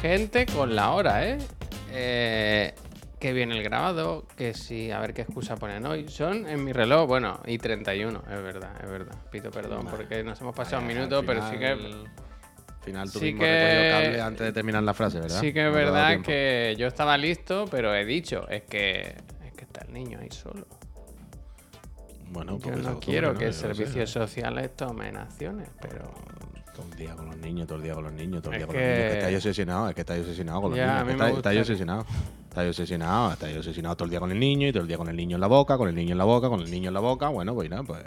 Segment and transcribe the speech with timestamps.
[0.00, 1.38] gente con la hora, ¿eh?
[1.92, 2.74] eh
[3.20, 6.08] que viene el grabado, que sí, a ver qué excusa ponen hoy.
[6.08, 9.14] Son en mi reloj, bueno, y 31, es verdad, es verdad.
[9.30, 11.66] Pido perdón porque nos hemos pasado un minuto, pero sí que.
[11.66, 13.90] Al final tú sí que...
[13.92, 15.38] cable antes de terminar la frase, ¿verdad?
[15.38, 19.00] Sí que es verdad que yo estaba listo, pero he dicho, es que,
[19.44, 20.66] es que está el niño ahí solo.
[22.30, 26.12] Bueno, yo no quiero que servicios sociales tomen acciones, pero
[26.74, 28.66] todo el día con los niños, todo el día con los niños, todo el día
[28.68, 28.98] con los niños.
[28.98, 31.08] Que estáis obsesionado, es que estáis obsesionado con los niños.
[31.08, 32.06] Estáis, estáis obsesionado.
[32.48, 35.08] Estáis obsesionado, estáis obsesionado todo el día con el niño y todo el día con
[35.08, 36.94] el niño en la boca, con el niño en la boca, con el niño en
[36.94, 37.28] la boca.
[37.28, 38.02] Bueno, pues mira, pues,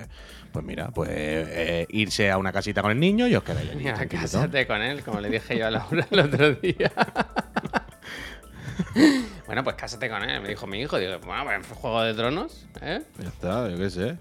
[0.51, 3.83] pues mira, pues eh, irse a una casita con el niño y os quedáis allí.
[4.09, 6.91] Cásate con él, como le dije yo a Laura el otro día.
[9.45, 10.97] bueno, pues cásate con él, me dijo mi hijo.
[10.97, 13.01] Digo, bueno, pues Juego de Tronos, ¿eh?
[13.19, 14.17] Ya está, yo qué sé.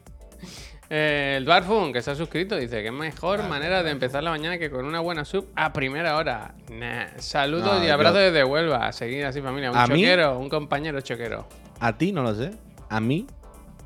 [0.90, 4.30] Eh, el Dwarfun, que se ha suscrito, dice que es mejor manera de empezar la
[4.30, 6.54] mañana que con una buena sub a primera hora.
[7.16, 8.88] Saludos y abrazos desde Huelva.
[8.88, 9.70] A seguir así, familia.
[9.70, 11.46] Un choquero, un compañero choquero.
[11.80, 12.50] A ti no lo sé.
[12.90, 13.26] A mí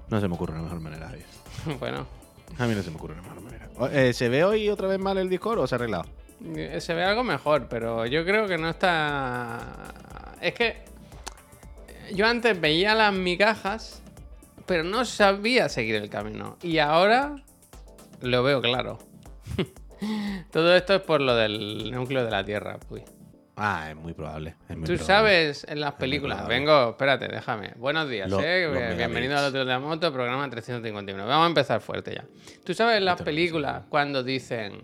[0.09, 1.13] no se me ocurre una mejor manera.
[1.79, 2.07] bueno.
[2.59, 3.69] A mí no se me ocurre una mejor manera.
[3.93, 6.07] Eh, ¿Se ve hoy otra vez mal el Discord o se ha arreglado?
[6.45, 10.35] Eh, se ve algo mejor, pero yo creo que no está.
[10.41, 10.96] Es que.
[12.13, 14.03] Yo antes veía las migajas
[14.67, 16.59] pero no sabía seguir el camino.
[16.63, 17.37] Y ahora
[18.21, 18.99] lo veo claro.
[20.53, 23.05] Todo esto es por lo del núcleo de la Tierra, pues.
[23.59, 24.55] Ah, es muy probable.
[24.85, 26.47] Tú sabes en las películas.
[26.47, 27.73] Vengo, espérate, déjame.
[27.77, 28.95] Buenos días, eh.
[28.99, 31.27] Bienvenido al otro de la moto, programa 351.
[31.27, 32.25] Vamos a empezar fuerte ya.
[32.65, 34.83] Tú sabes en las películas cuando dicen.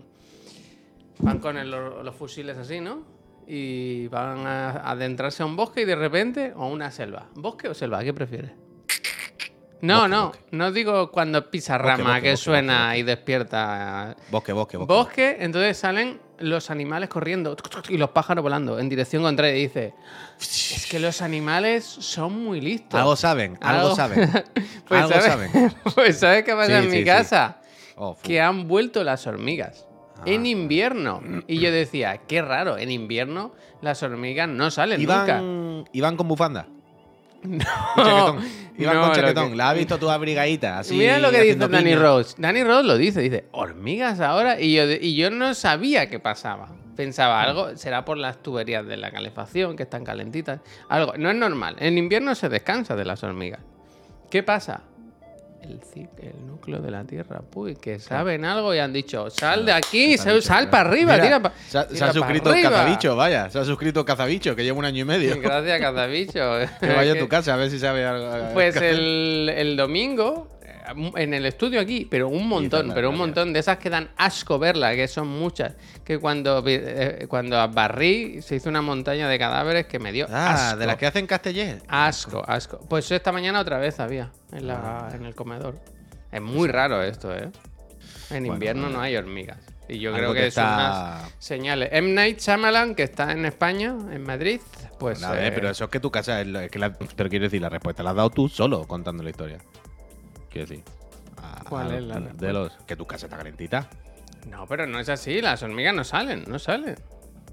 [1.19, 3.12] Van con los fusiles así, ¿no?
[3.47, 6.53] Y van a adentrarse a un bosque y de repente.
[6.55, 7.27] O una selva.
[7.35, 8.03] ¿Bosque o selva?
[8.03, 8.51] ¿Qué prefieres?
[9.83, 14.15] No, no, no digo cuando pisa rama que suena y despierta.
[14.31, 14.93] Bosque, bosque, bosque.
[14.93, 17.57] Bosque, entonces salen los animales corriendo
[17.89, 19.57] y los pájaros volando en dirección contraria.
[19.57, 19.93] Y dice:
[20.39, 22.97] Es que los animales son muy listos.
[22.97, 24.31] Algo saben, algo, saben.
[24.87, 25.51] pues algo saben.
[25.95, 27.57] pues ¿sabes qué pasa en mi casa?
[27.97, 29.85] Oh, que han vuelto las hormigas.
[30.17, 30.23] Ah.
[30.25, 31.21] En invierno.
[31.47, 35.41] Y yo decía, qué raro, en invierno las hormigas no salen nunca.
[35.91, 36.67] ¿Iban con bufanda?
[37.97, 38.37] No.
[38.77, 39.57] Iban con chaquetón.
[39.57, 40.79] La ha visto tu abrigadita.
[40.79, 42.35] Así Mira lo que dice Danny Rose.
[42.37, 43.21] Danny Rose lo dice.
[43.21, 44.59] Dice, hormigas ahora.
[44.59, 46.69] Y yo, y yo no sabía qué pasaba.
[46.95, 50.61] Pensaba, algo será por las tuberías de la calefacción que están calentitas.
[50.89, 51.13] Algo.
[51.17, 51.75] No es normal.
[51.79, 53.59] En invierno se descansa de las hormigas.
[54.29, 54.81] ¿Qué pasa?
[55.63, 60.17] El, núcleo de la Tierra, puy, que saben algo y han dicho, sal de aquí,
[60.17, 64.77] sal, para arriba, tira Se ha, suscrito Cazabicho, vaya, se ha suscrito Cazabicho, que lleva
[64.77, 65.39] un año y medio.
[65.41, 66.57] Gracias, Cazabicho.
[66.79, 68.53] que vaya a tu casa a ver si sabe algo.
[68.53, 70.52] Pues el, el domingo
[71.15, 74.59] en el estudio aquí, pero un montón, pero un montón de esas que dan asco
[74.59, 75.73] verlas, que son muchas.
[76.03, 80.75] Que cuando, eh, cuando barrí se hizo una montaña de cadáveres que me dio ah,
[80.77, 81.81] de las que hacen Castellet.
[81.87, 82.79] Asco, asco.
[82.89, 85.15] Pues esta mañana otra vez había en, la, ah.
[85.15, 85.79] en el comedor.
[86.31, 87.49] Es muy raro esto, ¿eh?
[88.29, 89.59] En invierno no hay hormigas.
[89.87, 91.89] Y yo creo que, son unas señales.
[91.91, 92.13] M.
[92.13, 94.61] Night Shyamalan, que está en España, en Madrid,
[94.97, 95.21] pues...
[95.23, 96.41] A ver, pero eso es que tu casa...
[96.41, 96.79] Es que
[97.15, 99.59] pero quiero decir, la respuesta la has dado tú solo contando la historia.
[100.53, 100.83] Quiero decir.
[101.67, 103.89] ¿Cuál es la de los Que tu casa está calentita.
[104.49, 105.41] No, pero no es así.
[105.41, 106.95] Las hormigas no salen, no salen.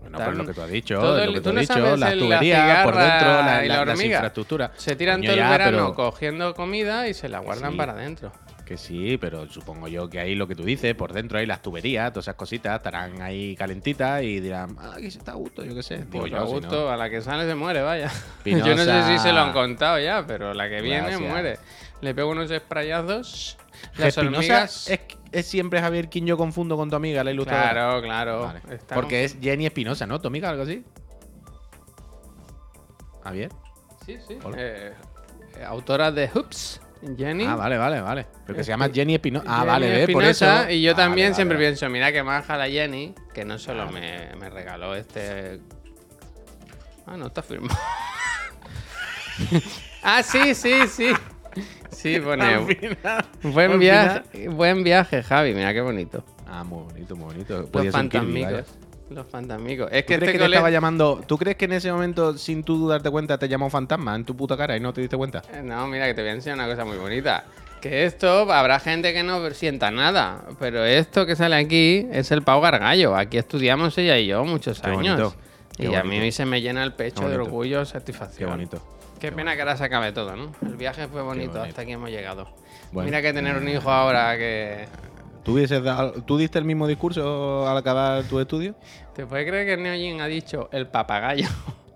[0.01, 2.97] Bueno, pero lo que tú has dicho, lo que tú, has dicho, las tuberías por
[2.97, 4.71] dentro, la, la, las infraestructuras.
[4.77, 8.33] Se tiran todo el verano cogiendo comida y se la guardan para adentro.
[8.65, 11.61] Que sí, pero supongo yo que ahí lo que tú dices, por dentro hay las
[11.61, 15.65] tuberías, todas esas cositas, estarán ahí calentitas y dirán, ah, aquí se está a gusto,
[15.65, 16.07] yo qué sé.
[16.09, 18.11] Pues a gusto, a la que sale se muere, vaya.
[18.45, 21.59] yo no sé si se lo han contado ya, pero la que viene muere.
[22.01, 23.59] Le pego unos sprayazos.
[23.97, 24.89] Las hormigas...
[24.89, 25.01] es,
[25.33, 27.73] es, siempre Javier quien yo confundo con tu amiga, la ilustradora.
[27.73, 28.55] Claro, claro.
[28.95, 30.21] Porque es Jenny Espinosa, ¿no?
[30.21, 30.85] ¿Tu amiga, algo así?
[33.23, 33.51] ¿Javier?
[34.05, 34.39] Sí, sí.
[34.57, 34.95] Eh,
[35.67, 36.81] autora de Hoops.
[37.17, 37.45] Jenny.
[37.47, 38.27] Ah, vale, vale, vale.
[38.47, 39.47] Pero que se llama Jenny Espinosa.
[39.49, 40.69] Ah, vale, por eso.
[40.69, 44.51] Y yo también siempre pienso, mira que maja la Jenny, que no solo me, me
[44.51, 45.61] regaló este.
[47.07, 47.79] Ah, no está firmado.
[50.03, 51.13] ah, sí, sí, sí.
[51.91, 52.79] Sí, pone.
[53.43, 55.55] buen, viaje, buen viaje, Javi.
[55.55, 56.25] Mira qué bonito.
[56.47, 57.69] Ah, muy bonito, muy bonito.
[57.73, 58.65] Los fantasmicos.
[59.11, 59.89] Los fantasmicos.
[59.91, 61.21] Es que, ¿Tú este que te estaba llamando.
[61.27, 64.37] ¿Tú crees que en ese momento, sin tú darte cuenta, te llamó fantasma en tu
[64.37, 65.43] puta cara y no te diste cuenta?
[65.53, 67.45] Eh, no, mira, que te voy a enseñar una cosa muy bonita.
[67.81, 72.43] Que esto, habrá gente que no sienta nada, pero esto que sale aquí es el
[72.43, 73.17] pavo gargallo.
[73.17, 75.35] Aquí estudiamos ella y yo muchos años.
[75.79, 78.49] y a mí se me llena el pecho de orgullo, satisfacción.
[78.49, 79.00] Qué bonito.
[79.21, 80.53] Qué pena que ahora se acabe todo, ¿no?
[80.63, 82.49] El viaje fue bonito, hasta aquí hemos llegado.
[82.93, 84.87] Mira que tener un hijo ahora que...
[85.43, 85.59] ¿Tú,
[86.27, 88.75] ¿Tú diste el mismo discurso al acabar tu estudio?
[89.15, 91.49] ¿Te puedes creer que Neojin ha dicho el papagayo?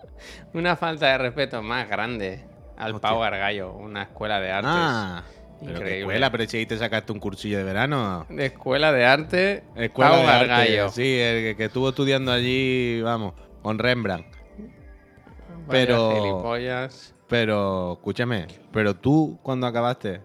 [0.53, 2.45] una falta de respeto más grande
[2.77, 4.71] al Pau Gargallo, una escuela de artes.
[4.73, 5.23] Ah,
[5.63, 6.01] Increíble.
[6.01, 8.27] escuela, pero si ahí te sacaste un cursillo de verano.
[8.29, 10.91] De escuela de arte, escuela Pau Gargallo.
[10.91, 14.27] sí, el que, estuvo estudiando allí, vamos, con Rembrandt.
[15.71, 16.43] pero.
[17.29, 20.21] Pero, escúchame, pero tú cuando acabaste,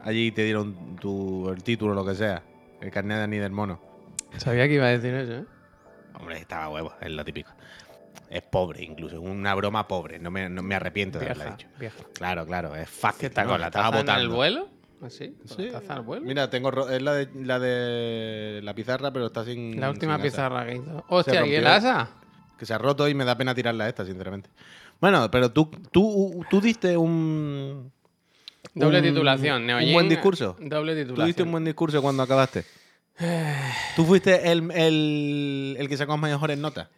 [0.00, 2.42] allí te dieron tu, el título, lo que sea,
[2.80, 3.80] el carnet de Ani del mono.
[4.36, 5.44] Sabía que iba a decir eso, ¿eh?
[6.14, 7.50] Hombre, estaba huevo, es lo típico.
[8.28, 10.18] Es pobre, incluso, es una broma pobre.
[10.18, 11.68] No me, no me arrepiento de haberla dicho.
[12.14, 13.26] Claro, claro, es fácil.
[13.26, 14.68] está con la taza en el vuelo?
[15.02, 15.36] ¿Así?
[15.46, 15.70] ¿Sí?
[15.70, 16.26] ¿La taza al vuelo?
[16.26, 19.80] Mira, tengo es la de, la de la pizarra, pero está sin.
[19.80, 21.04] La última pizarra que hizo.
[21.08, 22.10] Hostia, ¿y el asa?
[22.56, 24.50] Que se ha roto y me da pena tirarla esta, sinceramente.
[25.00, 27.92] Bueno, pero tú, tú, tú diste un.
[28.74, 29.88] Doble titulación, Neojin.
[29.88, 30.56] Un buen discurso.
[30.60, 31.16] Doble titulación.
[31.16, 32.64] Tú diste un buen discurso cuando acabaste.
[33.96, 36.88] ¿Tú fuiste el, el, el que sacó mejores notas?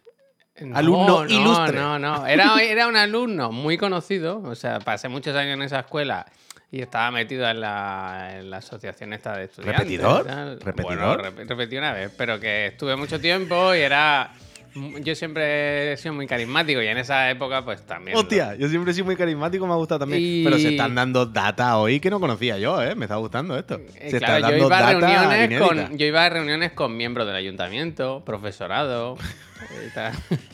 [0.73, 1.79] alumno ilustre.
[1.79, 4.41] No, no, era, era un alumno muy conocido.
[4.43, 6.25] O sea, pasé muchos años en esa escuela
[6.71, 9.79] y estaba metido en la, en la asociación esta de estudiantes.
[9.79, 10.25] ¿Repetidor?
[10.63, 11.21] ¿Repetidor?
[11.21, 14.31] Bueno, repetí una vez, pero que estuve mucho tiempo y era
[14.75, 18.17] yo siempre he sido muy carismático y en esa época pues también.
[18.17, 20.43] Hostia, yo siempre he sido muy carismático, me ha gustado también.
[20.43, 22.95] Pero se están dando data hoy que no conocía yo, ¿eh?
[22.95, 23.79] Me está gustando esto.
[23.95, 27.35] Eh, se claro, yo iba, a reuniones con, yo iba a reuniones con miembros del
[27.35, 29.17] ayuntamiento, profesorado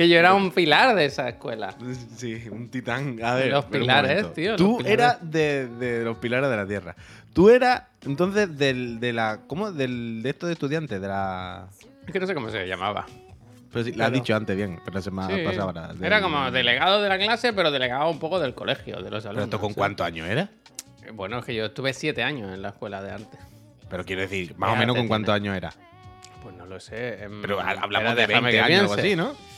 [0.00, 1.74] Que yo era un pilar de esa escuela.
[2.16, 3.22] Sí, un titán.
[3.22, 4.56] A ver, los pilares, tío.
[4.56, 6.96] Tú eras de, de los pilares de la tierra.
[7.34, 9.40] Tú eras, entonces, del, de la.
[9.46, 9.72] ¿Cómo?
[9.72, 11.68] Del, de esto de estudiantes, de la.
[12.06, 13.04] Es que no sé cómo se llamaba.
[13.70, 15.90] Pero sí, lo has dicho antes bien, pero se me ha pasado ahora.
[16.00, 19.48] Era como delegado de la clase, pero delegado un poco del colegio, de los alumnos.
[19.48, 20.48] ¿Pero esto con cuántos años era?
[21.04, 23.36] Eh, bueno, es que yo estuve siete años en la escuela de arte.
[23.90, 25.74] Pero quiero decir, más o menos con cuántos años era.
[26.42, 27.22] Pues no lo sé.
[27.22, 29.49] Em, pero hablamos de 20 años o algo así, ¿no?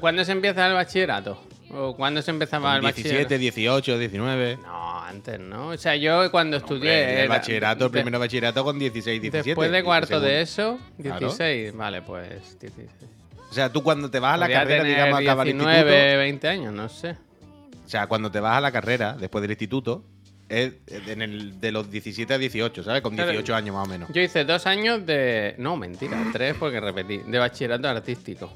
[0.00, 1.42] ¿Cuándo se empieza el bachillerato?
[1.70, 4.58] ¿O cuándo se empezaba el 17, 18, 19.
[4.62, 5.68] No, antes, ¿no?
[5.68, 7.22] O sea, yo cuando estudié.
[7.22, 9.48] el bachillerato, el primero bachillerato con 16, 17.
[9.50, 11.76] Después de cuarto de eso, 16.
[11.76, 12.88] Vale, pues 16.
[13.50, 15.74] O sea, tú cuando te vas a la carrera, digamos, acaba el instituto.
[15.74, 17.16] 19, 20 años, no sé.
[17.84, 20.04] O sea, cuando te vas a la carrera, después del instituto,
[20.48, 23.02] es en el, de los 17 a 18, ¿sabes?
[23.02, 24.08] Con 18 años más o menos.
[24.12, 25.54] Yo hice dos años de.
[25.58, 27.18] No, mentira, tres porque repetí.
[27.18, 28.50] De bachillerato artístico.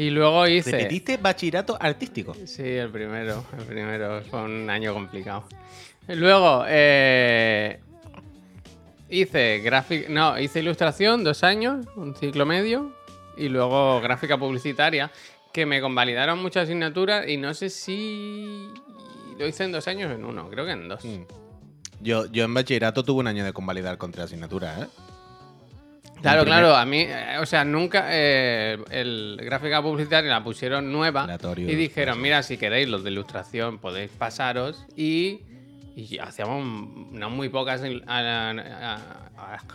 [0.00, 0.70] Y luego hice.
[0.70, 2.34] ¿Repetiste bachillerato artístico?
[2.46, 3.44] Sí, el primero.
[3.58, 4.22] El primero.
[4.22, 5.44] Fue un año complicado.
[6.08, 7.80] Luego, eh,
[9.10, 10.08] hice gráfica.
[10.08, 12.94] No, hice ilustración dos años, un ciclo medio.
[13.36, 15.10] Y luego gráfica publicitaria,
[15.52, 18.68] que me convalidaron muchas asignaturas y no sé si
[19.38, 21.04] lo hice en dos años o en uno, creo que en dos.
[21.04, 21.24] Mm.
[22.00, 24.86] Yo, yo en bachillerato tuve un año de convalidar con tres asignaturas, ¿eh?
[26.20, 31.26] Claro, claro, a mí, eh, o sea, nunca eh, el gráfica publicitaria la pusieron nueva
[31.56, 35.40] y dijeron, mira, si queréis los de ilustración podéis pasaros y,
[35.96, 36.64] y hacíamos
[37.12, 37.82] no muy pocas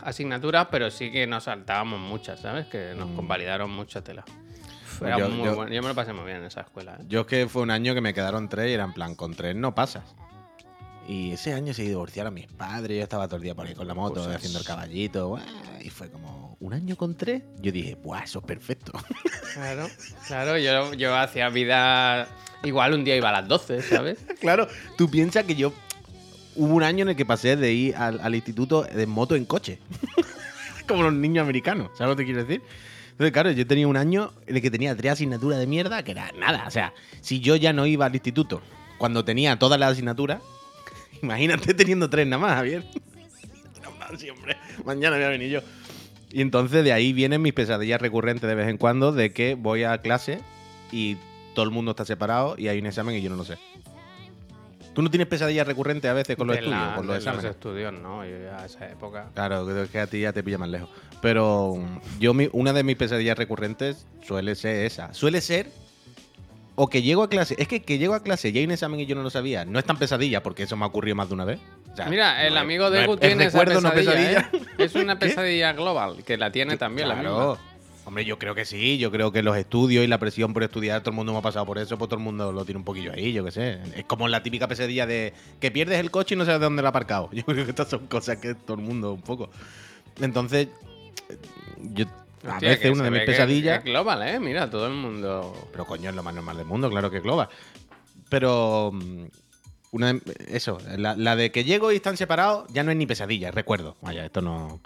[0.03, 2.67] asignaturas, pero sí que nos saltábamos muchas, ¿sabes?
[2.67, 3.15] Que nos mm.
[3.15, 4.23] convalidaron mucha tela.
[5.01, 5.73] Era yo, muy bueno.
[5.73, 6.97] yo me lo pasé muy bien en esa escuela.
[6.99, 7.03] ¿eh?
[7.07, 9.33] Yo es que fue un año que me quedaron tres y era en plan, con
[9.33, 10.03] tres no pasas.
[11.07, 13.87] Y ese año se divorciaron mis padres, yo estaba todo el día por ahí con
[13.87, 15.37] la moto, haciendo el caballito,
[15.81, 17.43] y fue como un año con tres.
[17.61, 18.91] Yo dije, ¡buah, eso es perfecto!
[19.55, 19.87] Claro,
[20.27, 22.27] claro, yo, yo hacía vida.
[22.65, 24.19] Igual un día iba a las 12, ¿sabes?
[24.41, 25.71] claro, tú piensas que yo.
[26.55, 29.79] Hubo un año en el que pasé de ir al, instituto de moto en coche.
[30.89, 32.61] como los niños americanos, ¿sabes lo que te quiero decir?
[33.11, 36.11] Entonces, claro, yo tenía un año en el que tenía tres asignaturas de mierda, que
[36.11, 36.65] era nada.
[36.67, 38.61] O sea, si yo ya no iba al instituto
[38.97, 40.41] cuando tenía todas las asignaturas,
[41.21, 42.83] Imagínate teniendo tres nada más, Javier.
[44.17, 44.57] siempre.
[44.85, 45.59] Mañana voy a venir yo.
[46.31, 49.83] Y entonces de ahí vienen mis pesadillas recurrentes de vez en cuando de que voy
[49.83, 50.39] a clase
[50.91, 51.17] y
[51.53, 53.57] todo el mundo está separado y hay un examen y yo no lo sé.
[54.93, 56.93] ¿Tú no tienes pesadillas recurrentes a veces con los estudios?
[56.95, 57.51] con los, exámenes?
[57.51, 58.25] estudios, no.
[58.25, 59.29] Yo ya a esa época.
[59.33, 60.89] Claro, es que a ti ya te pilla más lejos.
[61.21, 61.77] Pero
[62.19, 65.13] yo, una de mis pesadillas recurrentes suele ser esa.
[65.13, 65.69] Suele ser
[66.75, 67.55] o que llego a clase.
[67.57, 69.65] Es que que llego a clase y hay un examen y yo no lo sabía.
[69.65, 71.59] No es tan pesadilla porque eso me ha ocurrido más de una vez.
[72.09, 74.49] Mira, el amigo de Gu tiene esa pesadilla.
[74.51, 74.61] ¿eh?
[74.77, 77.57] Es una pesadilla global, que la tiene también la misma.
[78.07, 78.99] Hombre, yo creo que sí.
[78.99, 81.41] Yo creo que los estudios y la presión por estudiar, todo el mundo me ha
[81.41, 83.79] pasado por eso, pues todo el mundo lo tiene un poquillo ahí, yo qué sé.
[83.95, 86.83] Es como la típica pesadilla de que pierdes el coche y no sabes de dónde
[86.83, 87.29] lo ha aparcado.
[87.33, 89.49] Yo creo que estas son cosas que todo el mundo un poco.
[90.21, 90.69] Entonces,
[91.77, 92.05] yo
[92.47, 93.79] a veces una de mis pesadillas.
[93.79, 94.39] Es global, ¿eh?
[94.39, 95.69] Mira, todo el mundo.
[95.71, 97.49] Pero coño, es lo más normal del mundo, claro que es global.
[98.29, 99.25] Pero mm,
[99.91, 103.97] una eso, la, de que llego y están separados ya no es ni pesadilla, recuerdo.
[104.01, 104.81] Vaya, esto no.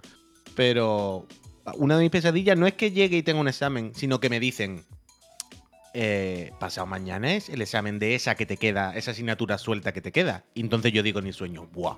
[0.55, 1.27] Pero
[1.75, 4.39] una de mis pesadillas no es que llegue y tenga un examen, sino que me
[4.39, 4.83] dicen,
[5.93, 10.01] eh, pasado mañana es el examen de esa que te queda, esa asignatura suelta que
[10.01, 10.45] te queda.
[10.53, 11.97] Y entonces yo digo en mi sueño, ¡buah!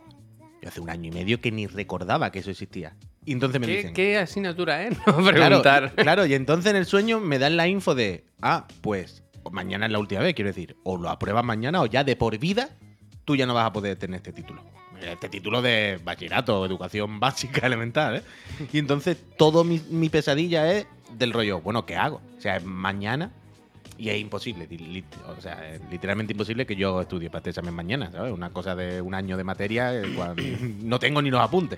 [0.62, 2.96] Yo hace un año y medio que ni recordaba que eso existía.
[3.26, 3.94] Y entonces me ¿Qué, dicen.
[3.94, 4.98] ¿Qué asignatura es?
[5.08, 5.94] No preguntar.
[5.96, 9.92] Claro, y entonces en el sueño me dan la info de, ah, pues mañana es
[9.92, 12.70] la última vez, quiero decir, o lo apruebas mañana o ya de por vida
[13.26, 14.64] tú ya no vas a poder tener este título.
[15.02, 18.24] Este título de bachillerato, educación básica elemental, ¿eh?
[18.72, 20.86] Y entonces todo mi, mi pesadilla es
[21.18, 22.22] del rollo, bueno, ¿qué hago?
[22.38, 23.32] O sea, mañana
[23.98, 24.68] y es imposible,
[25.28, 28.34] o sea, es literalmente imposible que yo estudie para este examen mañana, ¿sabes?
[28.34, 30.04] Una cosa de un año de materia, eh,
[30.82, 31.78] no tengo ni los apuntes.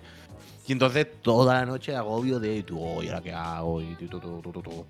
[0.67, 3.81] Y entonces toda la noche agobio de, tú, ¿y ahora qué hago?
[3.81, 4.85] Y tú, tú, tú, tú,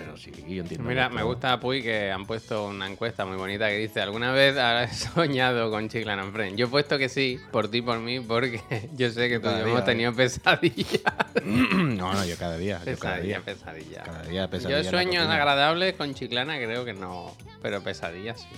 [0.00, 0.88] pero sí, yo entiendo.
[0.88, 4.56] Mira, me gusta Puy que han puesto una encuesta muy bonita que dice: ¿Alguna vez
[4.56, 6.56] has soñado con Chiclan and Friends?
[6.56, 8.62] Yo he puesto que sí, por ti, por mí, porque
[8.96, 11.02] yo sé que todos hemos tenido pesadillas.
[11.44, 12.78] no, no, yo cada día.
[12.78, 13.40] Pesadilla, yo cada día.
[13.40, 14.02] pesadilla.
[14.02, 14.82] Cada día pesadilla.
[14.82, 18.48] Yo sueños agradables con Chiclana creo que no, pero pesadillas sí.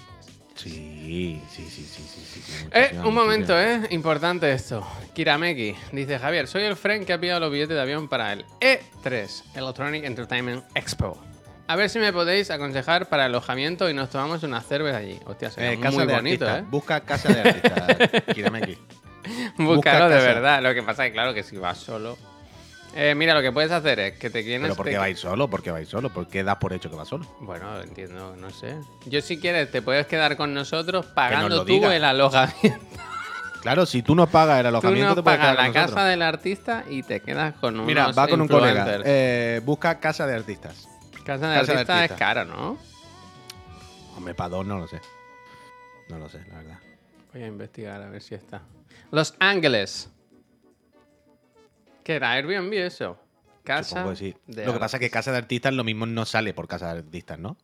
[0.55, 2.67] Sí, sí, sí, sí, sí.
[2.73, 3.89] eh, un momento, ¿eh?
[3.91, 4.87] Importante esto.
[5.15, 8.47] Kirameki dice Javier, soy el friend que ha pillado los billetes de avión para el
[8.61, 11.19] E3, Electronic Entertainment Expo.
[11.67, 15.19] A ver si me podéis aconsejar para alojamiento y nos tomamos una cerveza allí.
[15.27, 16.65] Hostia, sería eh, muy bonito, ¿eh?
[16.69, 18.79] Busca casa de artistas, Kirameki.
[19.59, 20.63] Búscalo de verdad.
[20.63, 22.17] Lo que pasa es que, claro, que si vas solo.
[22.95, 24.63] Eh, mira, lo que puedes hacer es que te quieres.
[24.63, 25.49] ¿Pero por qué vais solo?
[25.49, 26.11] ¿Por qué vais solo?
[26.11, 27.27] ¿Por qué das por hecho que vas solo?
[27.41, 28.77] Bueno, entiendo, no sé.
[29.07, 32.81] Yo, si quieres, te puedes quedar con nosotros pagando tú el alojamiento.
[33.63, 37.05] Claro, si tú no pagas el alojamiento, tú te pagas la casa del artista y
[37.05, 37.87] te quedas con un.
[37.87, 39.01] Mira, va con un colega.
[39.05, 40.89] Eh, busca casa de artistas.
[41.25, 42.77] Casa de artistas es cara, ¿no?
[44.17, 45.01] Hombre, para dos no lo sé.
[46.09, 46.79] No lo sé, la verdad.
[47.33, 48.63] Voy a investigar a ver si está.
[49.13, 50.11] Los Ángeles.
[52.03, 52.33] ¿Qué era?
[52.33, 53.17] Airbnb eso.
[53.63, 54.05] Casa.
[54.05, 54.15] Lo
[54.73, 57.39] que pasa es que casa de artistas lo mismo no sale por casa de artistas,
[57.39, 57.57] ¿no?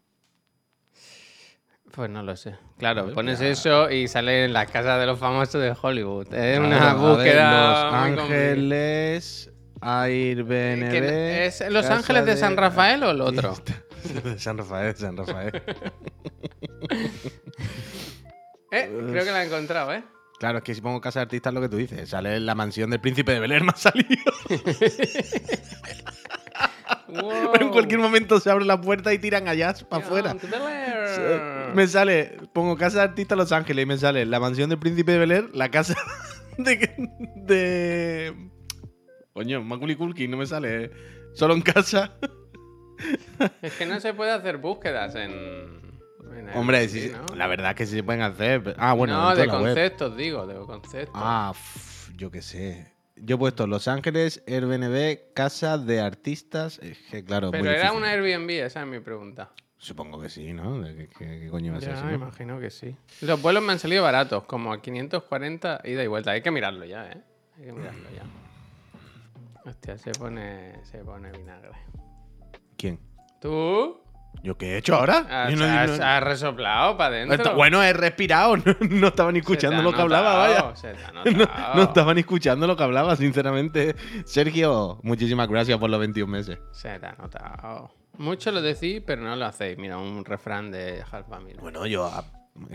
[1.99, 2.55] Pues no lo sé.
[2.79, 6.33] Claro, pones eso y sale en la casa de los famosos de Hollywood.
[6.33, 7.87] Es una búsqueda.
[7.87, 9.51] los Ángeles,
[9.81, 10.93] Airbnb.
[10.93, 13.53] ¿Es Los Ángeles de, San Rafael o el otro?
[14.39, 15.51] San Rafael, San Rafael.
[18.71, 20.05] eh, creo que la he encontrado, ¿eh?
[20.39, 22.09] Claro, es que si pongo casa de artistas lo que tú dices.
[22.09, 23.77] Sale la mansión del príncipe de Bel me ha
[27.09, 30.37] Pero en cualquier momento se abre la puerta y tiran allá para afuera.
[31.75, 35.13] Me sale, pongo casa de artistas Los Ángeles y me sale la mansión del príncipe
[35.13, 35.97] de Bel la casa
[36.59, 36.91] de.
[37.37, 38.51] de
[39.33, 40.91] Coño, Macaulay Culkin no me sale.
[41.35, 42.15] Solo en casa.
[43.63, 45.79] es que no se puede hacer búsquedas en.
[46.55, 48.75] Hombre, sí, la verdad que sí se pueden hacer.
[48.79, 49.21] Ah, bueno.
[49.21, 51.15] No, de conceptos, digo, de conceptos.
[51.15, 51.53] Ah,
[52.17, 52.98] yo qué sé.
[53.23, 56.81] Yo he puesto Los Ángeles, Airbnb, casa de artistas.
[57.11, 59.51] que, claro, Pero era una Airbnb, esa es mi pregunta.
[59.77, 60.83] Supongo que sí, ¿no?
[61.17, 62.11] ¿Qué, coño va a ser eso?
[62.11, 62.97] imagino que sí.
[63.21, 66.33] Los vuelos me han salido baratos, como a 540 ida y vuelta.
[66.33, 67.23] Hay que mirarlo ya, ¿eh?
[67.57, 68.25] Hay que mirarlo ya.
[69.65, 71.71] Hostia, se pone, se pone vinagre.
[72.77, 72.99] ¿Quién?
[73.41, 74.01] ¿Tú?
[74.43, 75.27] ¿Yo qué he hecho ahora?
[75.29, 77.55] Has, resoplado para adentro.
[77.55, 78.57] Bueno, he respirado.
[78.89, 80.73] No, estaba ni escuchando lo que hablaba, vaya.
[81.75, 83.95] no, estaba ni escuchando lo que hablaba, sinceramente.
[84.25, 86.59] Sergio, muchísimas gracias por los 21 meses.
[86.73, 87.91] Se te ha notado.
[88.17, 89.79] Mucho lo decís, pero no lo hacéis.
[89.79, 91.59] Mira, un refrán de Half Family.
[91.61, 92.25] Bueno, yo ah,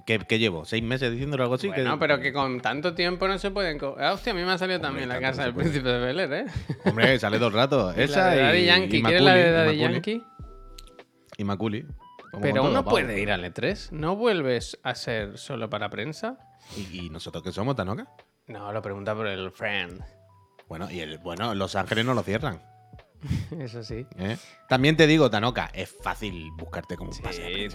[0.05, 0.65] ¿Qué, llevo?
[0.65, 1.70] ¿Seis meses diciéndolo algo así?
[1.70, 3.79] No, pero que con tanto tiempo no se pueden.
[4.00, 6.46] Ah, hostia, a mí me ha salido también la casa del príncipe de Bel ¿eh?
[6.86, 7.91] Hombre, sale todo el rato.
[7.96, 9.01] Esa de Daddy Yankee.
[9.01, 10.24] ¿Quieres la de Daddy Yankee?
[11.38, 11.86] Y Maculi.
[12.42, 13.92] Pero uno puede ir al E3.
[13.92, 16.38] ¿No vuelves a ser solo para prensa?
[16.92, 18.08] ¿Y, nosotros qué somos, Tanoka?
[18.48, 20.04] No, lo pregunta por el friend.
[20.68, 22.62] Bueno, y el, bueno, Los Ángeles no lo cierran.
[23.60, 24.06] Eso sí.
[24.18, 24.38] ¿Eh?
[24.68, 27.70] También te digo, Tanoka, es fácil buscarte como un pase ¿eh?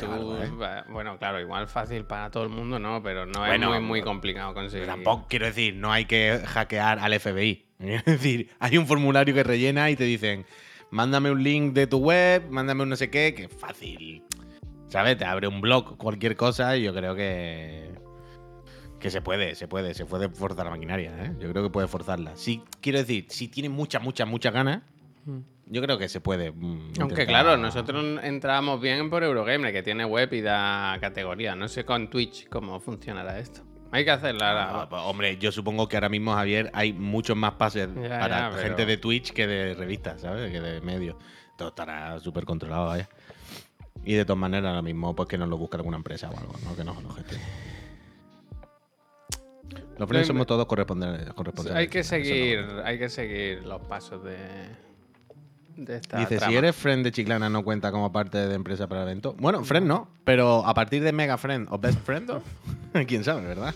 [0.91, 4.55] Bueno, claro, igual fácil para todo el mundo, no, pero no es muy, muy complicado
[4.55, 4.87] conseguir.
[4.87, 7.67] Tampoco quiero decir, no hay que hackear al FBI.
[7.79, 10.45] Es decir, hay un formulario que rellena y te dicen,
[10.91, 14.23] mándame un link de tu web, mándame un no sé qué, que es fácil.
[14.89, 15.19] ¿Sabes?
[15.19, 17.93] Te abre un blog, cualquier cosa, y yo creo que.
[18.99, 21.33] Que se puede, se puede, se puede forzar la maquinaria, ¿eh?
[21.39, 22.33] Yo creo que puede forzarla.
[22.35, 24.83] Sí, quiero decir, si tiene muchas, muchas, muchas ganas,
[25.25, 25.39] mm.
[25.67, 26.51] yo creo que se puede.
[26.51, 31.55] Mm, Aunque claro, nosotros entrábamos bien por Eurogamer, que tiene web y da categoría.
[31.55, 33.68] No sé con Twitch cómo funcionará esto.
[33.91, 34.83] Hay que hacerla.
[34.83, 38.85] Ah, pues, hombre, yo supongo que ahora mismo, Javier, hay muchos más pases para gente
[38.87, 40.51] de Twitch que de revistas, ¿sabes?
[40.53, 41.17] Que de medios.
[41.57, 43.09] Todo estará súper controlado, vaya.
[44.05, 46.55] Y de todas maneras, ahora mismo, pues que nos lo busque alguna empresa o algo,
[46.65, 46.77] ¿no?
[46.77, 47.45] Que nos lo gestione.
[49.99, 51.33] Los friends somos todos correspondientes.
[51.75, 54.37] Hay que seguir, hay que seguir los pasos de,
[55.79, 59.37] Dice, si eres friend de Chiclana no cuenta como parte de empresa para el evento.
[59.39, 62.31] Bueno, friend no, pero a partir de mega friend o best friend,
[63.07, 63.73] quién sabe, ¿verdad?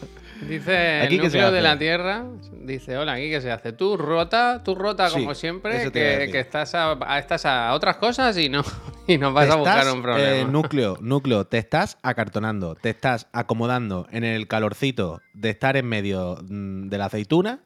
[0.48, 2.24] Dice aquí el núcleo de la Tierra,
[2.60, 3.72] dice, hola, aquí que se hace.
[3.72, 8.64] Tú rota, tú rota como siempre, que, estás, a, estás a otras cosas y no,
[9.06, 10.36] y nos vas a buscar un problema.
[10.36, 15.86] Eh, núcleo, núcleo, te estás acartonando, te estás acomodando en el calorcito de estar en
[15.86, 17.60] medio mm, de la aceituna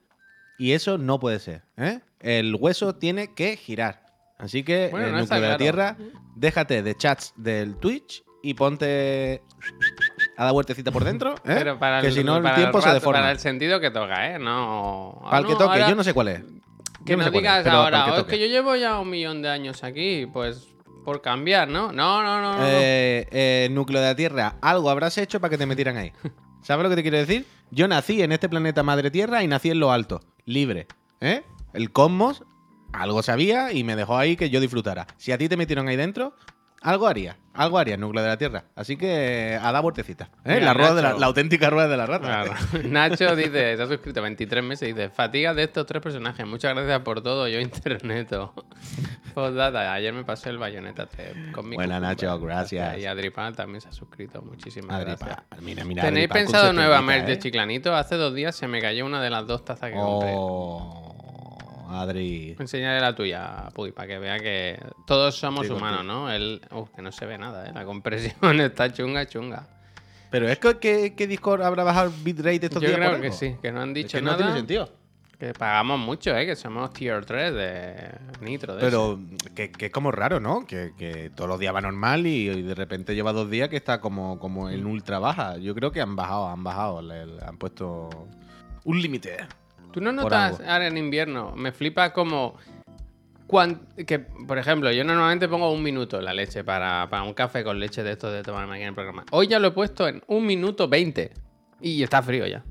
[0.59, 1.62] y eso no puede ser.
[1.76, 2.00] ¿eh?
[2.21, 4.06] El hueso tiene que girar.
[4.38, 5.97] Así que, en el núcleo de la Tierra,
[6.35, 9.43] déjate de chats del Twitch y ponte
[10.37, 11.57] a dar vueltecita por dentro, ¿eh?
[11.59, 13.21] Pero para que si no el tiempo se deforma.
[13.21, 14.38] Para el sentido que toca, ¿eh?
[14.38, 15.21] No.
[15.25, 16.43] Para el que toque, yo no sé cuál es.
[17.05, 20.26] Que no, digas ahora, oh, es que yo llevo ya un millón de años aquí,
[20.26, 20.69] pues
[21.05, 21.93] por cambiar, ¿no?
[21.93, 22.64] No, no, no.
[22.66, 26.12] Eh, eh, núcleo de la Tierra, algo habrás hecho para que te metieran ahí.
[26.62, 27.47] ¿Sabes lo que te quiero decir?
[27.71, 30.88] Yo nací en este planeta Madre Tierra y nací en lo alto, libre.
[31.21, 31.45] ¿eh?
[31.73, 32.43] El cosmos
[32.97, 35.07] algo sabía y me dejó ahí que yo disfrutara.
[35.17, 36.35] Si a ti te metieron ahí dentro,
[36.83, 38.65] algo haría, algo haría el núcleo de la Tierra.
[38.75, 40.31] Así que a dar vueltecita.
[40.45, 40.61] ¿eh?
[40.61, 42.57] la, rueda de la, auténtica rueda de la rata.
[42.85, 46.47] Nacho dice, se ha suscrito 23 meses y dice, fatiga de estos tres personajes.
[46.47, 48.29] Muchas gracias por todo, yo internet.
[49.35, 51.09] Postdata, ayer me pasé el bayoneta
[51.53, 52.99] con mi Buena Nacho, gracias.
[52.99, 55.38] Y Adripan también se ha suscrito, muchísimas gracias.
[55.61, 57.38] Mira, mira, ¿Tenéis pensado nueva merch de ¿eh?
[57.38, 57.95] Chiclanito?
[57.95, 60.33] Hace dos días se me cayó una de las dos tazas que compré.
[61.90, 62.57] Adri.
[62.59, 66.31] Enseñaré la tuya, Puy, para que vea que todos somos humanos, ¿no?
[66.31, 67.73] El, uf, que no se ve nada, ¿eh?
[67.75, 69.66] La compresión está chunga, chunga.
[70.31, 73.00] Pero es que, que, Discord habrá bajado el bitrate estos Yo días.
[73.00, 74.37] Yo creo que sí, que no han dicho nada.
[74.37, 74.90] No tiene sentido.
[75.38, 76.47] Que pagamos mucho, ¿eh?
[76.47, 78.75] Que somos tier 3 de Nitro.
[78.75, 79.19] De Pero
[79.55, 80.66] que, es como raro, ¿no?
[80.66, 84.00] Que, que, todos los días va normal y, de repente lleva dos días que está
[84.00, 85.59] como, como en ultra baja.
[85.59, 88.09] Yo creo que han bajado, han bajado, han puesto
[88.85, 89.37] un límite.
[89.93, 91.55] ¿Tú no notas ahora en invierno?
[91.57, 92.57] Me flipa como...
[94.07, 98.02] que, por ejemplo, yo normalmente pongo un minuto la leche para, un café con leche
[98.02, 99.25] de estos de tomarme aquí en el programa.
[99.30, 101.32] Hoy ya lo he puesto en un minuto veinte
[101.80, 102.63] y está frío ya.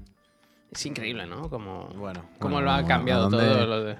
[0.71, 1.49] Es increíble, ¿no?
[1.49, 3.97] Como, bueno, cómo lo ha cambiado todo lo de...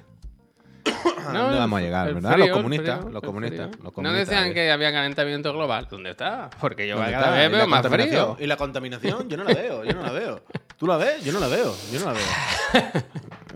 [1.33, 2.37] No, vamos a llegar, ¿verdad?
[2.37, 5.87] los, comunistas, los, comunistas, No decían que había calentamiento global.
[5.89, 6.49] ¿Dónde está?
[6.61, 8.37] Porque yo cada vez veo más frío.
[8.39, 9.27] ¿Y la contaminación?
[9.27, 10.41] Yo no la veo, yo no la veo.
[10.77, 11.23] ¿Tú la ves?
[11.23, 13.03] Yo no la veo, yo no la veo.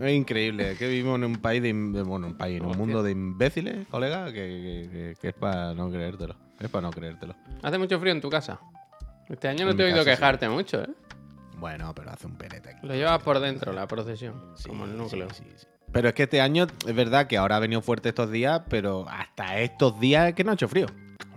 [0.00, 3.12] es increíble, que vivimos en un país de, bueno, un país, en un mundo de
[3.12, 6.34] imbéciles, colega, que, es para no creértelo.
[6.58, 7.34] Es para no creértelo.
[7.62, 8.60] ¿Hace mucho frío en tu casa?
[9.28, 10.90] Este año no te he oído quejarte mucho, ¿eh?
[11.56, 12.76] Bueno, pero hace un perete.
[12.82, 15.28] Lo llevas por dentro, la procesión, como el núcleo.
[15.30, 18.30] Sí, sí, pero es que este año es verdad que ahora ha venido fuerte estos
[18.30, 20.86] días, pero hasta estos días es que no ha hecho frío.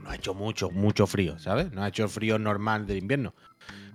[0.01, 1.71] No ha hecho mucho, mucho frío, ¿sabes?
[1.71, 3.33] No ha hecho frío normal del invierno.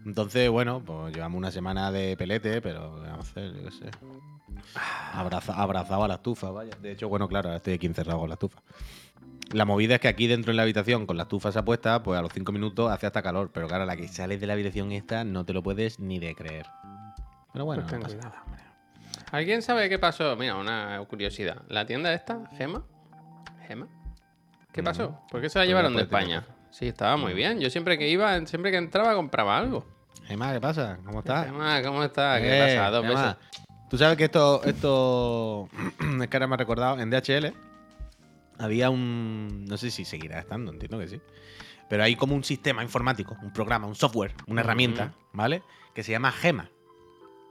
[0.05, 3.90] Entonces, bueno, pues llevamos una semana de pelete, pero vamos a hacer, yo qué sé.
[5.53, 6.73] abrazado a la estufa, vaya.
[6.81, 8.62] De hecho, bueno, claro, ahora estoy aquí encerrado con la estufa.
[9.53, 12.18] La movida es que aquí dentro de la habitación, con la estufa se puesta, pues
[12.18, 13.51] a los cinco minutos hace hasta calor.
[13.53, 16.35] Pero claro, la que sales de la habitación esta no te lo puedes ni de
[16.35, 16.66] creer.
[17.53, 18.44] Pero bueno, pues no pasa nada.
[19.31, 20.37] ¿Alguien sabe qué pasó?
[20.37, 21.62] Mira, una curiosidad.
[21.69, 22.85] ¿La tienda esta, Gema?
[23.67, 23.88] ¿Gema?
[24.73, 25.21] ¿Qué pasó?
[25.31, 26.47] ¿Por qué se la llevaron de España?
[26.71, 27.61] Sí, estaba muy bien.
[27.61, 29.87] Yo siempre que iba, siempre que entraba, compraba algo.
[30.27, 30.99] Gema, ¿qué pasa?
[31.05, 31.47] ¿Cómo estás?
[31.47, 32.41] Gema, ¿cómo estás?
[32.41, 32.91] ¿Qué eh, pasa?
[32.91, 33.37] Dos veces.
[33.91, 35.69] Tú sabes que esto, esto
[36.23, 37.55] es que ahora me ha recordado, en DHL
[38.59, 41.21] había un, no sé si seguirá estando, entiendo que sí,
[41.88, 45.62] pero hay como un sistema informático, un programa, un software, una herramienta, ¿vale?
[45.95, 46.71] Que se llama Gema.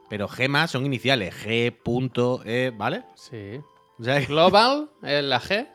[0.10, 3.04] Pero Gema son iniciales, G.E, ¿vale?
[3.16, 3.60] Sí.
[4.28, 5.68] Global es la G.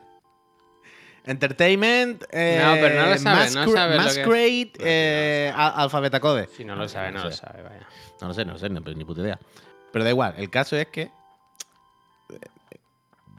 [1.25, 2.23] Entertainment.
[2.31, 6.49] Eh, no, pero no lo sabe, no sabe Masquerade, lo que eh, Alfabeta Code.
[6.55, 7.87] Si no lo sabe, no, lo sabe, vaya.
[8.21, 9.39] No lo sé, no lo sé, no, ni puta idea.
[9.91, 11.11] Pero da igual, el caso es que.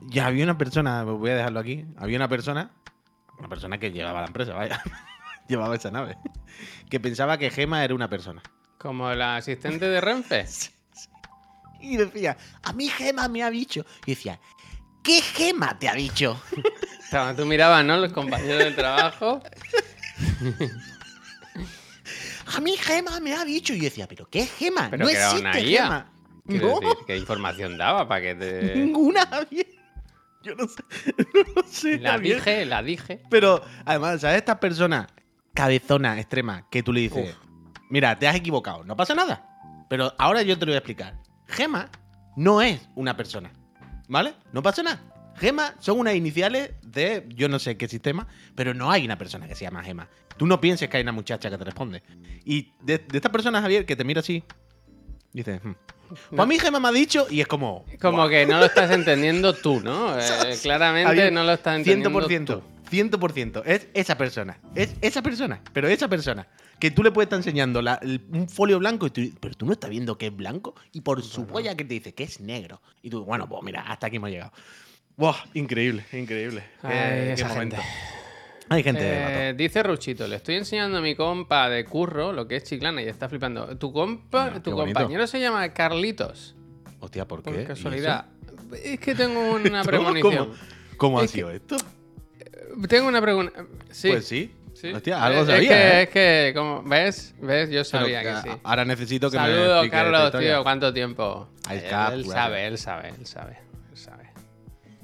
[0.06, 1.84] Ya había una persona, voy a dejarlo aquí.
[1.96, 2.70] Había una persona,
[3.38, 4.82] una persona que llevaba la empresa, vaya.
[5.48, 6.16] llevaba esa nave.
[6.90, 8.42] Que pensaba que Gema era una persona.
[8.78, 10.46] ¿Como la asistente de Renfe?
[11.84, 13.84] Y decía, a mí Gema me ha dicho.
[14.06, 14.40] Y decía,
[15.02, 16.40] ¿qué Gema te ha dicho?
[17.36, 17.96] tú mirabas, ¿no?
[17.98, 19.42] Los compañeros del trabajo.
[22.54, 23.74] a mí Gema me ha dicho.
[23.74, 24.88] Y yo decía, ¿pero qué Gema?
[24.88, 26.10] no existe Gema.
[26.46, 26.78] ¿No?
[27.06, 28.76] ¿Qué información daba para que te.?
[28.76, 29.28] Ninguna,
[30.42, 30.82] Yo no sé.
[31.56, 31.98] No sé.
[31.98, 33.22] La dije, la dije.
[33.30, 34.36] Pero, además, ¿sabes?
[34.38, 35.08] Esta persona
[35.54, 37.34] cabezona extrema que tú le dices,
[37.88, 39.86] mira, te has equivocado, no pasa nada.
[39.88, 41.14] Pero ahora yo te lo voy a explicar.
[41.54, 41.88] Gema
[42.36, 43.50] no es una persona.
[44.08, 44.34] ¿Vale?
[44.52, 45.00] No pasa nada.
[45.36, 49.48] Gema son unas iniciales de yo no sé qué sistema, pero no hay una persona
[49.48, 50.08] que se llama Gema.
[50.36, 52.02] Tú no pienses que hay una muchacha que te responde.
[52.44, 54.44] Y de, esta persona, Javier, que te mira así,
[55.32, 55.74] Dice, hmm.
[56.30, 57.84] pues a mí Gemma me ha dicho y es como...
[58.00, 60.16] Como que no lo estás entendiendo tú, ¿no?
[60.18, 62.62] Eh, claramente no lo estás entendiendo 100%, tú.
[62.94, 63.62] 100%.
[63.66, 64.58] Es esa persona.
[64.74, 65.60] Es esa persona.
[65.72, 66.46] Pero esa persona.
[66.78, 67.80] Que tú le puedes estar enseñando
[68.32, 71.22] un folio blanco y tú, pero tú no estás viendo que es blanco y por
[71.22, 72.80] su polla que te dice que es negro.
[73.02, 74.52] Y tú, bueno, pues mira, hasta aquí hemos llegado.
[75.16, 75.34] ¡Wow!
[75.54, 76.64] Increíble, increíble.
[76.82, 77.76] qué, momento.
[78.68, 79.02] Hay gente.
[79.04, 83.02] Eh, dice Ruchito, le estoy enseñando a mi compa de curro lo que es chiclana
[83.02, 83.76] y está flipando.
[83.78, 86.56] Tu compa, ah, tu compañero se llama Carlitos.
[86.98, 87.50] Hostia, ¿por qué?
[87.50, 88.26] Por casualidad.
[88.82, 90.52] Es que tengo una premonición.
[90.96, 91.76] ¿Cómo, ha sido esto?
[92.88, 93.64] Tengo una pregunta.
[93.90, 94.08] Sí.
[94.08, 94.54] Pues sí.
[94.94, 95.62] Hostia, algo sabía.
[95.62, 96.02] Es que, ¿eh?
[96.02, 96.08] es
[96.50, 97.34] que como, ¿ves?
[97.40, 97.70] ¿Ves?
[97.70, 98.56] Yo sabía que sí.
[98.62, 100.62] Ahora necesito que Saludo, me Carlos, tío.
[100.62, 101.48] ¿Cuánto tiempo?
[101.70, 103.58] Él, él sabe, él sabe, él sabe, él sabe.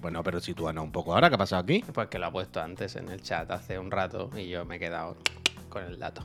[0.01, 1.29] Bueno, pero sitúanos un poco ahora.
[1.29, 1.85] ¿Qué ha pasado aquí?
[1.93, 4.77] Pues que lo ha puesto antes en el chat hace un rato y yo me
[4.77, 5.17] he quedado
[5.69, 6.23] con el dato.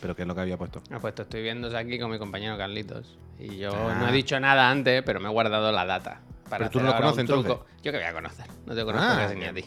[0.00, 0.82] ¿Pero qué es lo que había puesto?
[0.90, 3.16] Ha puesto, estoy viéndose aquí con mi compañero Carlitos.
[3.38, 4.12] Y yo no he ah.
[4.12, 6.20] dicho nada antes, pero me he guardado la data.
[6.50, 7.56] Para ¿Pero tú no lo conoces entonces?
[7.82, 8.46] Yo que voy a conocer.
[8.66, 9.64] No te conozco ah, ni a ti.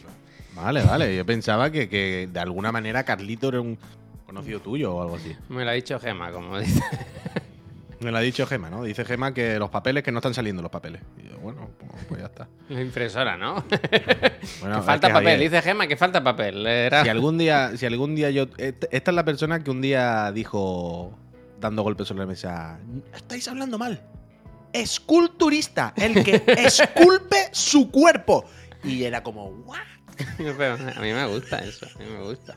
[0.56, 1.16] Vale, vale.
[1.16, 3.78] Yo pensaba que, que de alguna manera Carlito era un
[4.26, 5.36] conocido tuyo o algo así.
[5.48, 6.82] Me lo ha dicho Gema, como dice.
[8.00, 8.82] Me lo ha dicho Gema, ¿no?
[8.82, 11.00] Dice Gema que los papeles, que no están saliendo los papeles.
[11.16, 12.48] Y yo, bueno, pues, pues ya está.
[12.68, 13.64] La impresora, ¿no?
[14.60, 15.40] Bueno, que falta papel.
[15.40, 16.66] Dice Gema que falta papel.
[17.02, 18.46] Si algún día, si algún día yo.
[18.58, 21.18] Esta es la persona que un día dijo,
[21.60, 22.78] dando golpes sobre la mesa,
[23.14, 24.00] estáis hablando mal.
[24.72, 28.44] Esculturista, el que esculpe su cuerpo.
[28.84, 29.50] Y era como,
[30.96, 32.54] a mí me gusta eso, a mí me gusta.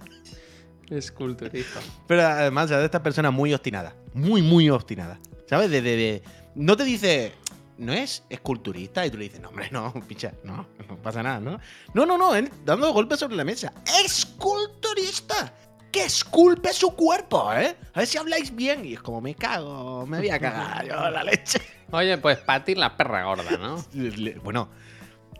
[0.90, 1.80] Esculturista.
[2.08, 3.96] Pero además, de esta persona muy obstinada.
[4.14, 5.20] Muy, muy obstinada.
[5.48, 5.70] ¿Sabes?
[5.70, 6.24] De,
[6.56, 7.34] no te dice,
[7.78, 11.40] no es esculturista y tú le dices, no, hombre, no, picha, no, no pasa nada,
[11.40, 11.60] ¿no?
[11.94, 13.74] No, no, no, él dando golpes sobre la mesa.
[14.04, 15.54] ¡Esculturista!
[15.92, 17.76] Que esculpe su cuerpo, ¿eh?
[17.94, 18.86] A ver si habláis bien.
[18.86, 21.60] Y es como, me cago, me voy a cagar yo la leche.
[21.92, 23.84] Oye, pues Patty la perra gorda, ¿no?
[24.44, 24.70] bueno,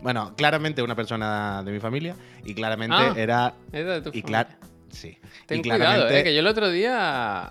[0.02, 3.54] bueno, claramente una persona de mi familia y claramente ah, era.
[3.70, 4.58] de tu y familia.
[4.90, 5.18] Sí.
[5.46, 7.50] Ten cuidado, eh, que yo el otro día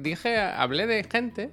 [0.00, 1.52] dije, hablé de gente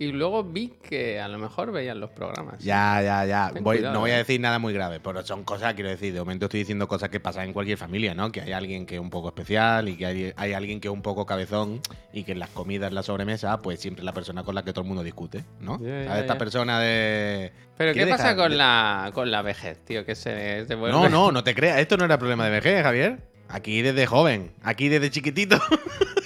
[0.00, 2.58] y luego vi que a lo mejor veían los programas.
[2.64, 3.52] Ya, ya, ya.
[3.52, 3.60] no
[4.00, 4.18] voy a eh.
[4.18, 7.20] decir nada muy grave, pero son cosas, quiero decir, de momento estoy diciendo cosas que
[7.20, 8.32] pasan en cualquier familia, ¿no?
[8.32, 11.02] Que hay alguien que es un poco especial y que hay, alguien que es un
[11.02, 11.82] poco cabezón
[12.14, 14.64] y que en las comidas, en la sobremesa, pues siempre es la persona con la
[14.64, 15.78] que todo el mundo discute, ¿no?
[15.84, 17.52] Esta persona de...
[17.76, 20.06] Pero ¿qué pasa con, la, con la vejez, tío?
[20.06, 20.96] Que se, se vuelve...
[20.96, 21.78] No, no, no te creas.
[21.78, 23.18] Esto no era problema de vejez, Javier.
[23.50, 25.60] Aquí desde joven, aquí desde chiquitito.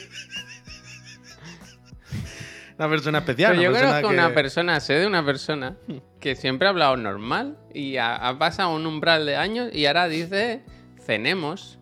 [2.79, 3.61] una persona especial.
[3.61, 5.77] yo creo que una persona, sé de una persona
[6.21, 10.63] que siempre ha hablado normal y ha, pasado un umbral de años y ahora dice
[11.05, 11.79] cenemos.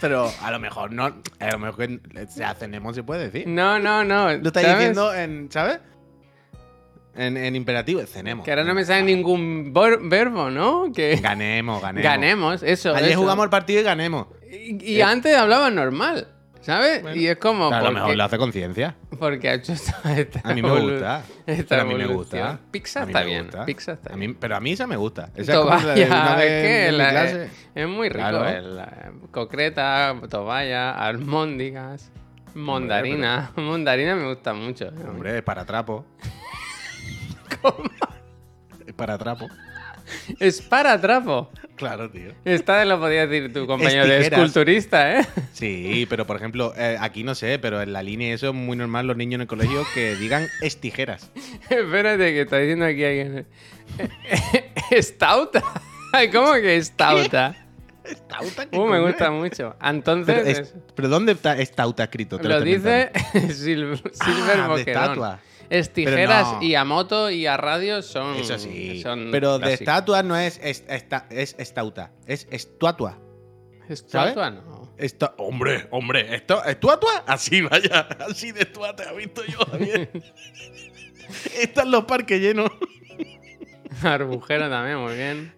[0.00, 1.04] Pero a lo mejor no,
[1.38, 3.46] a lo mejor sea, cenemos se puede decir.
[3.46, 4.32] No, no, no.
[4.32, 5.80] Lo está diciendo en, ¿sabes?
[7.14, 8.44] En, imperativo, cenemos.
[8.44, 10.90] Que ahora no me sale ningún verbo, ¿no?
[10.94, 11.16] Que...
[11.16, 12.02] Ganemos, ganemos.
[12.02, 12.94] Ganemos, eso.
[12.94, 14.28] Ayer jugamos el partido y ganemos.
[14.50, 16.28] Y, y antes hablaba normal.
[16.60, 17.04] ¿Sabes?
[17.16, 17.72] y es como.
[17.72, 18.94] a lo mejor lo hace conciencia.
[19.18, 21.22] Porque ha hecho esta, A mí me gusta.
[21.70, 22.58] a mí me gusta.
[22.70, 23.48] Pizza está bien.
[23.66, 24.34] Pizza está bien.
[24.34, 25.30] pero a mí esa me gusta.
[25.34, 26.08] Esa es,
[26.44, 28.44] que es muy rico.
[28.44, 28.80] El,
[29.30, 32.10] concreta, toballa, almóndigas,
[32.54, 33.52] mondarina.
[33.56, 34.88] Mondarina me gusta mucho.
[35.08, 36.04] Hombre, es para trapo.
[37.62, 37.90] ¿Cómo?
[38.86, 39.46] Es para trapo.
[40.40, 41.50] Es para trapo.
[41.76, 42.32] Claro, tío.
[42.44, 45.26] Esta lo podía decir tu compañero de esculturista, ¿eh?
[45.52, 48.76] Sí, pero por ejemplo, eh, aquí no sé, pero en la línea eso es muy
[48.76, 51.30] normal los niños en el colegio que digan estijeras.
[51.70, 53.46] Espérate, que está diciendo aquí alguien.
[54.90, 55.62] Estauta.
[56.32, 57.56] ¿Cómo que estauta?
[58.04, 58.66] Estauta.
[58.72, 59.76] Uh, me gusta mucho.
[59.80, 60.74] Entonces.
[60.94, 62.38] Pero, ¿dónde está estauta escrito?
[62.42, 63.12] lo, dice
[63.52, 64.00] Silver
[64.96, 65.38] ah,
[65.70, 68.36] es tijeras y a moto y a radio son.
[68.36, 69.02] Eso sí.
[69.30, 70.84] pero de estatua no es, es,
[71.30, 73.18] es estauta, es estatua.
[73.88, 74.90] ¿Estatua no?
[75.38, 77.24] hombre, hombre, esto, ¿estatua?
[77.26, 80.10] Así, vaya, así de estatua he visto yo, Javier.
[81.60, 82.70] Están los parques llenos.
[84.02, 85.54] Arbujero también, muy bien.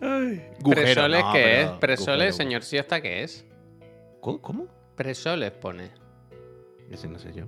[0.00, 1.68] Ay, ¿Presoles qué es?
[1.80, 3.46] ¿Presoles, señor siesta, qué es?
[4.20, 4.66] ¿Cómo?
[4.96, 5.90] Presoles pone.
[6.90, 7.46] Ese no sé yo.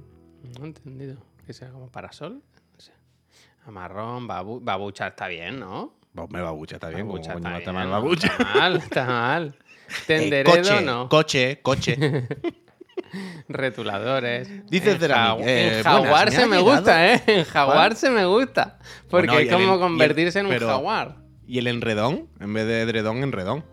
[0.56, 2.42] No he entendido que sea como parasol.
[3.66, 5.94] Amarrón, babucha está bien, ¿no?
[6.16, 7.06] Hombre, babucha está bien.
[7.06, 8.28] Babucha está, está, mal, babucha.
[8.28, 9.54] está mal, está mal.
[10.06, 11.08] Tenderedo, coche, no.
[11.08, 11.96] Coche, coche.
[13.48, 14.66] Retuladores.
[14.68, 17.22] Dices de la eh, En jaguar se me gusta, ¿eh?
[17.26, 18.78] En jaguar se me gusta.
[19.08, 21.16] Porque es como convertirse en un jaguar.
[21.46, 22.28] ¿Y el enredón?
[22.40, 23.64] En vez de edredón, enredón.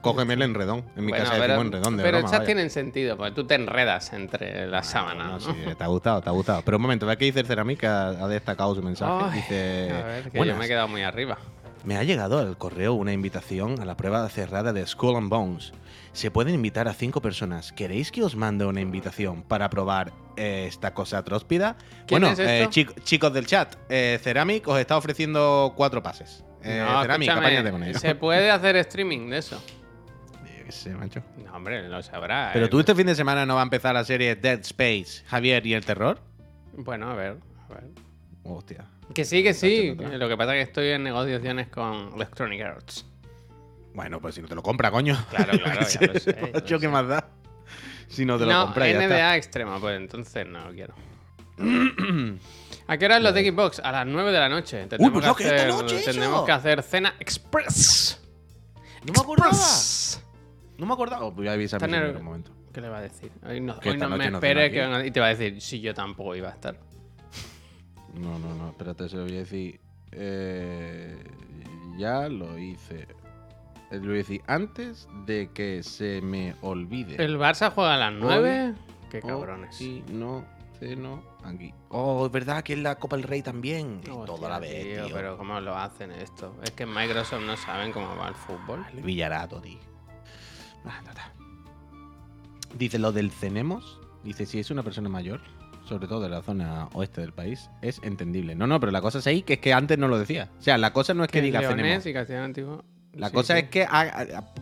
[0.00, 0.84] Cógeme el enredón.
[0.96, 4.66] En mi casa decimos enredón de Pero estas tienen sentido, porque tú te enredas entre
[4.66, 5.44] las sábanas.
[5.44, 6.62] sí, te ha gustado, te ha gustado.
[6.64, 8.08] Pero un momento, ¿ves que dice el Cerámica?
[8.08, 9.36] Ha destacado su mensaje.
[9.36, 9.90] dice.
[9.92, 11.38] A ver, que yo me he quedado muy arriba.
[11.84, 15.72] Me ha llegado al correo una invitación a la prueba cerrada de Skull and Bones.
[16.12, 17.72] Se pueden invitar a cinco personas.
[17.72, 21.76] ¿Queréis que os mande una invitación para probar eh, esta cosa tróspida?
[22.10, 26.44] Bueno, eh, chicos del chat, eh, Ceramic os está ofreciendo cuatro pases.
[26.62, 27.98] Eh, Ceramic, apáñate con ello.
[27.98, 29.62] ¿Se puede hacer streaming de eso?
[30.68, 31.22] Qué sé, macho.
[31.42, 32.50] No, hombre, lo sabrá.
[32.52, 35.64] Pero tú este fin de semana no va a empezar la serie Dead Space, Javier
[35.66, 36.20] y el terror.
[36.76, 37.38] Bueno, a ver.
[37.70, 37.84] A ver.
[38.42, 38.84] Hostia.
[39.14, 39.94] Que sí, que sí.
[39.94, 43.06] Lo que pasa es que estoy en negociaciones con Electronic Arts.
[43.94, 45.16] Bueno, pues si no te lo compra, coño.
[45.30, 46.36] Claro, claro, ya lo sé.
[46.66, 47.30] ¿Qué más da?
[48.08, 50.94] Si no te lo compra, ya NDA extrema, pues entonces no lo quiero.
[52.88, 53.80] ¿A qué hora es los de Xbox?
[53.80, 54.86] A las 9 de la noche.
[54.98, 58.20] Uy, pues que hacer, noche Tendremos que hacer cena express.
[59.06, 59.56] No me acordaba.
[60.78, 61.24] No me acordaba.
[61.24, 62.52] Oh, voy a avisar en un momento.
[62.72, 63.32] ¿Qué le va a decir?
[63.44, 66.36] Hoy no, hoy no me espere que y te va a decir si yo tampoco
[66.36, 66.78] iba a estar.
[68.14, 69.80] No, no, no, espérate, se lo voy a decir.
[70.12, 71.16] Eh,
[71.96, 73.08] ya lo hice.
[73.90, 77.22] Eh, lo voy a decir antes de que se me olvide.
[77.22, 78.74] ¿El Barça juega a las 9?
[79.10, 79.74] Qué cabrones.
[79.74, 80.44] Sí, no,
[80.96, 81.74] no, aquí.
[81.88, 84.00] Oh, es verdad que es la Copa del Rey también.
[84.02, 85.06] toda la vez.
[85.06, 86.54] Tío, Pero ¿cómo lo hacen esto?
[86.62, 88.84] Es que en Microsoft no saben cómo va el fútbol.
[88.92, 89.87] El Villarato, tío.
[92.76, 94.00] Dice lo del cenemos.
[94.24, 95.40] Dice si es una persona mayor
[95.88, 98.54] sobre todo de la zona oeste del país, es entendible.
[98.54, 100.50] No, no, pero la cosa es ahí que es que antes no lo decía.
[100.58, 102.84] O sea, la cosa no es que, diga y Antiguo.
[103.14, 103.86] La cosa es que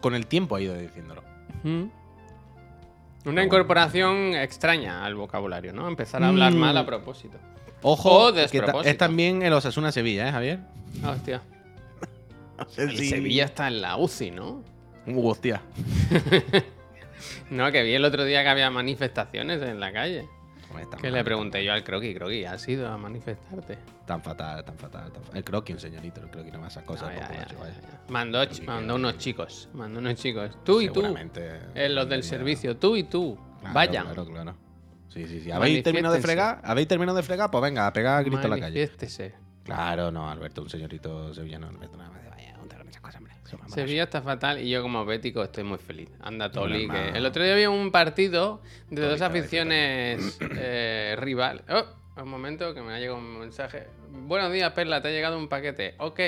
[0.00, 1.22] con el tiempo ha ido diciéndolo.
[3.24, 5.88] Una incorporación extraña al vocabulario, ¿no?
[5.88, 6.56] Empezar a hablar mm.
[6.56, 7.38] mal a propósito.
[7.82, 10.60] Ojo, es también el Osasuna Sevilla, ¿eh, Javier?
[11.02, 11.42] Ah, hostia.
[12.68, 14.62] Sevilla está en la UCI, ¿no?
[15.14, 15.62] Hostia.
[17.50, 20.28] no, que vi el otro día que había manifestaciones en la calle.
[21.00, 23.78] Que le pregunté yo al croqui, croqui, ¿has ido a manifestarte?
[24.04, 25.12] Tan fatal, tan fatal.
[25.32, 27.12] El croqui, un señorito, el croqui no me esas cosas.
[28.08, 30.50] mandó, mandó unos chicos, mandó unos chicos.
[30.64, 31.02] Tú y tú.
[31.74, 33.38] Eh, los del servicio, tú y tú.
[33.72, 34.04] Vayan.
[34.04, 34.54] Claro, claro.
[35.08, 35.50] Sí, sí, sí.
[35.50, 36.60] ¿Habéis terminado de fregar?
[36.62, 37.50] ¿Habéis terminado de fregar?
[37.50, 38.90] Pues venga, a pegar grito en la calle.
[39.64, 42.25] Claro, no, Alberto, un señorito sevillano, Alberto, nada más.
[43.68, 46.10] Sevilla está fatal y yo como bético estoy muy feliz.
[46.20, 51.64] Anda Toli, que el otro día había un partido de dos aficiones eh, rival.
[51.68, 53.86] Oh, un momento que me ha llegado un mensaje.
[54.10, 55.94] Buenos días, Perla, te ha llegado un paquete.
[55.98, 56.20] Ok,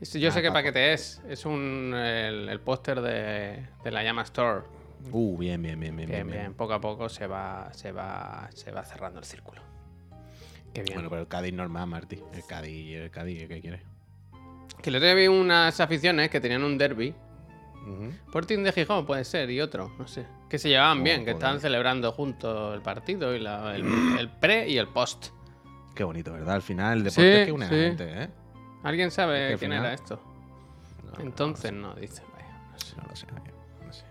[0.00, 1.22] yo sé ah, qué paquete es.
[1.28, 4.62] Es un el, póster de, la Llama Store.
[5.10, 6.54] Uh, bien, bien, bien, bien, bien, bien.
[6.54, 9.62] Poco a poco se va, se va, se va cerrando el círculo.
[10.72, 10.94] Qué bien.
[10.94, 12.20] Bueno, pero el Cádiz normal, Martí.
[12.32, 13.93] El Cádiz, el Cádiz, ¿qué quieres?
[14.82, 17.14] Que le otro vi unas aficiones que tenían un derby.
[18.26, 20.26] Sporting de Gijón puede ser y otro, no sé.
[20.48, 23.44] Que se llevaban bien, que estaban celebrando juntos el partido y
[24.18, 25.28] el, pre y el post.
[25.94, 26.54] Qué bonito, ¿verdad?
[26.54, 28.28] Al final el deporte es que une gente, ¿eh?
[28.82, 30.20] ¿Alguien sabe quién era esto?
[31.18, 32.22] Entonces no, dice.
[32.96, 33.26] no, lo sé,
[33.84, 34.04] no sé.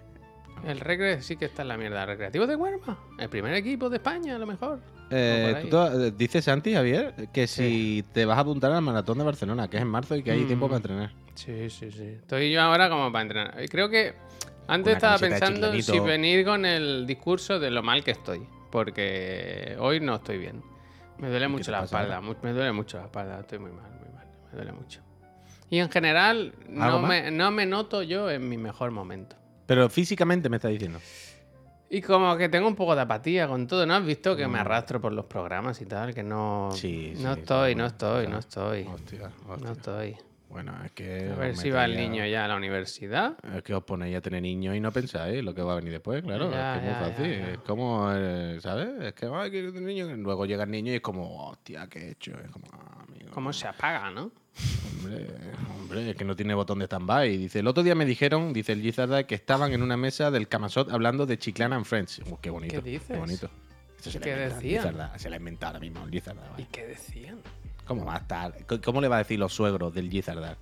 [0.65, 2.05] El Recre sí que está en la mierda.
[2.05, 2.97] ¿Recreativo de Huerma?
[3.19, 4.79] El primer equipo de España, a lo mejor.
[5.15, 9.69] Eh, eh, dices Santi, Javier, que si te vas a apuntar al maratón de Barcelona,
[9.69, 10.81] que es en marzo y que hay tiempo para mm.
[10.81, 11.11] entrenar.
[11.35, 12.17] Sí, sí, sí.
[12.21, 13.69] Estoy yo ahora como para entrenar.
[13.69, 14.13] Creo que
[14.67, 18.47] antes estaba pensando si venir con el discurso de lo mal que estoy.
[18.71, 20.63] Porque hoy no estoy bien.
[21.19, 22.19] Me duele mucho la espalda.
[22.21, 23.39] Me duele mucho la espalda.
[23.39, 24.25] Estoy muy mal, muy mal.
[24.51, 25.01] Me duele mucho.
[25.69, 29.35] Y en general, no me, no me noto yo en mi mejor momento.
[29.67, 30.99] Pero físicamente me está diciendo.
[31.89, 33.95] Y como que tengo un poco de apatía con todo, ¿no?
[33.95, 34.61] Has visto que me mm.
[34.61, 36.69] arrastro por los programas y tal, que no.
[36.73, 38.87] Sí, no, estoy, no estoy, no estoy,
[39.61, 40.17] no estoy.
[40.53, 41.31] Bueno, es que.
[41.31, 43.35] A ver si va el niño ya a la universidad.
[43.55, 45.91] Es que os ponéis a tener niños y no pensáis lo que va a venir
[45.91, 46.45] después, claro.
[46.45, 47.31] es que es muy fácil.
[47.31, 49.01] es como, eh, ¿sabes?
[49.01, 50.15] Es que, ay, que niño.
[50.15, 52.33] Luego llega el niño y es como, hostia, ¿qué he hecho?
[52.39, 53.31] Es como, ah, amigo.
[53.33, 54.31] ¿Cómo se apaga, no?
[54.91, 55.27] Hombre,
[55.83, 57.37] hombre, es que no tiene botón de stand-by.
[57.37, 60.47] Dice, el otro día me dijeron, dice el Gizarda, que estaban en una mesa del
[60.47, 62.21] Camasot hablando de Chiclana and Friends.
[62.41, 62.81] Qué bonito.
[62.81, 63.07] ¿Qué dices?
[63.07, 63.49] Qué bonito.
[63.97, 64.97] se ¿Qué decían?
[65.17, 66.41] se la ha inventado ahora mismo el Gizarda.
[66.57, 67.39] ¿Y qué decían?
[67.85, 68.55] ¿Cómo va a estar?
[68.83, 70.57] ¿Cómo le va a decir los suegros del Gizarda?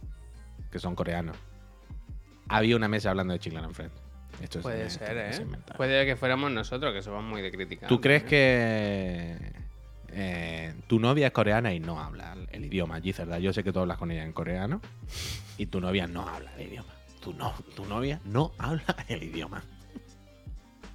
[0.72, 1.38] Que son coreanos.
[2.48, 3.96] Había una mesa hablando de Chiclana and Friends.
[4.42, 5.46] Esto Puede ser, ¿eh?
[5.78, 7.88] Puede que fuéramos nosotros, que somos muy de crítica.
[7.88, 9.38] ¿Tú crees que
[10.13, 13.39] eh, tu novia es coreana y no habla el idioma ¿verdad?
[13.39, 14.82] Yo sé que tú hablas con ella en coreano
[15.58, 16.89] y tu novia no habla el idioma.
[17.21, 19.63] Tu, no, tu novia no habla el idioma.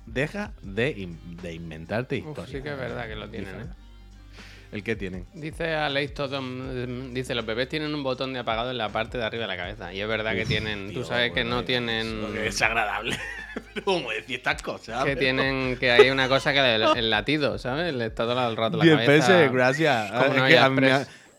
[0.07, 0.91] Deja de,
[1.53, 2.51] inventarte historias.
[2.51, 3.67] sí que es verdad que lo tienen, ¿eh?
[4.73, 5.27] ¿El qué tienen?
[5.33, 6.43] Dice Alex todo,
[7.13, 9.57] dice, los bebés tienen un botón de apagado en la parte de arriba de la
[9.57, 9.93] cabeza.
[9.93, 12.37] Y es verdad que tienen, tú sabes que no tienen...
[12.45, 13.17] es agradable.
[13.85, 15.05] ¿Cómo decir estas cosas?
[15.05, 17.95] Que tienen, que hay una cosa que el, latido, ¿sabes?
[17.95, 19.07] Le está todo el rato la cabeza.
[19.07, 20.13] pesos, gracias.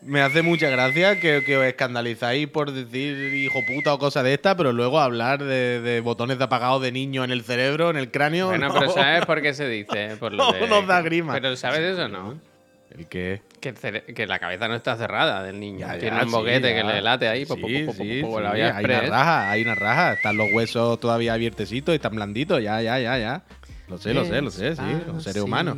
[0.02, 4.56] me, hace mucha gracia que, os escandalizáis por decir hijo puta o cosa de esta,
[4.56, 8.48] pero luego hablar de, botones de apagado de niño en el cerebro, en el cráneo.
[8.48, 10.16] Bueno, pero ¿sabes por qué se dice?
[10.18, 11.34] Por lo no, nos da grima.
[11.34, 12.47] Pero ¿sabes eso no?
[12.96, 13.42] ¿El qué?
[13.60, 15.86] Que, la cabeza no está cerrada del niño.
[15.98, 17.46] Tiene un boquete que le late ahí.
[17.48, 20.12] hay una raja, hay una raja.
[20.14, 22.62] Están los huesos todavía abiertecitos y están blanditos.
[22.62, 23.42] Ya, ya, ya, ya.
[23.88, 24.82] Lo sé, lo sé, lo sé, sí.
[25.06, 25.76] Los seres humanos.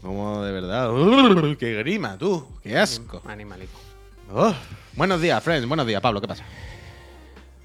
[0.00, 0.90] Como de verdad.
[1.58, 2.46] ¡Qué grima, tú!
[2.62, 3.22] ¡Qué asco!
[3.26, 3.78] Animalico.
[4.94, 5.66] Buenos días, friends.
[5.66, 6.20] Buenos días, Pablo.
[6.20, 6.44] ¿Qué pasa?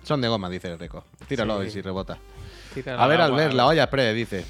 [0.04, 1.04] Son de goma, dice el Reco.
[1.28, 2.18] Tíralo y si rebota.
[2.98, 4.46] a ver, al ver, la olla express, dice.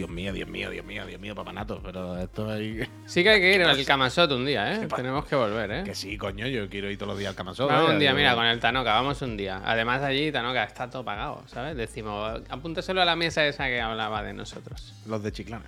[0.00, 2.80] Dios mío, Dios mío, Dios mío, Dios mío, papanato, pero esto ahí...
[3.04, 4.88] Sí que hay que ir al Camasot un día, ¿eh?
[4.96, 5.82] Tenemos que volver, ¿eh?
[5.84, 7.68] Que sí, coño, yo quiero ir todos los días al Camasot.
[7.68, 9.60] Vamos un día, mira, con el Tanoka, vamos un día.
[9.62, 11.76] Además allí, Tanoka, está todo pagado, ¿sabes?
[11.76, 14.94] Decimos, apúntaselo a la mesa esa que hablaba de nosotros.
[15.06, 15.66] Los de Chiclana.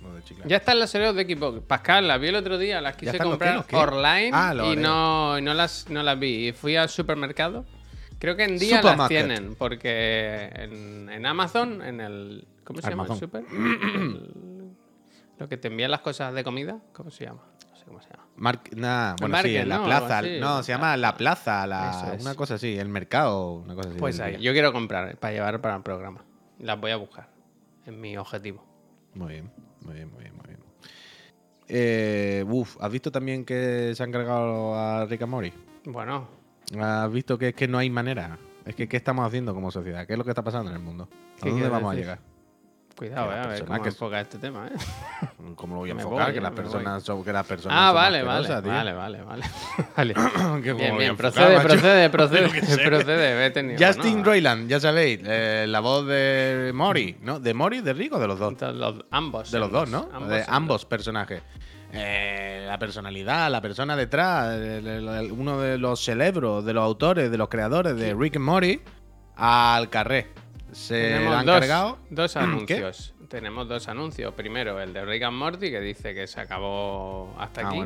[0.00, 0.48] Los de Chiclana.
[0.48, 1.60] Ya están los cereos de equipo.
[1.60, 5.90] Pascal, las vi el otro día, las quise comprar online ah, y no, no, las,
[5.90, 6.48] no las vi.
[6.48, 7.66] Y fui al supermercado.
[8.18, 13.06] Creo que en día las tienen, porque en, en Amazon, en el ¿Cómo se llama
[13.08, 13.44] el super?
[15.38, 17.42] lo que te envían las cosas de comida, ¿cómo se llama?
[17.70, 18.24] No sé cómo se llama.
[19.20, 20.22] bueno, sí, en la plaza.
[20.22, 21.66] no, se llama la plaza,
[22.20, 23.98] una cosa así, el mercado, una cosa así.
[23.98, 26.24] Pues ahí, yo quiero comprar para llevar para el programa.
[26.58, 27.28] Las voy a buscar.
[27.84, 28.64] Es mi objetivo.
[29.14, 29.50] Muy bien,
[29.82, 30.60] muy bien, muy bien, muy bien.
[31.68, 35.52] Eh, uf, ¿has visto también que se han cargado a Rick and Morty?
[35.84, 36.28] Bueno.
[36.78, 38.38] ¿Has visto que es que no hay manera?
[38.64, 40.06] Es que ¿qué estamos haciendo como sociedad?
[40.06, 41.08] ¿Qué es lo que está pasando en el mundo?
[41.42, 42.33] ¿A dónde vamos a llegar?
[42.96, 44.70] Cuidado, eh, a ver cómo que enfoca este tema, ¿eh?
[45.56, 46.32] ¿Cómo lo voy a enfocar?
[46.32, 49.22] que, las personas son, que las personas Ah, vale, vale, vale, vale,
[49.96, 50.14] vale,
[50.62, 52.48] bien, bien, procede, procede, procede,
[52.84, 57.40] procede, vete Justin Roiland, ya sabéis, eh, la voz de Mori, ¿no?
[57.40, 58.56] ¿De Mori, de Rico, de los dos?
[58.58, 59.50] De los, ambos.
[59.50, 60.08] De los dos, ¿no?
[60.28, 61.42] de ambos personajes.
[61.92, 64.56] Eh, la personalidad, la persona detrás,
[65.30, 68.80] uno de los cerebros, de los autores, de los creadores de Rick and Morty,
[69.36, 70.43] al carré.
[70.74, 71.98] Se han dos, cargado.
[72.10, 73.14] Dos anuncios.
[73.28, 74.34] Tenemos dos anuncios.
[74.34, 77.84] Primero, el de Rick and Morty, que dice que se acabó hasta ah, aquí.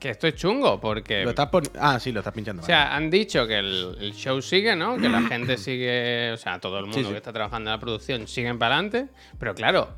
[0.00, 1.24] Que esto es chungo, porque.
[1.24, 2.62] Lo estás ah, sí, lo estás pinchando.
[2.62, 4.96] O sea, han dicho que el, show sigue, ¿no?
[4.96, 6.32] Que la gente sigue.
[6.32, 9.08] O sea, todo el mundo que está trabajando en la producción siguen para adelante.
[9.38, 9.88] Pero claro,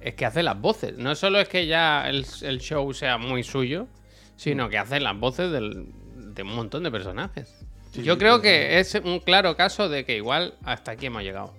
[0.00, 0.96] es que hace las voces.
[0.96, 2.24] No solo es que ya el,
[2.60, 3.88] show sea muy suyo,
[4.36, 7.65] sino que hace las voces de un montón de personajes.
[8.02, 11.54] Yo creo que es un claro caso de que igual hasta aquí hemos llegado.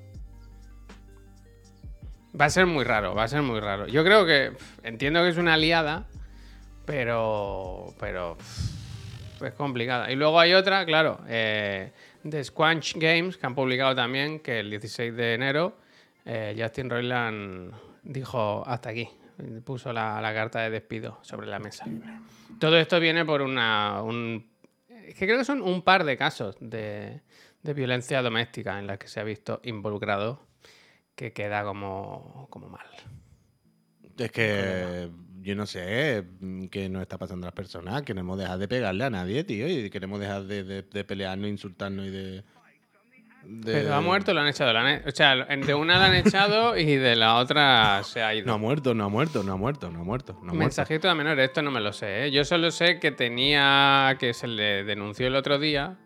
[2.40, 3.88] Va a ser muy raro, va a ser muy raro.
[3.88, 4.52] Yo creo que
[4.84, 6.06] entiendo que es una aliada,
[6.86, 8.38] pero pero
[9.44, 10.12] es complicada.
[10.12, 11.92] Y luego hay otra, claro, eh,
[12.24, 15.78] de Squanch Games que han publicado también que el 16 de enero
[16.26, 17.74] eh, Justin Roiland
[18.04, 19.10] dijo hasta aquí,
[19.64, 21.86] puso la, la, carta de despido sobre la mesa.
[22.60, 24.46] Todo esto viene por una, un
[25.08, 27.22] es que creo que son un par de casos de,
[27.64, 30.42] violencia doméstica en las que se ha visto involucrado
[31.16, 32.86] que queda como, como mal.
[34.18, 35.10] Es que
[35.42, 36.26] yo no sé
[36.72, 38.02] qué nos está pasando a las personas.
[38.04, 39.68] Queremos dejar de pegarle a nadie, tío.
[39.68, 42.44] Y queremos dejar de, de pelearnos, insultarnos y de,
[43.64, 44.72] pero ha muerto, lo han echado.
[45.06, 48.46] o sea, de una la han echado y de la otra se ha ido.
[48.46, 50.40] No ha muerto, no ha muerto, no ha muerto, no ha muerto.
[50.44, 52.26] No Mensajito de menor, esto no me lo sé.
[52.26, 52.32] ¿eh?
[52.32, 54.18] Yo solo sé que tenía.
[54.20, 55.98] que se le denunció el otro día.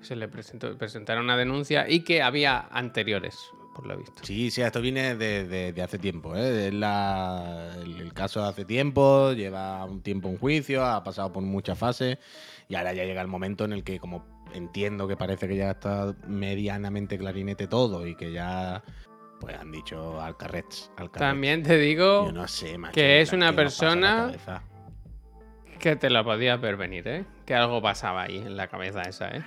[0.00, 3.36] Se le presentó, presentaron una denuncia y que había anteriores,
[3.74, 4.22] por lo visto.
[4.22, 6.36] Sí, sí, esto viene de, hace tiempo.
[6.36, 6.68] ¿eh?
[6.68, 11.42] Es la, el, caso de hace tiempo, lleva un tiempo en juicio, ha pasado por
[11.42, 12.18] muchas fases
[12.68, 15.70] y ahora ya llega el momento en el que, como entiendo que parece que ya
[15.72, 18.82] está medianamente clarinete todo y que ya
[19.40, 20.90] pues han dicho al carrets.
[21.12, 22.32] También te digo
[22.92, 24.32] que es una persona
[25.78, 27.24] que te la podías ver venir, ¿eh?
[27.46, 29.44] Que algo pasaba ahí en la cabeza esa, ¿eh?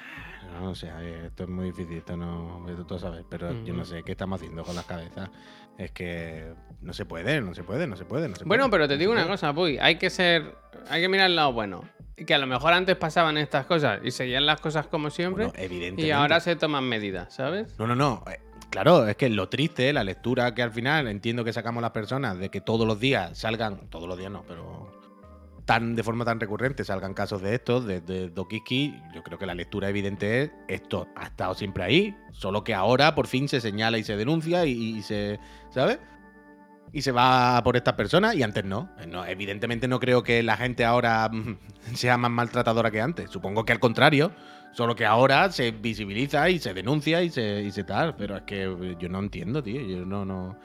[0.53, 4.03] No, o sea, esto es muy difícil, esto no, tú sabes, pero yo no sé
[4.03, 5.29] qué estamos haciendo con las cabezas.
[5.77, 8.87] Es que no se puede, no se puede, no se puede, no se Bueno, pero
[8.87, 10.55] te digo una cosa, Puy, hay que ser,
[10.89, 11.83] hay que mirar el lado bueno
[12.25, 15.51] que a lo mejor antes pasaban estas cosas y seguían las cosas como siempre.
[15.97, 17.77] Y ahora se toman medidas, ¿sabes?
[17.77, 18.23] No, no, no.
[18.31, 21.91] Eh, claro, es que lo triste, la lectura que al final entiendo que sacamos las
[21.91, 25.01] personas de que todos los días salgan, todos los días no, pero
[25.65, 29.45] tan de forma tan recurrente salgan casos de estos, de, de Dokiski, yo creo que
[29.45, 33.61] la lectura evidente es esto ha estado siempre ahí, solo que ahora por fin se
[33.61, 35.99] señala y se denuncia y, y se, ¿sabes?
[36.93, 38.89] Y se va por estas personas y antes no.
[39.07, 39.25] no.
[39.25, 41.29] Evidentemente no creo que la gente ahora
[41.93, 43.29] sea más maltratadora que antes.
[43.29, 44.31] Supongo que al contrario,
[44.73, 48.15] solo que ahora se visibiliza y se denuncia y se, y se tal.
[48.15, 49.81] Pero es que yo no entiendo, tío.
[49.81, 50.57] Yo no, no,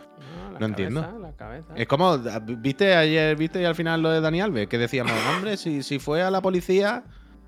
[0.58, 1.32] no, entiendo.
[1.76, 2.18] Es como,
[2.58, 4.68] ¿viste ayer, viste al final lo de Dani Alves?
[4.68, 7.04] Que decíamos, hombre, si, si fue a la policía,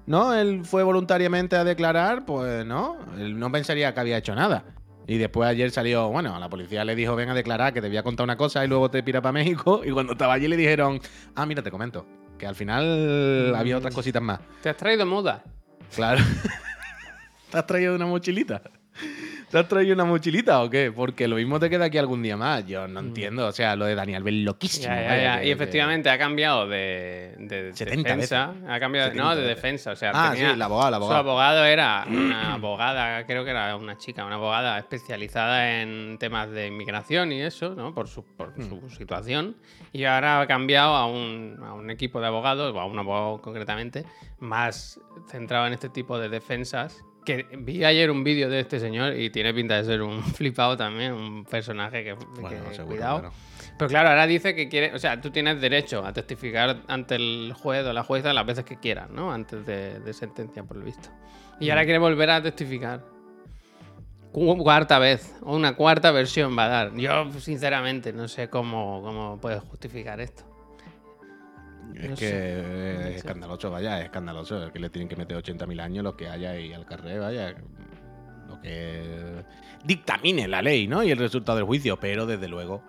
[0.06, 0.34] ¿no?
[0.34, 4.64] Él fue voluntariamente a declarar, pues no, él no pensaría que había hecho nada.
[5.08, 7.88] Y después ayer salió, bueno, a la policía le dijo, ven a declarar que te
[7.88, 9.80] voy a contar una cosa y luego te pira para México.
[9.88, 11.00] Y cuando estaba allí le dijeron,
[11.34, 12.06] ah, mira, te comento,
[12.36, 14.40] que al final había otras cositas más.
[14.62, 15.42] ¿Te has traído muda?
[15.94, 16.22] Claro.
[17.50, 18.60] ¿Te has traído una mochilita?
[19.50, 20.92] ¿Te has traído una mochilita o qué?
[20.94, 22.66] Porque lo mismo te queda aquí algún día más.
[22.66, 23.06] Yo no mm.
[23.06, 23.46] entiendo.
[23.46, 24.92] O sea, lo de Daniel Bell loquísimo.
[25.42, 28.52] y efectivamente ha cambiado de, defensa.
[28.68, 29.92] Ha cambiado, no, de defensa.
[29.92, 31.22] O sea, ah, sí, la abogada, la abogada.
[31.22, 36.50] Su abogado era una abogada, creo que era una chica, una abogada especializada en temas
[36.50, 37.94] de inmigración y eso, ¿no?
[37.94, 38.90] Por su, por su mm.
[38.90, 39.56] situación.
[39.92, 43.40] Y ahora ha cambiado a un, a un equipo de abogados, o a un abogado
[43.40, 44.04] concretamente,
[44.40, 49.14] más centrado en este tipo de defensas que vi ayer un vídeo de este señor
[49.14, 52.16] y tiene pinta de ser un flipado también, un personaje que,
[52.86, 53.30] cuidado.
[53.78, 57.52] Pero claro, ahora dice que quiere, o sea, tú tienes derecho a testificar ante el
[57.52, 59.30] juez o la jueza las veces que quieras, ¿no?
[59.30, 61.10] Antes de, sentencia, por lo visto.
[61.60, 61.84] Y ahora mm.
[61.84, 63.04] quiere volver a testificar.
[64.32, 66.94] Cuarta vez, o una cuarta versión va a dar.
[66.96, 70.44] Yo, sinceramente, no sé cómo, cómo puedes justificar esto.
[71.94, 74.64] Es que es escandaloso, vaya, es escandaloso.
[74.64, 77.54] Es que le tienen que meter 80.000 años lo que haya ahí al carré, vaya.
[78.46, 79.44] Lo que
[79.84, 81.02] dictamine la ley, ¿no?
[81.02, 81.98] Y el resultado del juicio.
[81.98, 82.82] Pero desde luego,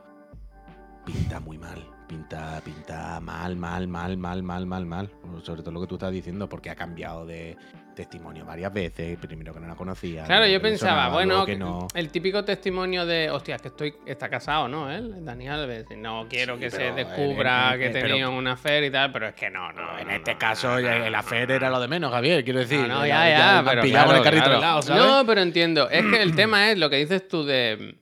[1.05, 1.83] pinta muy mal.
[2.07, 5.09] Pinta, pinta mal, mal, mal, mal, mal, mal, mal.
[5.43, 7.55] Sobre todo lo que tú estás diciendo, porque ha cambiado de,
[7.95, 10.23] testimonio varias veces, primero que no la conocía.
[10.23, 11.45] Claro, yo pensaba, bueno,
[11.93, 14.91] el típico testimonio de, hostia, que estoy, está casado, ¿no?
[14.91, 19.27] Él, Dani Alves, no quiero que se descubra que tenía una fe y tal, pero
[19.27, 19.99] es que no, no.
[19.99, 22.87] En este caso, el afer era lo de menos, Javier, quiero decir.
[22.87, 23.83] No, ya, ya, pero.
[23.83, 25.03] el carrito de lado, ¿sabes?
[25.03, 25.89] No, pero entiendo.
[25.89, 27.95] Es que el tema es lo que dices tú de.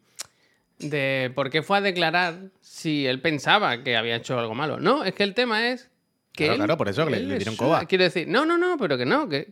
[0.79, 4.79] de por qué fue a declarar si él pensaba que había hecho algo malo.
[4.79, 5.89] No, es que el tema es
[6.45, 7.85] claro, claro, por eso le, dieron coba.
[7.85, 9.51] Quiero decir, no, no, no, pero que no, que,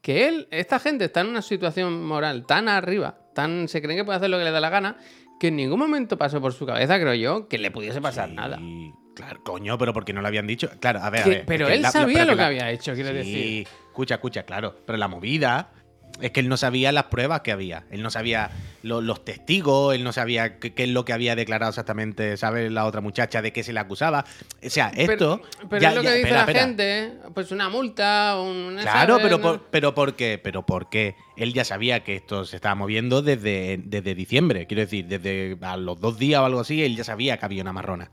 [0.00, 4.04] que él, esta gente está en una situación moral tan arriba, tan se creen que
[4.04, 4.96] puede hacer lo que le da la gana,
[5.38, 8.58] que en ningún momento pasó por su cabeza, creo yo, que le pudiese pasar nada.
[9.14, 10.68] Claro, coño, pero porque no lo habían dicho.
[10.78, 11.44] Claro, a ver, a ver.
[11.46, 13.68] Pero él sabía lo que había hecho, quiero sí, decir.
[13.88, 14.76] Escucha, escucha, claro.
[14.84, 15.72] Pero la movida
[16.20, 17.84] es que él no sabía las pruebas que había.
[17.90, 18.50] Él no sabía
[18.82, 22.70] los testigos, él no sabía qué, es lo que había declarado exactamente, ¿sabes?
[22.70, 24.24] La otra muchacha de qué se le acusaba.
[24.64, 25.42] O sea, esto.
[25.68, 28.78] Pero, es lo que dice la gente, pues una multa, un.
[28.80, 30.40] Claro, pero, por, pero ¿por qué?
[30.42, 31.16] Pero ¿por qué?
[31.36, 34.66] Él ya sabía que esto se estaba moviendo desde, desde diciembre.
[34.66, 37.62] Quiero decir, desde a los dos días o algo así, él ya sabía que había
[37.62, 38.10] una marrona.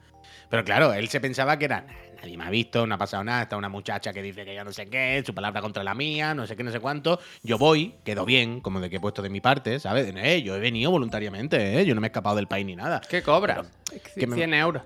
[0.49, 1.88] Pero claro, él se pensaba que era
[2.24, 4.63] nadie me ha visto, no ha pasado nada, está una muchacha que dice que ya
[4.63, 7.19] no sé qué, su palabra contra la mía, no sé qué, no sé cuánto.
[7.43, 10.13] Yo voy, quedo bien, como de que he puesto de mi parte, ¿sabes?
[10.15, 11.86] Eh, yo he venido voluntariamente, ¿eh?
[11.86, 13.01] Yo no me he escapado del país ni nada.
[13.09, 13.67] ¿Qué cobras?
[14.15, 14.84] 100 euros.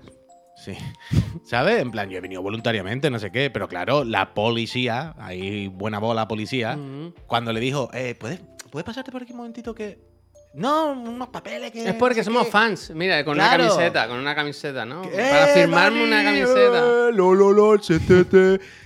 [0.56, 0.72] Sí.
[1.44, 1.80] ¿Sabes?
[1.80, 3.50] En plan, yo he venido voluntariamente, no sé qué.
[3.50, 6.76] Pero claro, la policía, ahí buena bola policía,
[7.28, 8.40] cuando le dijo, eh, ¿puedes,
[8.72, 9.98] ¿puedes pasarte por aquí un momentito que
[10.54, 11.88] no, unos papeles que.
[11.88, 12.90] Es porque somos fans.
[12.94, 15.02] Mira, con una camiseta, con una camiseta, ¿no?
[15.02, 17.10] Para firmarme una camiseta.
[17.12, 17.78] Lo, lo, lo,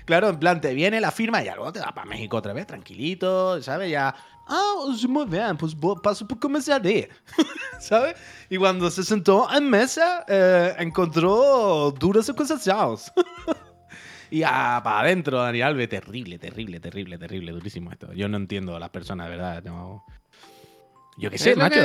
[0.04, 2.66] claro, en plan, te viene la firma y luego te va para México otra vez,
[2.66, 3.90] tranquilito, ¿sabes?
[3.90, 4.14] Ya.
[4.48, 4.74] Ah,
[5.08, 7.08] muy bien, pues paso por comisaría.
[7.78, 8.16] ¿Sabes?
[8.50, 13.12] Y cuando se sentó en mesa, eh, encontró duras acusaciones.
[14.30, 18.12] y ya para adentro, Dani Alves, terrible, terrible, terrible, terrible, durísimo esto.
[18.14, 19.62] Yo no entiendo a las personas, de verdad.
[19.62, 20.04] No.
[21.22, 21.78] Yo qué sé, macho.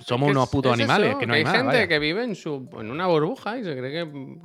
[0.00, 3.06] somos unos putos animales, que no hay, hay gente que vive en, su, en una
[3.06, 4.36] burbuja y se cree que.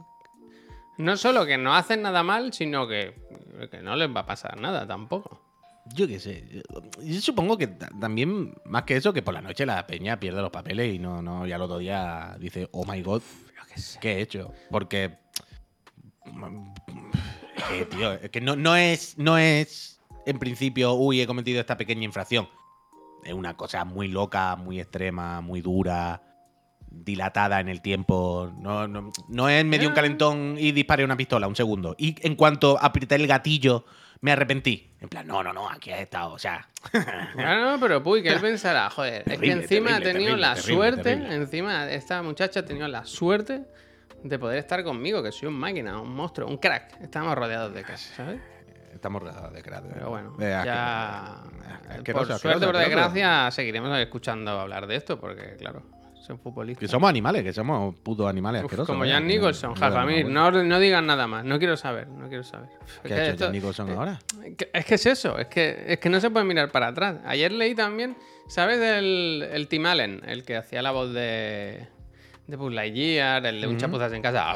[0.98, 3.14] No solo que no hacen nada mal, sino que,
[3.70, 5.44] que no les va a pasar nada tampoco.
[5.94, 6.64] Yo qué sé.
[7.04, 10.52] Yo supongo que también, más que eso, que por la noche la peña pierde los
[10.52, 13.22] papeles y no, no, ya el otro día dice, oh my god,
[14.00, 14.54] ¿qué he hecho?
[14.72, 15.18] Porque.
[17.74, 21.76] Eh, tío, es que no, no, es, no es en principio, uy, he cometido esta
[21.76, 22.48] pequeña infracción
[23.28, 26.22] es una cosa muy loca, muy extrema, muy dura,
[26.90, 28.54] dilatada en el tiempo.
[28.60, 29.96] No, no, no es medio un ah.
[29.96, 31.96] calentón y disparé una pistola, un segundo.
[31.98, 33.86] Y en cuanto apreté el gatillo,
[34.22, 34.96] me arrepentí.
[35.00, 36.68] En plan, no, no, no, aquí ha estado, o sea.
[37.36, 41.12] No, no, pero puy, que él pensará, joder, es que encima ha tenido la suerte,
[41.12, 43.66] encima esta muchacha ha tenido la suerte
[44.24, 47.00] de poder estar conmigo, que soy un máquina, un monstruo, un crack.
[47.02, 48.42] Estamos rodeados de casa, ¿sabes?
[48.98, 49.94] Estamos rodeados de cráteres.
[49.96, 51.44] Pero bueno, ya.
[52.14, 55.84] por suerte, por desgracia, seguiremos escuchando hablar de esto, porque, claro,
[56.20, 56.82] son futbolistas.
[56.82, 58.94] Que somos animales, que somos putos animales asquerosos.
[58.94, 62.70] Como Jan Nicholson, Jajamir, no, no digan nada más, no quiero saber, no quiero saber.
[63.04, 64.20] ¿Qué ha hecho Jan Nicholson ahora?
[64.74, 67.18] Es que es eso, es que, es que no se puede mirar para atrás.
[67.24, 68.18] Ayer leí también,
[68.48, 71.88] ¿sabes el, el Tim Allen, el que hacía la voz de,
[72.48, 74.54] de Buzz Lightyear, el de un chapuzas en casa?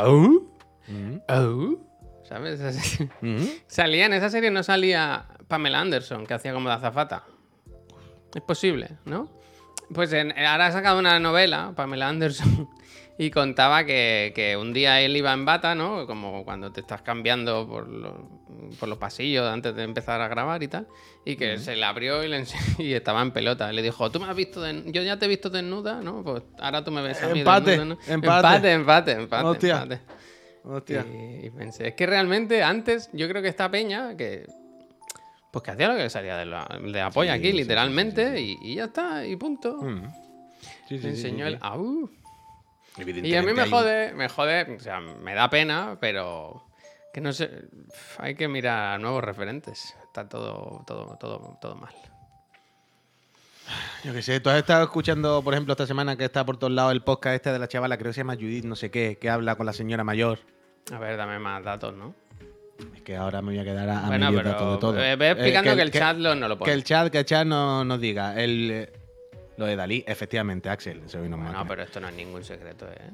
[2.32, 2.61] ¿Sabes?
[3.67, 7.25] Salía en esa serie, no salía Pamela Anderson, que hacía como de azafata.
[8.34, 9.29] Es posible, ¿no?
[9.93, 12.69] Pues ahora ha sacado una novela, Pamela Anderson,
[13.17, 16.07] y contaba que, un día él iba en bata, ¿no?
[16.07, 20.88] Como cuando te estás cambiando por, los pasillos antes de empezar a grabar y tal.
[21.25, 22.45] Y que se le abrió y, le
[22.77, 23.69] y, estaba en pelota.
[23.73, 26.23] Le dijo, tú me has visto, yo ya te he visto desnuda, ¿no?
[26.23, 28.13] Pues ahora tú me ves a mí empate, desnuda, ¿no?
[28.13, 29.82] empate, empate, empate, Hostia.
[29.82, 30.21] empate.
[30.64, 31.05] Hostia.
[31.05, 34.45] Y, pensé, es que realmente antes yo creo que esta peña, que
[35.51, 39.26] pues que hacía lo que salía de la, de polla aquí, literalmente, y, ya está,
[39.26, 39.82] y punto.
[39.82, 40.07] Mm.
[40.89, 42.09] Enseñó el au.
[42.97, 46.66] Y a mí me jode, me jode, o sea, me da pena, pero
[47.14, 47.49] que no sé,
[48.18, 49.95] hay que mirar nuevos referentes.
[50.03, 51.93] Está todo, todo, todo, todo mal.
[54.03, 56.74] Yo qué sé, tú has estado escuchando, por ejemplo, esta semana que está por todos
[56.74, 59.17] lados el podcast este de la chavala, creo que se llama Judith, no sé qué,
[59.19, 60.39] que habla con la señora mayor.
[60.91, 62.15] A ver, dame más datos, ¿no?
[62.95, 64.43] Es que ahora me voy a quedar a, bueno, de
[64.80, 64.93] todo.
[64.93, 66.72] Ve explicando que, el, chat lo, no lo pone.
[66.72, 68.41] Que el chat, que el chat no nos diga.
[68.41, 68.93] El, eh,
[69.57, 71.01] lo de Dalí, efectivamente, Axel.
[71.30, 73.11] no, pero esto no es ningún secreto, ¿eh?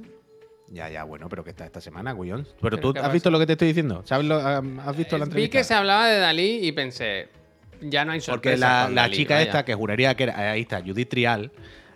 [0.70, 2.47] Ya, ya, bueno, pero que está esta semana, Guillón.
[2.62, 4.01] Pero, tú has visto lo que te estoy diciendo.
[4.05, 5.36] ¿Sabes ¿Has visto la entrevista?
[5.36, 7.30] Vi que se hablaba de Dalí y pensé,
[7.82, 8.84] ya no hay sorpresa.
[8.84, 11.51] Porque la, chica esta, que juraría que era, ahí está, Judith Trial.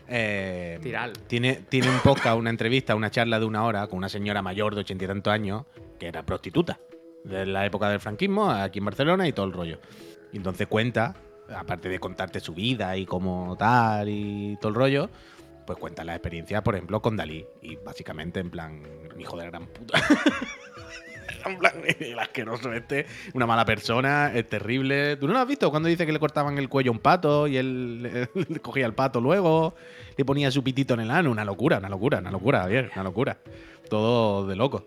[0.07, 0.79] Eh,
[1.27, 4.75] Tiene, tiene un podcast, una entrevista, una charla de una hora con una señora mayor
[4.75, 5.63] de ochenta y tantos años
[5.97, 6.79] que era prostituta
[7.23, 9.79] de la época del franquismo aquí en Barcelona y todo el rollo.
[10.33, 11.15] Y entonces cuenta,
[11.55, 15.09] aparte de contarte su vida y cómo tal y todo el rollo,
[15.65, 17.45] pues cuenta la experiencia, por ejemplo, con Dalí.
[17.61, 18.83] Y básicamente en plan,
[19.17, 20.01] hijo de la gran puta.
[21.49, 25.17] en plan, el asqueroso este, una mala persona, es terrible.
[25.17, 27.47] ¿Tú no lo has visto cuando dice que le cortaban el cuello a un pato
[27.47, 29.75] y él le, cogía el pato luego,
[30.17, 31.31] le ponía su pitito en el ano?
[31.31, 33.37] Una locura, una locura, una locura, bien, una locura.
[33.89, 34.85] Todo de loco.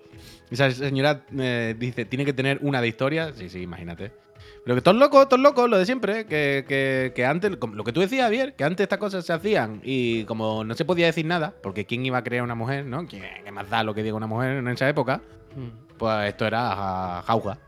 [0.50, 3.32] Esa señora eh, dice, tiene que tener una de historia.
[3.34, 4.24] Sí, sí, imagínate.
[4.64, 7.92] Pero que todos locos, todos locos, lo de siempre, que, que, que, antes, lo que
[7.92, 11.26] tú decías, Javier, que antes estas cosas se hacían y como no se podía decir
[11.26, 13.06] nada, porque ¿quién iba a crear una mujer, no?
[13.06, 13.20] ¿Qué,
[13.52, 15.20] más da lo que diga una mujer en esa época?
[15.98, 17.58] Pues esto era jauja.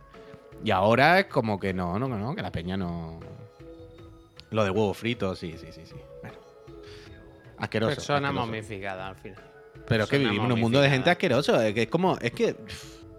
[0.64, 3.20] Y ahora es como que no, no, no, que la peña no...
[4.50, 5.96] Lo de huevos fritos, sí, sí, sí, sí.
[6.22, 6.36] Bueno.
[7.58, 7.94] Asqueroso.
[7.94, 9.42] Persona momificada al final.
[9.86, 11.60] Pero es que vivimos en un mundo de gente asqueroso.
[11.60, 12.16] Es que es como.
[12.18, 12.56] Es que.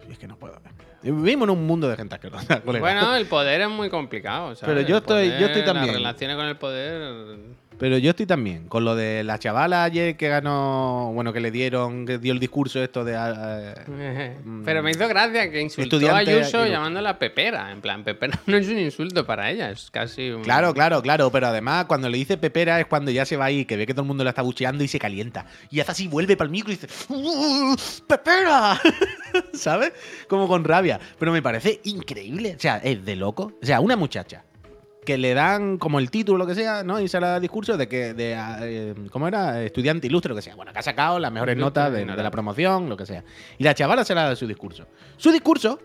[0.09, 0.59] Es que no puedo.
[1.03, 2.61] Vivimos en un mundo de gente asquerosa.
[2.65, 4.53] Bueno, el poder es muy complicado.
[4.61, 5.87] Pero yo estoy, yo estoy también.
[5.87, 7.37] Las relaciones con el poder
[7.79, 11.51] pero yo estoy también con lo de la chavala ayer que ganó, bueno, que le
[11.51, 13.15] dieron, que dio el discurso esto de.
[13.15, 17.71] Eh, Pero me hizo gracia que insultó a Ayuso llamándola pepera.
[17.71, 20.43] En plan, pepera no es un insulto para ella, es casi un.
[20.43, 21.31] Claro, claro, claro.
[21.31, 23.93] Pero además, cuando le dice pepera es cuando ya se va ahí, que ve que
[23.93, 25.45] todo el mundo la está bucheando y se calienta.
[25.69, 27.75] Y hace así, vuelve para el micro y dice: ¡Uh,
[28.07, 28.79] ¡Pepera!
[29.53, 29.93] ¿Sabes?
[30.27, 30.99] Como con rabia.
[31.19, 32.55] Pero me parece increíble.
[32.57, 33.53] O sea, es de loco.
[33.61, 34.43] O sea, una muchacha
[35.07, 36.99] que le dan como el título, lo que sea, ¿no?
[36.99, 39.63] Y se le da discurso de que, de, eh, ¿cómo era?
[39.63, 40.53] Estudiante ilustre, lo que sea.
[40.53, 43.23] Bueno, que ha sacado las mejores notas de, la promoción, lo que sea.
[43.57, 44.85] Y la chavala se le da su discurso.
[45.15, 45.79] Su discurso,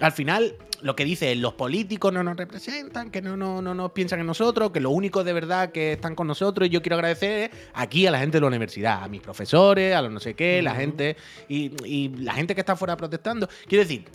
[0.00, 3.92] al final, lo que dice, los políticos no nos representan, que no, no, no nos
[3.92, 6.96] piensan en nosotros, que lo único de verdad que están con nosotros, y yo quiero
[6.96, 10.32] agradecer aquí a la gente de la universidad, a mis profesores, a los no sé
[10.32, 13.50] qué, la gente, y, y la gente que está fuera protestando.
[13.68, 14.06] Quiero decir,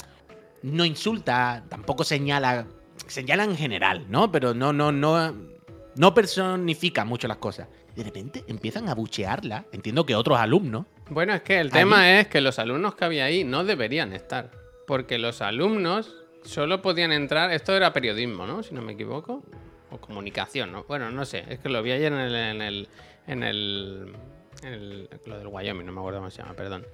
[0.64, 2.66] no insulta, tampoco señala
[3.08, 4.32] señala en general, ¿no?
[4.32, 5.36] Pero no, no, no,
[5.96, 7.68] no personifica mucho las cosas.
[7.96, 9.66] De repente empiezan a buchearla.
[9.72, 10.86] Entiendo que otros alumnos.
[11.10, 14.52] Bueno, es que el tema es que los alumnos que había ahí no deberían estar.
[14.86, 17.52] Porque los alumnos solo podían entrar.
[17.52, 18.64] Esto era periodismo, ¿no?
[18.64, 19.44] Si no me equivoco.
[19.90, 20.84] O comunicación, ¿no?
[20.84, 21.46] Bueno, no sé.
[21.50, 22.36] Es que lo vi ayer en el.
[22.36, 22.90] En el,
[23.28, 24.14] en el,
[25.26, 26.86] lo del Wyoming, no me acuerdo cómo se llama, perdón.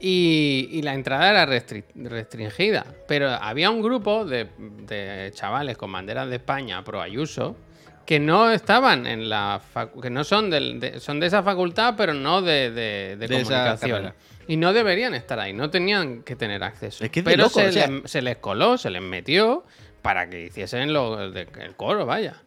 [0.00, 2.84] Y, la entrada era restringida.
[3.08, 7.56] Pero había un grupo de, chavales con banderas de España pro Ayuso
[8.04, 9.62] que no estaban en la
[10.02, 14.12] que no son de, son de esa facultad, pero no de, comunicación.
[14.46, 17.02] Y no deberían estar ahí, no tenían que tener acceso.
[17.24, 19.64] pero se, les, coló, se les metió
[20.02, 22.42] para que hiciesen lo, el coro, vaya.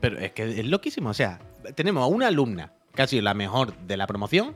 [0.00, 1.10] Pero es que es loquísimo.
[1.10, 1.38] O sea,
[1.74, 4.54] tenemos a una alumna, casi la mejor de la promoción,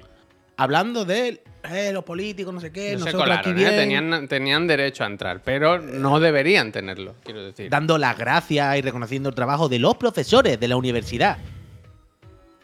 [0.56, 3.70] hablando de eh, los políticos, no sé qué, no nosotros aquí ¿eh?
[3.70, 7.70] tenían, tenían derecho a entrar, pero no deberían tenerlo, quiero decir.
[7.70, 11.38] Dando las gracias y reconociendo el trabajo de los profesores de la universidad.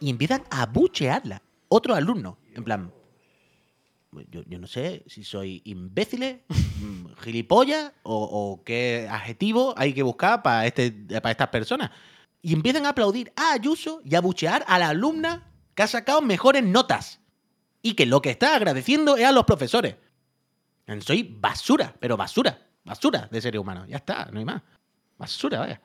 [0.01, 1.41] Y empiezan a buchearla.
[1.69, 2.37] otros alumnos.
[2.55, 2.93] En plan,
[4.31, 6.41] yo, no sé si soy imbécil,
[7.23, 11.91] gilipollas o, qué adjetivo hay que buscar para, este, para estas personas.
[12.43, 16.23] Y empiezan a aplaudir a Ayuso y a buchear a la alumna que ha sacado
[16.23, 17.21] mejores notas.
[17.83, 19.97] Y que lo que está agradeciendo es a los profesores.
[21.01, 23.87] Soy basura, pero basura, basura de seres humanos.
[23.89, 24.63] Ya está, no hay más.
[25.19, 25.81] Basura, vaya.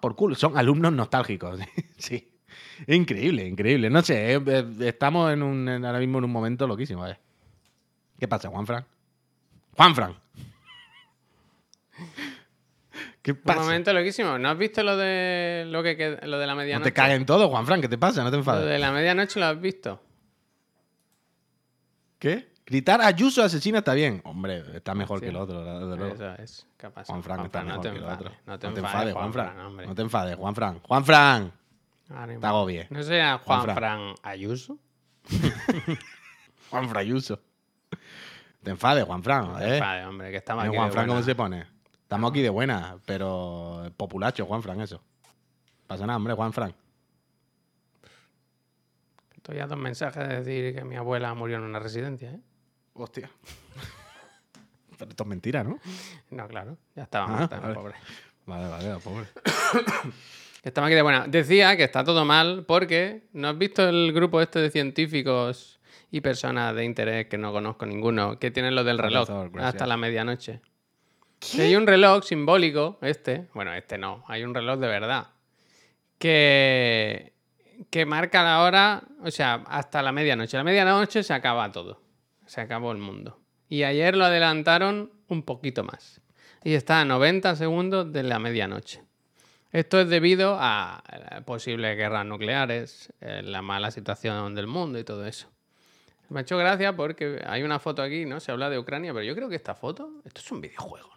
[0.00, 0.36] Por culo.
[0.36, 1.60] Son alumnos nostálgicos.
[1.98, 2.32] sí.
[2.86, 3.90] Increíble, increíble.
[3.90, 7.18] No sé, eh, eh, estamos en un, ahora mismo en un momento loquísimo, vaya.
[8.18, 8.86] ¿Qué pasa, Juan Fran?
[13.26, 13.58] ¿Qué pasa?
[13.58, 14.38] Un momento loquísimo.
[14.38, 16.78] ¿No has visto lo de lo que lo de la medianoche?
[16.78, 18.22] No te caguen todo, Juan Fran, ¿qué te pasa?
[18.22, 18.64] No te enfades.
[18.64, 20.00] Lo de la medianoche lo has visto.
[22.20, 22.52] ¿Qué?
[22.64, 24.20] Gritar Ayuso asesina está bien.
[24.22, 26.06] Hombre, está mejor que el otro.
[26.06, 26.68] Eso es.
[26.76, 27.12] ¿Qué pasa?
[27.12, 28.30] Juan Fran está mejor que el otro.
[28.46, 29.76] No te, enfades, Juan Fran.
[29.76, 30.78] no te enfades, Juan Fran.
[30.78, 31.52] Juan Fran.
[32.40, 32.86] Te hago bien.
[32.90, 34.78] ¿No sería Juan, Juan Fran Ayuso?
[36.70, 37.40] Juan Fran Ayuso.
[38.62, 39.48] Te enfades, Juan Fran.
[39.48, 39.74] No te ¿eh?
[39.78, 40.76] enfades, hombre, que estamos aquí.
[40.76, 41.75] Juan Fran, ¿cómo se pone?
[42.06, 45.02] Estamos aquí de buena, pero populacho, Juan Fran, eso.
[45.88, 46.72] Pasa nada, hombre, Juan Fran.
[49.34, 52.40] Estoy a dos mensajes de decir que mi abuela murió en una residencia, ¿eh?
[52.94, 53.28] Hostia.
[54.96, 55.80] Pero esto es mentira, ¿no?
[56.30, 56.78] No, claro.
[56.94, 57.94] Ya estaba ah, muerta, pobre.
[58.46, 59.26] Vale, vale, pobre.
[60.62, 61.26] Estamos aquí de buena.
[61.26, 65.80] Decía que está todo mal porque ¿no has visto el grupo este de científicos
[66.12, 69.28] y personas de interés que no conozco ninguno que tienen lo del reloj
[69.58, 70.60] hasta la medianoche?
[71.54, 75.28] Hay un reloj simbólico, este, bueno, este no, hay un reloj de verdad,
[76.18, 77.32] que,
[77.90, 80.56] que marca la hora, o sea, hasta la medianoche.
[80.56, 82.00] La medianoche se acaba todo,
[82.46, 83.40] se acabó el mundo.
[83.68, 86.20] Y ayer lo adelantaron un poquito más.
[86.64, 89.02] Y está a 90 segundos de la medianoche.
[89.72, 91.02] Esto es debido a
[91.44, 95.48] posibles guerras nucleares, eh, la mala situación del mundo y todo eso.
[96.28, 98.40] Me ha hecho gracia porque hay una foto aquí, ¿no?
[98.40, 101.15] Se habla de Ucrania, pero yo creo que esta foto, esto es un videojuego.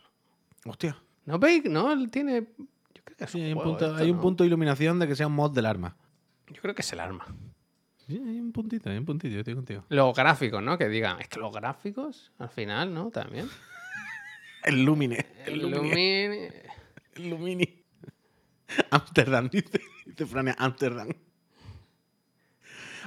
[0.70, 1.02] Hostia.
[1.26, 1.64] ¿No veis?
[1.66, 2.48] No, tiene...
[2.94, 5.26] Yo creo que sí, hay, un, punto, hay un punto de iluminación de que sea
[5.26, 5.98] un mod del arma.
[6.48, 7.26] Yo creo que es el arma.
[8.06, 9.84] Sí, hay un puntito, hay un puntito, yo estoy contigo.
[9.90, 10.78] Los gráficos, ¿no?
[10.78, 13.10] Que digan, es que los gráficos, al final, ¿no?
[13.10, 13.50] También.
[14.64, 15.26] el Lumine.
[15.46, 16.64] El, Lumine.
[17.16, 17.84] El Lumini.
[18.92, 21.10] Amsterdam, dice, dice Frania, Amsterdam.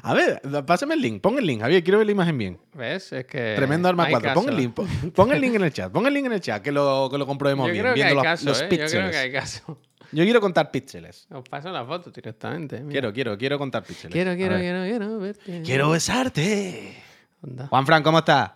[0.05, 2.59] A ver, pásame el link, pon el link, Javier, quiero ver la imagen bien.
[2.75, 3.13] ¿Ves?
[3.13, 3.55] Es que.
[3.55, 4.35] Tremendo Arma 4.
[4.35, 4.75] Pon el link,
[5.15, 7.19] pon, el link en el chat, pon el link en el chat, que lo, que
[7.19, 7.85] lo comprobemos Yo bien.
[7.85, 8.69] Creo que hay caso, los ¿eh?
[8.71, 9.79] Yo creo que hay caso.
[10.11, 11.27] Yo quiero contar píxeles.
[11.31, 12.85] Os paso la foto directamente.
[12.91, 14.13] Quiero, quiero, quiero contar píxeles.
[14.13, 15.63] Quiero, quiero, quiero, quiero verte.
[15.63, 16.97] Quiero besarte.
[17.71, 18.53] Juan Fran, ¿cómo estás?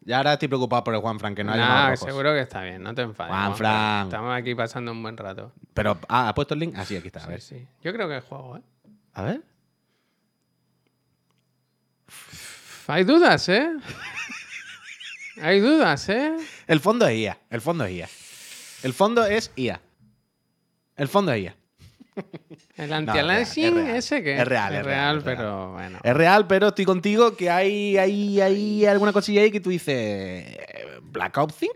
[0.00, 2.62] Ya ahora estoy preocupado por el Juan Fran, que no ha llamado seguro que está
[2.62, 3.32] bien, no te enfades.
[3.32, 4.06] Juan Fran.
[4.08, 5.52] Estamos aquí pasando un buen rato.
[5.72, 6.74] Pero, ah, ¿ha puesto el link?
[6.76, 7.40] Ah, sí, aquí está, a ver.
[7.40, 7.66] Sí.
[7.82, 8.62] Yo creo que es juego, ¿eh?
[9.14, 9.40] A ver.
[12.86, 13.70] Hay dudas, ¿eh?
[15.40, 16.36] Hay dudas, ¿eh?
[16.66, 17.38] El fondo es IA.
[17.50, 18.08] El fondo es IA.
[18.82, 19.80] El fondo es IA.
[20.96, 21.56] El fondo es IA.
[22.76, 25.98] El anti-aliasing ese que es real, es, real, pero bueno.
[26.02, 30.56] Es real, pero estoy contigo que hay, hay, hay alguna cosilla ahí que tú dices.
[31.02, 31.74] ¿Black Ops 5?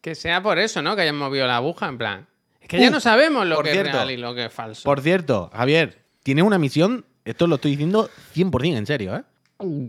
[0.00, 0.96] Que sea por eso, ¿no?
[0.96, 2.26] Que hayan movido la aguja, en plan.
[2.60, 4.82] Es que ya no sabemos lo que es real y lo que es falso.
[4.84, 9.22] Por cierto, Javier, tiene una misión, esto lo estoy diciendo 100% en serio, ¿eh?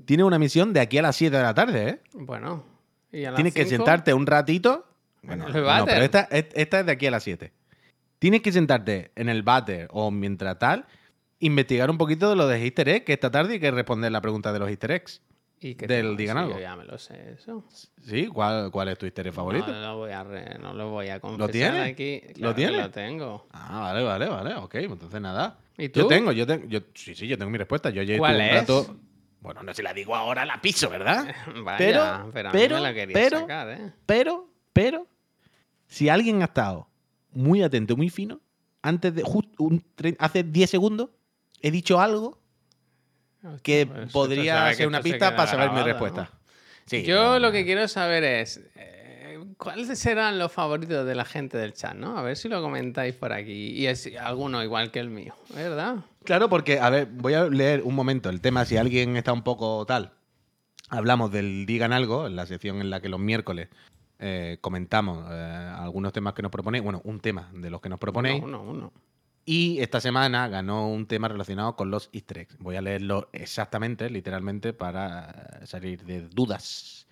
[0.05, 1.99] Tiene una misión de aquí a las 7 de la tarde, ¿eh?
[2.13, 2.63] Bueno.
[3.11, 4.85] Tienes que sentarte un ratito.
[5.21, 7.51] Bueno, no, pero esta, esta es de aquí a las 7
[8.19, 10.85] tienes que sentarte en el váter o mientras tal,
[11.39, 14.21] investigar un poquito de lo de easter eggs, que esta tarde hay que responder la
[14.21, 15.21] pregunta de los easter eggs.
[15.61, 16.53] ¿Y que del Digan algo.
[16.53, 17.65] Yo ya me lo sé, eso.
[18.01, 18.27] ¿Sí?
[18.27, 19.67] ¿Cuál, cuál es tu easter egg favorito?
[19.67, 20.23] No, lo voy a,
[20.57, 21.91] no lo voy a confesar ¿Lo tienes?
[21.91, 22.21] aquí.
[22.37, 22.81] ¿Lo tienes?
[22.81, 23.47] Lo tengo.
[23.51, 24.55] Ah, vale, vale, vale.
[24.55, 25.57] Ok, pues entonces nada.
[25.77, 26.01] ¿Y tú?
[26.01, 26.65] Yo tengo, yo tengo.
[26.67, 27.89] Yo, sí, sí, yo tengo mi respuesta.
[27.89, 28.53] Yo ¿Cuál es?
[28.61, 28.95] Rato,
[29.41, 31.33] bueno, no se la digo ahora, la piso, ¿verdad?
[31.63, 33.93] Vaya, pero, pero, me la pero, sacar, ¿eh?
[34.05, 35.07] pero, pero,
[35.87, 36.87] si alguien ha estado
[37.31, 38.41] muy atento, muy fino,
[38.81, 39.23] antes de
[39.57, 39.83] un,
[40.19, 41.09] hace 10 segundos
[41.61, 42.39] he dicho algo
[43.63, 46.31] que pues, podría ser una pista para saber mi respuesta.
[46.87, 51.73] Yo lo que quiero saber es eh, cuáles serán los favoritos de la gente del
[51.73, 52.17] chat, ¿no?
[52.17, 55.97] A ver si lo comentáis por aquí y es alguno igual que el mío, ¿verdad?
[56.23, 59.43] Claro, porque a ver, voy a leer un momento el tema si alguien está un
[59.43, 60.13] poco tal.
[60.89, 63.69] Hablamos del digan algo en la sección en la que los miércoles
[64.19, 66.83] eh, comentamos eh, algunos temas que nos proponéis.
[66.83, 68.43] Bueno, un tema de los que nos proponéis.
[68.43, 68.91] Uno, uno,
[69.45, 72.57] Y esta semana ganó un tema relacionado con los easter eggs.
[72.59, 77.07] Voy a leerlo exactamente, literalmente, para salir de dudas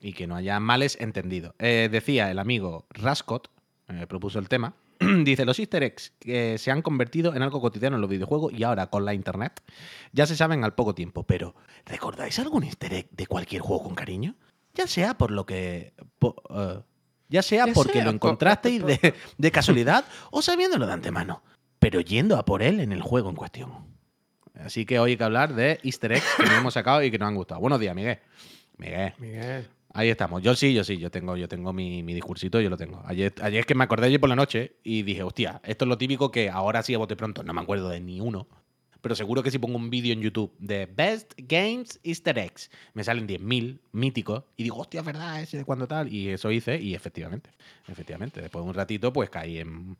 [0.00, 1.54] y que no haya males entendidos.
[1.58, 3.50] Eh, decía el amigo Rascot,
[4.08, 4.74] propuso el tema,
[5.24, 8.62] Dice, los easter eggs que se han convertido en algo cotidiano en los videojuegos y
[8.62, 9.62] ahora con la internet
[10.12, 11.54] ya se saben al poco tiempo, pero
[11.84, 14.34] ¿recordáis algún easter egg de cualquier juego con cariño?
[14.74, 15.94] Ya sea por lo que...
[16.50, 16.80] Eh,
[17.28, 21.42] ya sea porque lo encontrasteis de, de casualidad o sabiéndolo de antemano,
[21.78, 23.96] pero yendo a por él en el juego en cuestión.
[24.54, 27.18] Así que hoy hay que hablar de easter eggs que nos hemos sacado y que
[27.18, 27.60] nos han gustado.
[27.60, 28.20] Buenos días, Miguel.
[28.78, 29.12] Miguel.
[29.18, 29.68] Miguel.
[29.96, 30.42] Ahí estamos.
[30.42, 33.02] Yo sí, yo sí, yo tengo, yo tengo mi, mi discursito, yo lo tengo.
[33.06, 35.88] Ayer, ayer es que me acordé ayer por la noche y dije, hostia, esto es
[35.88, 38.46] lo típico que ahora sí a bote pronto, no me acuerdo de ni uno.
[39.00, 43.04] Pero seguro que si pongo un vídeo en YouTube de Best Games Easter Eggs, me
[43.04, 46.12] salen 10.000 míticos y digo, hostia, es verdad, ese de cuando tal.
[46.12, 47.48] Y eso hice y efectivamente,
[47.88, 49.96] efectivamente, después de un ratito pues caí en,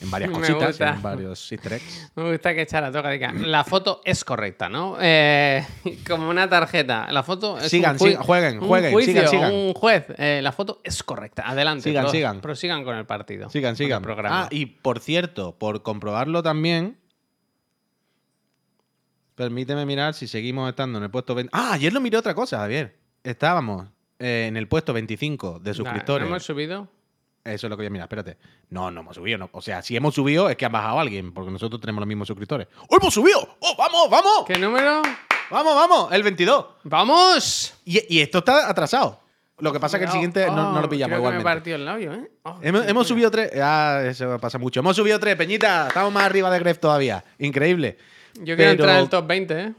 [0.00, 2.10] en varias cositas, en varios easter eggs.
[2.16, 4.96] Me gusta que echara toca La foto es correcta, ¿no?
[5.00, 5.64] Eh,
[6.06, 7.10] como una tarjeta.
[7.10, 9.54] La foto es sigan, sigan, jueguen, jueguen, sigan, sigan.
[9.54, 11.48] Un juez, eh, la foto es correcta.
[11.48, 11.84] Adelante.
[11.84, 12.40] Sigan, sigan.
[12.40, 13.48] Prosigan con el partido.
[13.48, 14.04] Sigan, sigan.
[14.26, 16.98] Ah, y por cierto, por comprobarlo también,
[19.34, 21.50] permíteme mirar si seguimos estando en el puesto 20.
[21.54, 22.96] Ah, ayer lo miré otra cosa, Javier.
[23.24, 23.88] Estábamos
[24.18, 26.26] eh, en el puesto 25 de suscriptores.
[26.26, 26.88] ¿Hemos subido?
[27.46, 28.36] Eso es lo que voy a mirar, espérate.
[28.70, 29.38] No, no hemos subido.
[29.38, 29.48] No.
[29.52, 32.26] O sea, si hemos subido es que ha bajado alguien, porque nosotros tenemos los mismos
[32.26, 32.66] suscriptores.
[32.88, 33.56] ¡Oh, hemos subido!
[33.60, 34.44] ¡Oh, vamos, vamos!
[34.46, 35.02] ¿Qué número?
[35.50, 36.66] Vamos, vamos, el 22.
[36.84, 37.74] ¡Vamos!
[37.84, 39.20] Y, esto está atrasado.
[39.58, 41.36] Lo que pasa es que el siguiente no, lo pillamos igual.
[41.36, 42.30] me partido el labio, ¿eh?
[42.42, 43.52] Oh, hemos, subido tres.
[43.62, 44.80] Ah, eso pasa mucho.
[44.80, 45.88] Hemos subido tres, Peñita.
[45.88, 47.24] Estamos más arriba de Gref todavía.
[47.38, 47.96] Increíble.
[48.34, 49.72] Yo quiero entrar en el top 20, ¿eh?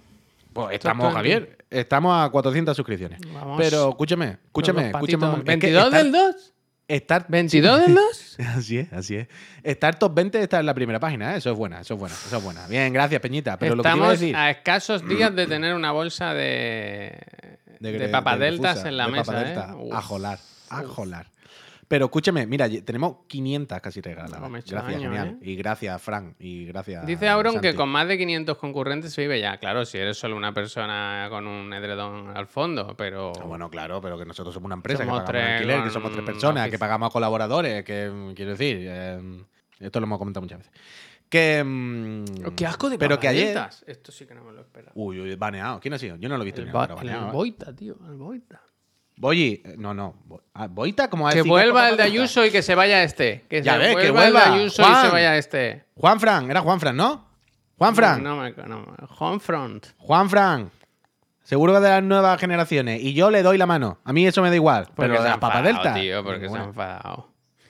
[0.53, 1.57] Pues estamos, Javier.
[1.69, 3.19] Estamos a 400 suscripciones.
[3.31, 3.57] Vamos.
[3.59, 5.43] Pero escúchame, escúchame, escúchame.
[5.43, 6.53] ¿22 del 2?
[6.87, 8.39] Estar, ¿22 de los?
[8.55, 9.27] así es, así es.
[9.63, 11.37] Estar top 20 está en la primera página, ¿eh?
[11.37, 12.65] eso es buena, eso es buena, eso es buena.
[12.67, 13.59] Bien, gracias, Peñita.
[13.59, 14.35] Pero Estamos lo que decir...
[14.35, 17.19] a escasos días de tener una bolsa de,
[17.79, 19.51] de, papadeltas en la mesa.
[19.51, 19.57] ¿eh?
[19.91, 21.27] A jolar, a jolar.
[21.87, 24.41] Pero escúchame, mira, tenemos 500 casi regaladas.
[24.65, 25.37] gracias, genial.
[25.41, 25.51] ¿eh?
[25.51, 26.35] Y gracias, Frank.
[26.37, 27.05] Y gracias.
[27.05, 29.57] Dice Auron que con más de 500 concurrentes se vive ya.
[29.57, 33.31] Claro, si eres solo una persona con un edredón al fondo, pero.
[33.39, 36.25] Ah, bueno, claro, pero que nosotros somos una empresa que pagamos alquiler, que somos tres
[36.25, 38.79] personas, que pagamos colaboradores, que quiero decir.
[38.81, 39.45] Eh,
[39.79, 40.73] esto lo hemos comentado muchas veces.
[41.29, 41.63] Que.
[41.63, 43.57] Mm, qué asco de Pero que ayer.
[43.85, 44.91] Esto sí que no me lo esperaba.
[44.95, 45.79] Uy, uy, baneado.
[45.79, 46.17] ¿Quién ha sido?
[46.17, 46.61] Yo no lo he visto.
[46.61, 47.97] El, el, el Boita, tío.
[48.09, 48.61] El Boita.
[49.17, 50.15] Boyi, no, no.
[50.53, 53.45] Ah, Boita, como Que vuelva el de Ayuso y que se vaya este.
[53.49, 55.85] Que ya ves, que vuelva el de Ayuso y se vaya este.
[55.95, 57.27] Juan Fran, era Juan Fran, ¿no?
[57.77, 58.23] Juan Fran.
[58.23, 59.81] No, no, no, Juan Fran.
[59.97, 60.71] Juan Fran.
[61.43, 63.01] Seguro que de las nuevas generaciones.
[63.01, 63.99] Y yo le doy la mano.
[64.03, 64.87] A mí eso me da igual.
[64.95, 65.93] pero de las papas delta.
[65.93, 67.29] Tío, porque se han enfadado.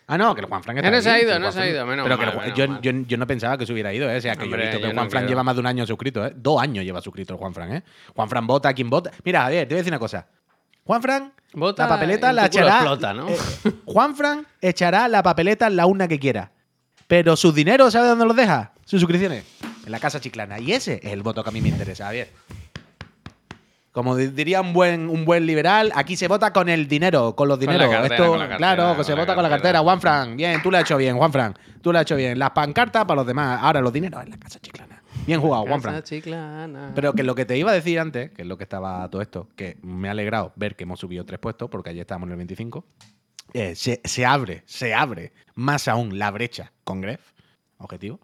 [0.09, 1.85] Ah, no, que el Juan Fran está No se ha ido, no se ha ido.
[1.85, 4.17] Menos pero que yo, yo, yo, no pensaba que se hubiera ido, ¿eh?
[4.17, 6.25] O sea, que yo he visto que Juan Fran lleva más de un año suscrito,
[6.25, 6.31] ¿eh?
[6.35, 7.83] Dos años lleva suscrito el Juan Fran, ¿eh?
[8.15, 9.11] Juan Fran vota, ¿quién vota?
[9.25, 10.25] Mira, a ver, te voy a decir una cosa.
[10.87, 12.83] Juan Fran, la papeleta la echará.
[12.83, 16.51] Eh, Juan Fran echará la papeleta en la urna que quiera.
[17.07, 18.71] Pero sus dineros, ¿sabe dónde los deja?
[18.85, 19.43] Sus suscripciones.
[19.85, 20.59] En la casa chiclana.
[20.59, 22.27] Y ese es el voto que a mí me interesa, bien.
[23.91, 27.59] Como diría un buen, un buen liberal, aquí se vota con el dinero, con los
[27.59, 27.89] dineros.
[28.57, 29.79] claro, que se vota con la cartera.
[29.79, 31.57] Juan Fran, bien, tú lo has hecho bien, Juan Fran.
[31.81, 32.37] Tú lo has hecho bien.
[32.37, 33.59] Las pancartas para los demás.
[33.61, 34.96] Ahora los dineros en la casa chiclana.
[35.25, 36.03] Bien jugado, Juanfran.
[36.95, 39.21] Pero que lo que te iba a decir antes, que es lo que estaba todo
[39.21, 42.31] esto, que me ha alegrado ver que hemos subido tres puestos, porque ayer estábamos en
[42.31, 42.85] el 25,
[43.53, 47.21] eh, se, abre, se abre más aún la brecha con Gref,
[47.77, 48.19] objetivo.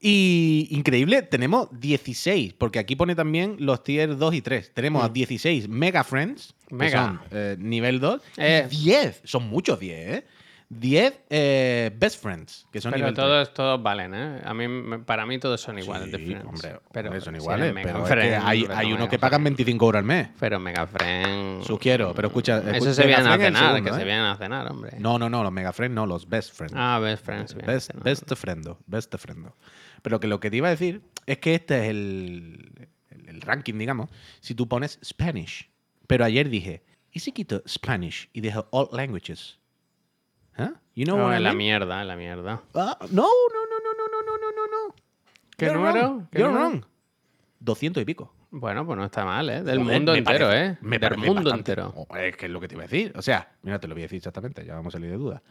[0.00, 4.74] Y increíble, tenemos 16, porque aquí pone también los tier 2 y 3.
[4.74, 5.72] Tenemos a 16 mm.
[5.72, 7.22] Mega Friends, Mega.
[7.30, 8.66] Eh, nivel 2, eh.
[8.68, 10.24] 10, son muchos 10, ¿eh?
[10.74, 14.40] 10 eh, best friends, que son Pero todos, todos valen, ¿eh?
[14.42, 17.74] A mí, para mí todos son iguales sí, Hombre, pero son iguales.
[18.08, 20.28] Pero hay, hay unos que pagan 25 euros al mes.
[20.40, 21.66] Pero Mega Friends.
[21.66, 22.62] Sugiero, pero escucha.
[22.74, 24.04] Eso se vienen a cenar, que se ¿eh?
[24.04, 24.96] vienen a cenar, hombre.
[24.98, 26.74] No, no, no, los Mega Friends no, los Best Friends.
[26.74, 27.54] Ah, Best Friends.
[27.54, 29.54] Best, best friendo, Best friendo.
[30.00, 32.88] Pero que lo que te iba a decir es que este es el,
[33.26, 34.08] el, ranking, digamos,
[34.40, 35.70] si tú pones Spanish.
[36.06, 39.61] Pero ayer dije, ¿y si quito Spanish y dejo all languages?
[40.94, 41.00] ¿Eh?
[41.00, 42.62] You know la mierda, la mierda.
[42.74, 43.28] Ah, no, no,
[43.70, 44.94] no, no, no, no, no, no, no.
[45.56, 46.26] ¿Qué número?
[46.30, 46.84] ¿Qué You're wrong.
[47.60, 48.34] 200 y pico.
[48.50, 49.62] Bueno, pues no está mal, ¿eh?
[49.62, 50.76] Del mundo entero, ¿eh?
[50.82, 51.94] Me Del mundo entero.
[51.96, 53.12] Oh, es que es lo que te iba a decir.
[53.16, 55.42] O sea, mira, te lo voy a decir exactamente, ya vamos a salir de duda.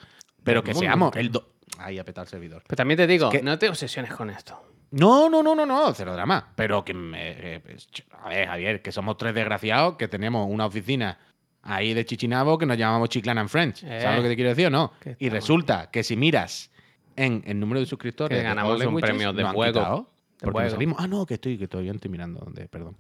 [0.44, 1.32] Pero que seamos el...
[1.80, 2.64] Ahí a petar el servidor.
[2.68, 4.62] Pero también te digo, no te obsesiones con esto.
[4.92, 6.52] No, no, no, no, no, cero drama.
[6.56, 7.56] Pero que me...
[7.56, 7.88] Eh, pues,
[8.22, 11.18] a ver, Javier, que somos tres desgraciados que tenemos una oficina
[11.64, 13.80] ahí de Chichinabo que nos llamamos Chiclana and Friends.
[13.80, 14.94] ¿Sabes lo que te quiero decir o no?
[15.20, 16.72] Y resulta que si miras
[17.16, 18.38] en el número de suscriptores.
[18.38, 20.10] Que ganamos un premio de juego.
[20.40, 20.98] porque salimos.
[21.00, 22.96] Ah, no, que estoy, que todavía estoy mirando donde, perdón.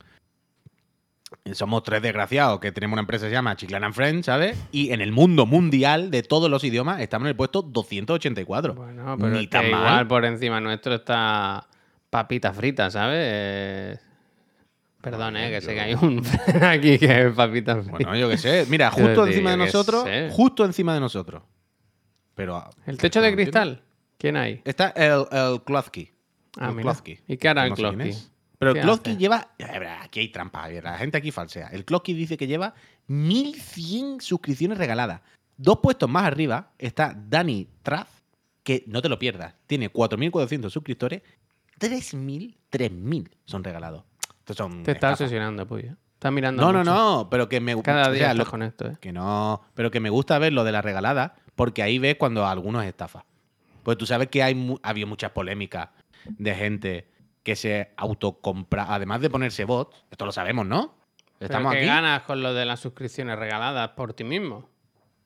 [1.54, 4.58] somos tres desgraciados que tenemos una empresa que se llama Chiclana Friends, ¿sabes?
[4.72, 8.76] Y en el mundo mundial de todos los idiomas estamos en el puesto 284.
[8.76, 11.68] Bueno, pero igual por encima nuestro está
[12.10, 14.00] papita frita, ¿sabes?
[15.02, 16.24] Perdón, eh, que sé que hay un
[16.62, 17.76] aquí que es papita.
[17.76, 18.66] Bueno, yo qué sé.
[18.70, 21.44] Mira, justo encima de nosotros, justo encima de nosotros.
[22.36, 23.84] Pero ¿El techo de cristal?
[24.18, 24.62] ¿Quién hay?
[24.64, 26.12] Está el, el Klotsky.
[26.60, 28.14] Ah, el ¿Y qué hará el Klotsky?
[28.60, 29.56] Pero el Klotsky lleva.
[30.02, 31.70] Aquí hay trampa, la gente aquí falsea.
[31.70, 32.76] El Klotsky dice que lleva
[33.08, 35.22] 1100 suscripciones regaladas.
[35.58, 38.08] Dos puestos más arriba está Dani Traz,
[38.64, 41.22] que no te lo pierdas, tiene 4400 suscriptores,
[41.78, 44.04] 3000, 3000 son regalados.
[44.48, 45.86] Son te está obsesionando, pues.
[45.86, 45.96] ¿eh?
[46.14, 46.62] Estás mirando.
[46.62, 48.98] No, no, no, pero que me Cada día o con esto, ¿eh?
[49.00, 52.46] Que no, pero que me gusta ver lo de la regalada, porque ahí ves cuando
[52.46, 53.24] algunos estafan.
[53.84, 55.90] Pues tú sabes que hay había muchas polémicas
[56.26, 57.08] de gente
[57.44, 60.94] que se autocompra, además de ponerse bots, esto lo sabemos, ¿no?
[61.40, 64.70] Estamos ¿Pero qué ganas con lo de las suscripciones regaladas por ti mismo?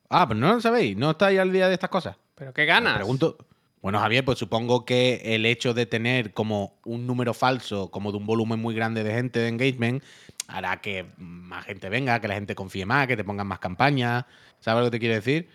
[0.09, 2.15] Ah, pues no lo sabéis, no estáis al día de estas cosas.
[2.35, 2.95] ¿Pero qué ganas?
[2.95, 3.37] pregunto.
[3.85, 8.17] Bueno, Javier, pues supongo que el hecho de tener como un número falso, como de
[8.17, 10.03] un volumen muy grande de gente de engagement,
[10.47, 14.25] hará que más gente venga, que la gente confíe más, que te pongan más campañas.
[14.59, 15.49] ¿Sabes lo que te quiero decir?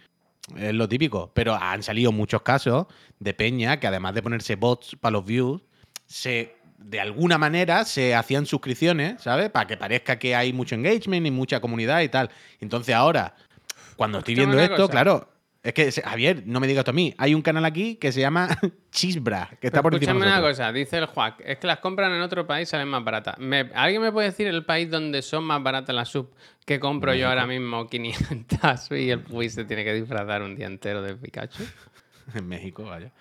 [0.56, 1.32] Es lo típico.
[1.34, 2.86] Pero han salido muchos casos
[3.18, 5.60] de Peña que además de ponerse bots para los views,
[6.06, 9.50] se de alguna manera se hacían suscripciones, ¿sabes?
[9.50, 12.30] Para que parezca que hay mucho engagement y mucha comunidad y tal.
[12.60, 13.34] Entonces ahora,
[13.96, 15.28] cuando estoy viendo esto, claro,
[15.62, 18.20] es que, Javier, no me digas tú a mí, hay un canal aquí que se
[18.20, 18.48] llama
[18.90, 22.22] Chisbra, que está por encima una cosa, dice el Juac, es que las compran en
[22.22, 23.36] otro país salen más baratas.
[23.74, 26.30] ¿Alguien me puede decir el país donde son más baratas las sub
[26.64, 30.66] que compro yo ahora mismo 500 y el Puy se tiene que disfrazar un día
[30.66, 31.62] entero de Pikachu?
[32.34, 33.12] en México, vaya.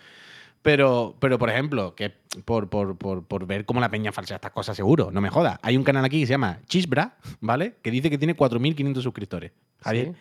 [0.61, 2.13] Pero, pero por ejemplo, que
[2.45, 5.59] por, por, ver cómo la peña falsea estas cosas, seguro, no me joda.
[5.61, 7.75] Hay un canal aquí que se llama Chisbra, ¿vale?
[7.81, 9.51] Que dice que tiene 4.500 suscriptores.
[9.81, 10.15] Javier.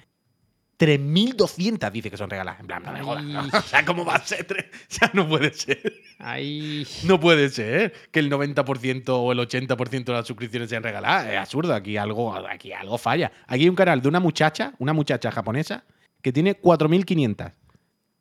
[0.78, 2.60] 3.200 dice que son regaladas.
[2.60, 3.24] En plan, no me jodas.
[3.54, 4.70] O sea, ¿cómo va a ser?
[4.72, 5.92] O sea, no puede ser.
[6.18, 6.86] Ay.
[7.04, 11.26] No puede ser que el 90% o el 80% de las suscripciones sean regaladas.
[11.26, 11.74] Es absurdo.
[11.74, 13.32] Aquí algo, aquí algo falla.
[13.46, 15.84] Aquí hay un canal de una muchacha, una muchacha japonesa,
[16.22, 17.52] que tiene 4.500.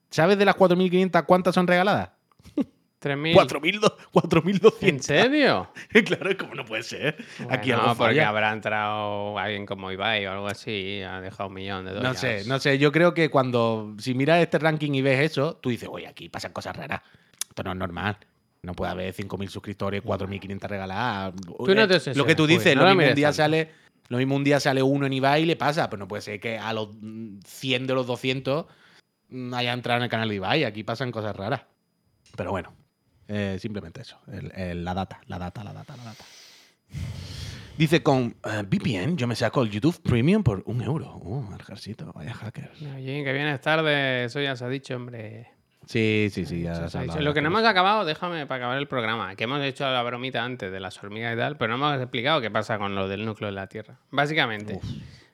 [0.09, 2.09] ¿Sabes de las 4.500 cuántas son regaladas?
[2.99, 4.73] 4.200.
[4.81, 5.69] ¿En serio?
[6.05, 7.23] claro, como no puede ser.
[7.49, 11.55] Aquí no, porque habrá entrado alguien como Ibai o algo así y ha dejado un
[11.55, 12.13] millón de dólares.
[12.13, 12.77] No sé, no sé.
[12.79, 16.29] Yo creo que cuando, si miras este ranking y ves eso, tú dices, oye, aquí
[16.29, 17.01] pasan cosas raras.
[17.47, 18.17] Esto no es normal.
[18.63, 21.33] No puede haber 5.000 suscriptores, 4.500 regaladas.
[21.35, 23.71] Tú no te Lo que tú dices, lo, mismo un día sale,
[24.09, 26.39] lo mismo un día sale uno en Ibai y le pasa, pero no puede ser
[26.39, 26.89] que a los
[27.45, 28.65] 100 de los 200
[29.53, 30.63] haya entrado en el canal de Ibai.
[30.63, 31.61] Aquí pasan cosas raras.
[32.35, 32.73] Pero bueno,
[33.27, 34.19] eh, simplemente eso.
[34.27, 36.23] la data, la data, la data, la data.
[37.77, 41.15] Dice, con eh, VPN yo me saco el YouTube Premium por un euro.
[41.17, 42.71] Uh, el ejército, vaya hacker.
[42.95, 45.51] Oye, que vienes tarde, eso ya se ha dicho, hombre.
[45.85, 46.65] Sí, sí, sí.
[47.19, 50.43] Lo que no hemos acabado, déjame para acabar el programa, que hemos hecho la bromita
[50.43, 53.23] antes de las hormigas y tal, pero no hemos explicado qué pasa con lo del
[53.25, 53.99] núcleo de la Tierra.
[54.09, 54.79] Básicamente,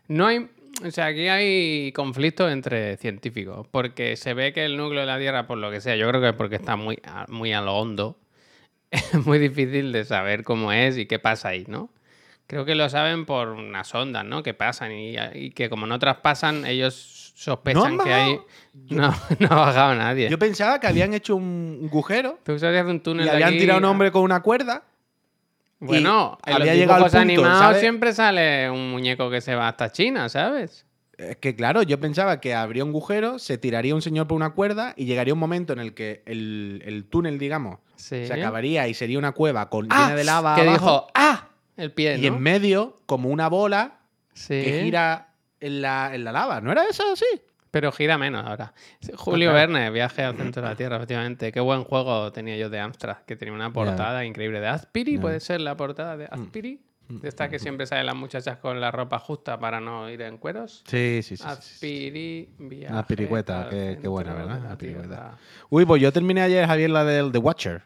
[0.10, 0.50] no hay
[0.86, 5.18] o sea, aquí hay conflictos entre científicos, porque se ve que el núcleo de la
[5.18, 7.62] Tierra, por lo que sea, yo creo que es porque está muy a, muy a
[7.62, 8.18] lo hondo,
[8.92, 11.90] es muy difícil de saber cómo es y qué pasa ahí, ¿no?
[12.48, 14.44] Creo que lo saben por unas ondas, ¿no?
[14.44, 18.40] Que pasan y, que como no traspasan, ellos sospechan que hay...
[18.90, 20.30] No, no ha bajado nadie.
[20.30, 22.40] Yo pensaba que habían hecho un agujero.
[22.44, 24.84] Tú sabías un túnel y habían tirado un hombre con una cuerda
[25.86, 29.92] bueno, en había los llegado al animados siempre sale un muñeco que se va hasta
[29.92, 30.86] China, ¿sabes?
[31.18, 34.52] Es que claro, yo pensaba que habría un agujero, se tiraría un señor por una
[34.52, 39.20] cuerda y llegaría un momento en el que el, túnel, digamos, se acabaría y sería
[39.20, 40.56] una cueva con ah, llena de lava.
[40.56, 41.50] Que dijo, ¡ah!
[41.78, 42.18] El pie.
[42.18, 44.00] Y en medio, como una bola
[44.48, 46.62] que gira en la, en la lava.
[46.62, 47.26] ¿No era eso así?
[47.74, 48.72] Pero gira menos ahora.
[49.16, 51.52] Julio Verne, Viaje al centro de la Tierra, efectivamente.
[51.52, 54.60] Qué buen juego tenía yo de Amstrad, que tenía una portada increíble.
[54.60, 56.34] De Aspiri, puede ser la portada de mm.
[56.34, 56.80] Aspiri.
[57.08, 57.20] Mm.
[57.22, 60.38] De esta que siempre salen las muchachas con la ropa justa para no ir en
[60.38, 60.84] cueros.
[60.86, 61.44] Sí, sí, sí.
[61.44, 65.40] Aspiri, viaje Aspiricueta, qué, qué buena, ¿verdad?
[65.72, 67.82] Uy, pues yo terminé ayer, Javier, la del The Watcher.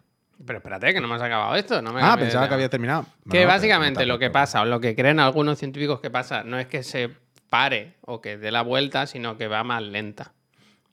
[0.46, 1.82] Pero espérate, que no hemos acabado esto.
[1.82, 3.06] No me ah, pensaba que había terminado.
[3.32, 6.68] Que básicamente lo que pasa, o lo que creen algunos científicos que pasa, no es
[6.68, 7.10] que se
[7.50, 10.34] pare o que dé la vuelta, sino que va más lenta.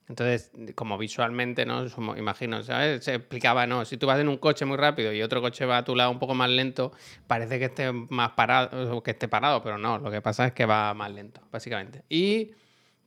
[0.07, 1.85] Entonces, como visualmente, ¿no?
[2.15, 3.03] Imagino, ¿sabes?
[3.03, 3.85] Se explicaba, ¿no?
[3.85, 6.11] Si tú vas en un coche muy rápido y otro coche va a tu lado
[6.11, 6.91] un poco más lento,
[7.25, 10.65] parece que esté más parado, que esté parado, pero no, lo que pasa es que
[10.65, 12.03] va más lento, básicamente.
[12.07, 12.51] ¿Y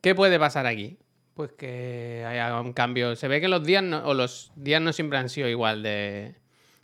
[0.01, 0.99] qué puede pasar aquí?
[1.34, 3.14] Pues que haya un cambio.
[3.14, 6.34] Se ve que los días no, o los días no siempre han sido igual de,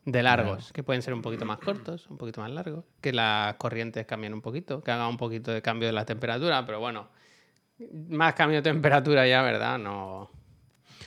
[0.04, 3.54] de largos, que pueden ser un poquito más cortos, un poquito más largos, que las
[3.54, 7.08] corrientes cambien un poquito, que haga un poquito de cambio de la temperatura, pero bueno,
[8.08, 9.78] más cambio de temperatura ya, ¿verdad?
[9.78, 10.30] No.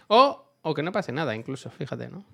[0.08, 2.26] O, o que no pase nada, incluso, fíjate, ¿no?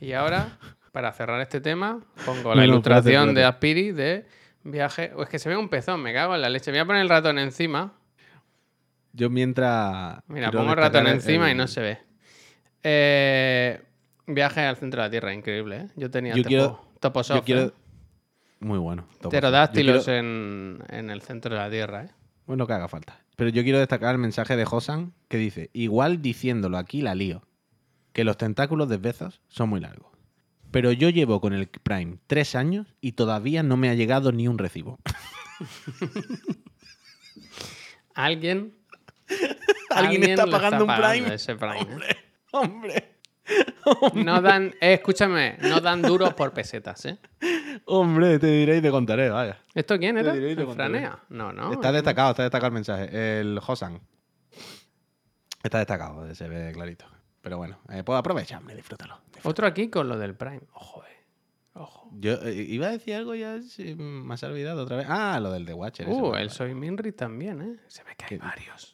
[0.00, 0.58] Y ahora,
[0.92, 4.26] para cerrar este tema, pongo la ilustración de Aspiri de
[4.64, 5.12] viaje.
[5.16, 6.70] O es que se ve un pezón, me cago en la leche.
[6.70, 7.94] Voy a poner el ratón encima.
[9.12, 10.18] Yo mientras.
[10.26, 11.98] Mira, pongo el ratón encima y no se ve.
[12.82, 13.82] Eh,
[14.26, 15.88] viaje al centro de la Tierra, increíble, ¿eh?
[15.96, 17.62] Yo tenía yo quiero, Toposoft, yo quiero...
[17.62, 17.72] ¿eh?
[18.60, 19.06] Muy bueno.
[19.20, 22.10] Pterodáctilos en, en el centro de la Tierra, ¿eh?
[22.46, 23.20] Bueno, que haga falta.
[23.36, 27.42] Pero yo quiero destacar el mensaje de Hosan que dice: Igual diciéndolo aquí la lío,
[28.12, 30.12] que los tentáculos de Bezos son muy largos.
[30.70, 34.48] Pero yo llevo con el Prime tres años y todavía no me ha llegado ni
[34.48, 34.98] un recibo.
[38.14, 38.76] ¿Alguien?
[39.90, 41.34] ¿Alguien, está pagando un Prime?
[41.34, 41.84] Ese Prime ¿eh?
[41.84, 42.16] hombre,
[42.52, 43.13] hombre.
[44.14, 47.18] No dan, eh, escúchame, no dan duros por pesetas, ¿eh?
[47.84, 49.58] Hombre, te diré y te contaré, vaya.
[49.74, 50.34] ¿Esto quién era?
[50.74, 51.18] ¿Franea?
[51.28, 51.72] No, no.
[51.72, 53.40] Está destacado, está destacado el mensaje.
[53.40, 54.00] El Hosan.
[55.62, 57.06] Está destacado, se ve clarito.
[57.40, 60.62] Pero bueno, eh, puedo aprovecharme, disfrútalo, Otro aquí con lo del Prime.
[60.72, 61.24] Ojo, eh.
[61.74, 62.08] Ojo.
[62.12, 65.06] Yo eh, iba a decir algo ya, si me has olvidado otra vez.
[65.08, 66.08] Ah, lo del The Watcher.
[66.08, 67.76] Uh, el Soy Minri también, ¿eh?
[67.88, 68.93] Se ve que hay varios.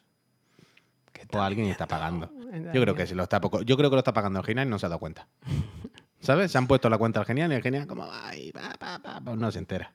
[1.39, 2.29] O alguien está pagando.
[2.73, 3.61] Yo creo que si lo está poco.
[3.61, 5.27] Yo creo que lo está pagando el genial y no se ha dado cuenta.
[6.19, 6.51] ¿Sabes?
[6.51, 8.53] Se han puesto la cuenta al genial y el genial como ay,
[9.23, 9.93] pues no se entera.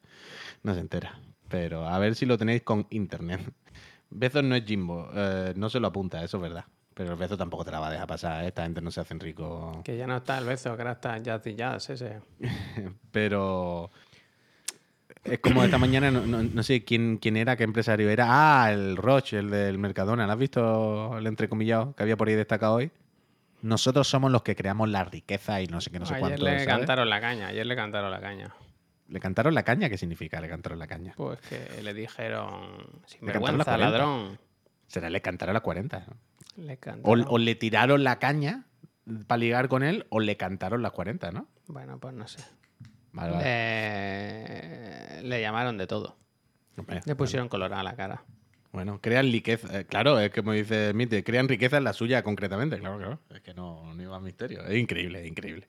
[0.62, 1.20] No se entera.
[1.48, 3.40] Pero a ver si lo tenéis con internet.
[4.10, 6.64] Bezos no es Jimbo, eh, no se lo apunta, eso es verdad.
[6.96, 8.42] Pero el beso tampoco te la va a dejar pasar.
[8.42, 8.48] ¿eh?
[8.48, 9.82] Esta gente no se hacen rico.
[9.84, 12.20] Que ya no está el beso, que ahora está Jazz y Jazz ese.
[13.12, 13.90] Pero.
[15.28, 18.26] Es como esta mañana, no, sé quién, quién era, qué empresario era.
[18.28, 20.26] Ah, el Roche, el del Mercadona.
[20.26, 22.90] ¿Lo has visto el entrecomillado que había por ahí destacado hoy?
[23.62, 26.46] Nosotros somos los que creamos la riqueza y no sé qué, no sé cuánto.
[26.46, 28.54] Ayer le cantaron la caña, ayer le cantaron la caña.
[29.08, 29.88] ¿Le cantaron la caña?
[29.88, 31.14] ¿Qué significa le cantaron la caña?
[31.16, 34.38] Pues que le dijeron, sinvergüenza, ladrón.
[34.86, 36.06] Será le cantaron la 40.
[37.02, 38.66] o, le tiraron la caña
[39.26, 41.48] para ligar con él o le cantaron las 40, ¿no?
[41.66, 42.42] Bueno, pues no sé.
[45.22, 45.40] Le...
[45.40, 46.16] llamaron de todo.
[47.04, 48.22] le pusieron color a la cara.
[48.72, 49.80] Bueno, crean riqueza.
[49.80, 52.78] Eh, claro, es como dice Mite, crean riqueza en la suya concretamente.
[52.78, 53.20] Claro, claro.
[53.34, 54.66] Es que no, no iba a misterio.
[54.66, 55.66] Es increíble, es increíble.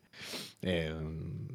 [0.61, 0.93] Eh,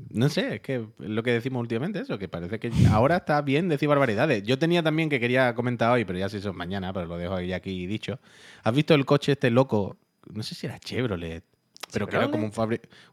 [0.08, 3.68] no sé, es que lo que decimos últimamente, eso, que parece que ahora está bien
[3.68, 4.42] decir barbaridades.
[4.44, 7.34] Yo tenía también que quería comentar hoy, pero ya se hizo mañana, pero lo dejo
[7.34, 8.18] aquí dicho.
[8.62, 9.98] ¿Has visto el coche este loco?
[10.32, 11.44] No sé si era Chevrolet,
[11.92, 12.52] pero que era como un,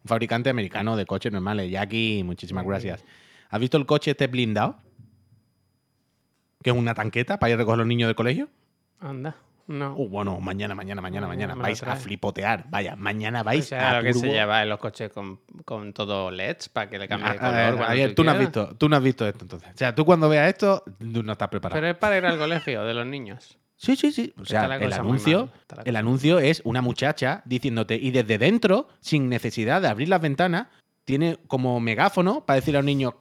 [0.05, 1.69] fabricante americano de coches normales.
[1.69, 3.03] Jackie, muchísimas gracias.
[3.49, 4.77] ¿Has visto el coche este blindado?
[6.63, 8.49] que es una tanqueta para ir a recoger a los niños del colegio.
[8.99, 9.35] Anda.
[9.67, 9.93] No.
[9.95, 11.53] Uh, bueno, mañana, mañana, mañana, mañana.
[11.53, 12.65] Vais a flipotear.
[12.69, 13.97] Vaya, mañana vais a.
[13.97, 17.33] lo que se lleva en los coches con, con todo LEDs para que le cambie
[17.33, 18.13] de color.
[18.15, 19.69] tú, no has visto, tú no has visto esto entonces.
[19.71, 21.79] O sea, tú cuando veas esto, tú no estás preparado.
[21.79, 23.59] Pero es para ir al colegio de los niños.
[23.79, 24.33] Sí, sí, sí.
[24.37, 25.49] O sea, el anuncio,
[25.85, 30.67] el anuncio es una muchacha diciéndote, y desde dentro, sin necesidad de abrir las ventanas,
[31.05, 33.15] tiene como megáfono para decir a un niño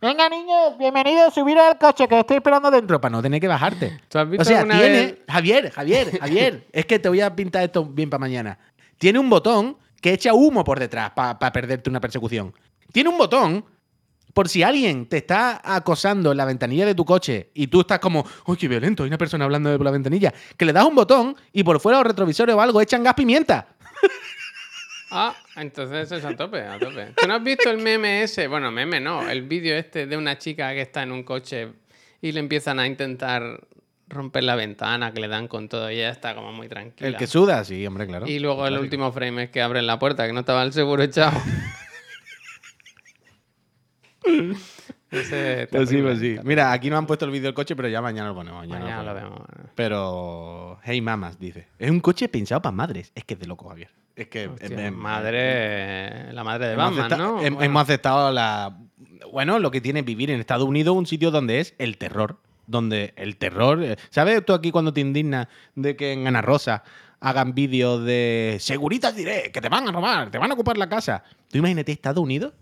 [0.00, 3.48] Venga, niños, bienvenido a subir al coche que estoy esperando dentro para no tener que
[3.48, 4.00] bajarte.
[4.38, 5.18] o sea, tiene.
[5.28, 8.58] Javier, Javier, Javier, es que te voy a pintar esto bien para mañana.
[8.96, 12.54] Tiene un botón que echa humo por detrás para perderte una persecución.
[12.92, 13.62] Tiene un botón
[14.32, 17.98] por si alguien te está acosando en la ventanilla de tu coche y tú estás
[17.98, 20.94] como, uy, qué violento, hay una persona hablando por la ventanilla, que le das un
[20.94, 23.68] botón y por fuera los retrovisores o algo echan gas pimienta.
[25.12, 27.14] Ah, entonces es a tope, a tope.
[27.16, 28.46] ¿Tú no has visto el meme ese?
[28.46, 31.72] Bueno, meme no, el vídeo este de una chica que está en un coche
[32.22, 33.66] y le empiezan a intentar
[34.06, 37.08] romper la ventana, que le dan con todo y ella está como muy tranquila.
[37.08, 38.26] El que suda, sí, hombre, claro.
[38.28, 41.02] Y luego el último frame es que abren la puerta, que no estaba el seguro
[41.02, 41.32] echado.
[45.10, 46.36] Ese pues sí, pues sí.
[46.44, 48.66] Mira, aquí no han puesto el vídeo del coche, pero ya mañana lo ponemos.
[48.66, 49.40] Mañana, lo, vemos.
[49.74, 51.66] Pero, hey mamas, dice.
[51.78, 53.10] Es un coche pensado para madres.
[53.14, 53.90] Es que es de loco, Javier.
[54.14, 54.48] Es que.
[54.90, 56.32] madre.
[56.32, 57.42] La madre de Batman, ¿no?
[57.42, 58.76] Hemos aceptado la.
[59.32, 62.38] Bueno, lo que tiene vivir en Estados Unidos, un sitio donde es el terror.
[62.66, 63.82] Donde el terror.
[63.82, 66.84] Eh, ¿Sabes tú aquí cuando te indignas de que en Ana Rosa
[67.18, 70.88] hagan vídeos de seguritas diré que te van a robar, te van a ocupar la
[70.88, 71.24] casa?
[71.48, 72.52] Tú imagínate Estados Unidos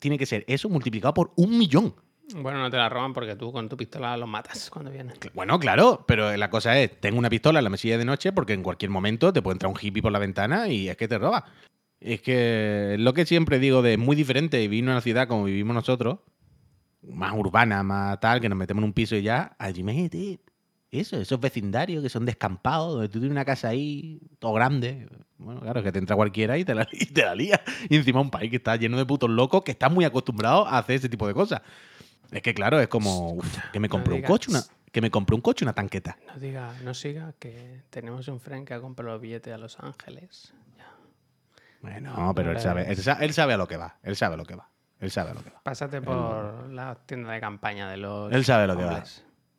[0.00, 1.94] tiene que ser eso multiplicado por un millón.
[2.34, 5.14] Bueno, no te la roban porque tú con tu pistola los matas cuando vienen.
[5.34, 8.52] Bueno, claro, pero la cosa es, tengo una pistola en la mesilla de noche porque
[8.52, 11.18] en cualquier momento te puede entrar un hippie por la ventana y es que te
[11.18, 11.44] roba.
[11.98, 15.74] Es que lo que siempre digo de muy diferente vivir en una ciudad como vivimos
[15.74, 16.20] nosotros,
[17.02, 20.08] más urbana, más tal, que nos metemos en un piso y ya, allí me
[20.90, 25.60] eso, esos vecindarios que son descampados, donde tú tienes una casa ahí, todo grande, Bueno,
[25.60, 27.60] claro, es que te entra cualquiera y te, la, y te la lía.
[27.88, 30.78] Y encima un país que está lleno de putos locos que está muy acostumbrado a
[30.78, 31.62] hacer ese tipo de cosas.
[32.30, 33.38] Es que claro, es como
[33.72, 34.62] que me compré un coche, una,
[34.92, 36.16] que me compré un coche, una tanqueta.
[36.26, 39.78] No diga, no siga que tenemos un friend que ha comprado los billetes a Los
[39.80, 40.54] Ángeles.
[41.82, 43.96] Bueno, pero él sabe, él sabe, a lo que va.
[44.02, 44.68] Él sabe a lo que va.
[44.98, 45.62] Él sabe a lo que va.
[45.62, 48.30] Pásate por la tienda de campaña de los.
[48.32, 49.02] Él sabe lo que va.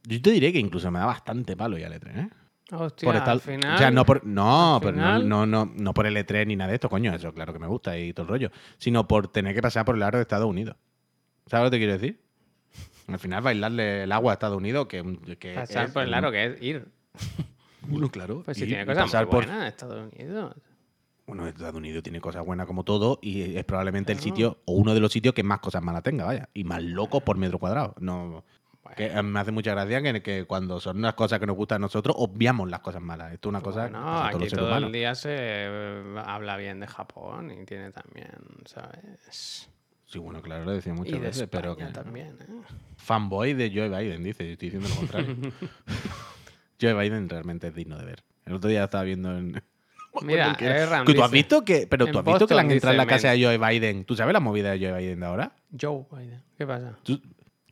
[0.04, 2.30] Yo te diré que incluso me da bastante palo ya el E3, ¿eh?
[2.74, 6.16] Hostia, por al final, o sea, no por, no, pero no, no, no, por el
[6.16, 8.52] E3 ni nada de esto, coño, eso claro que me gusta y todo el rollo,
[8.78, 10.78] sino por tener que pasar por el aro de Estados Unidos.
[11.48, 12.22] ¿Sabes lo que te quiero decir?
[13.08, 15.04] Al final bailarle el agua a Estados Unidos, que,
[15.38, 16.88] que pasar por el aro, que es ir.
[17.84, 18.44] Bueno, claro.
[18.44, 20.56] Pues si tiene cosas muy buenas Estados Unidos.
[21.26, 24.94] Bueno, Estados Unidos tiene cosas buenas como todo y es probablemente el sitio o uno
[24.94, 26.50] de los sitios que más cosas malas tenga, vaya.
[26.54, 27.96] Y más locos por metro cuadrado.
[28.00, 28.44] No,
[28.96, 31.80] que me hace mucha gracia que, que, cuando son unas cosas que nos gustan a
[31.80, 33.34] nosotros, obviamos las cosas malas.
[33.34, 33.90] Esto es una cosa.
[33.90, 38.32] No, aquí todo el día se eh, habla bien de Japón y tiene también,
[38.66, 39.70] ¿sabes?
[40.06, 41.86] Sí, bueno, claro, lo decía muchas veces, pero que.
[41.86, 42.74] también, ¿eh?
[42.98, 45.36] Fanboy de Joe Biden, dice, estoy diciendo lo contrario.
[46.82, 48.24] Joe Biden realmente es digno de ver.
[48.46, 49.64] El otro día estaba viendo en.
[50.24, 50.58] Mira,
[51.06, 53.32] ¿Tú has visto que, pero tú has visto que le han entrado en la casa
[53.32, 54.04] de Joe Biden.
[54.04, 55.54] ¿Tú sabes la movida de Joe Biden de ahora?
[55.80, 56.98] Joe Biden, ¿qué pasa?
[57.04, 57.22] ¿Tú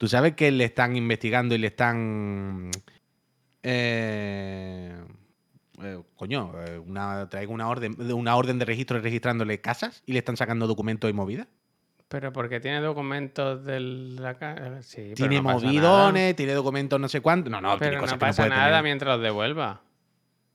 [0.07, 2.71] sabes que le están investigando y le están.
[3.63, 4.95] Eh,
[5.83, 10.19] eh, coño, eh, una, traigo una orden, una orden de registro registrándole casas y le
[10.19, 11.47] están sacando documentos y movidas.
[12.07, 14.81] Pero porque tiene documentos de la casa.
[14.81, 17.51] Sí, tiene movidones, tiene documentos no sé cuánto.
[17.51, 19.81] No, no, pero tiene cosas no pasa nada mientras los devuelva.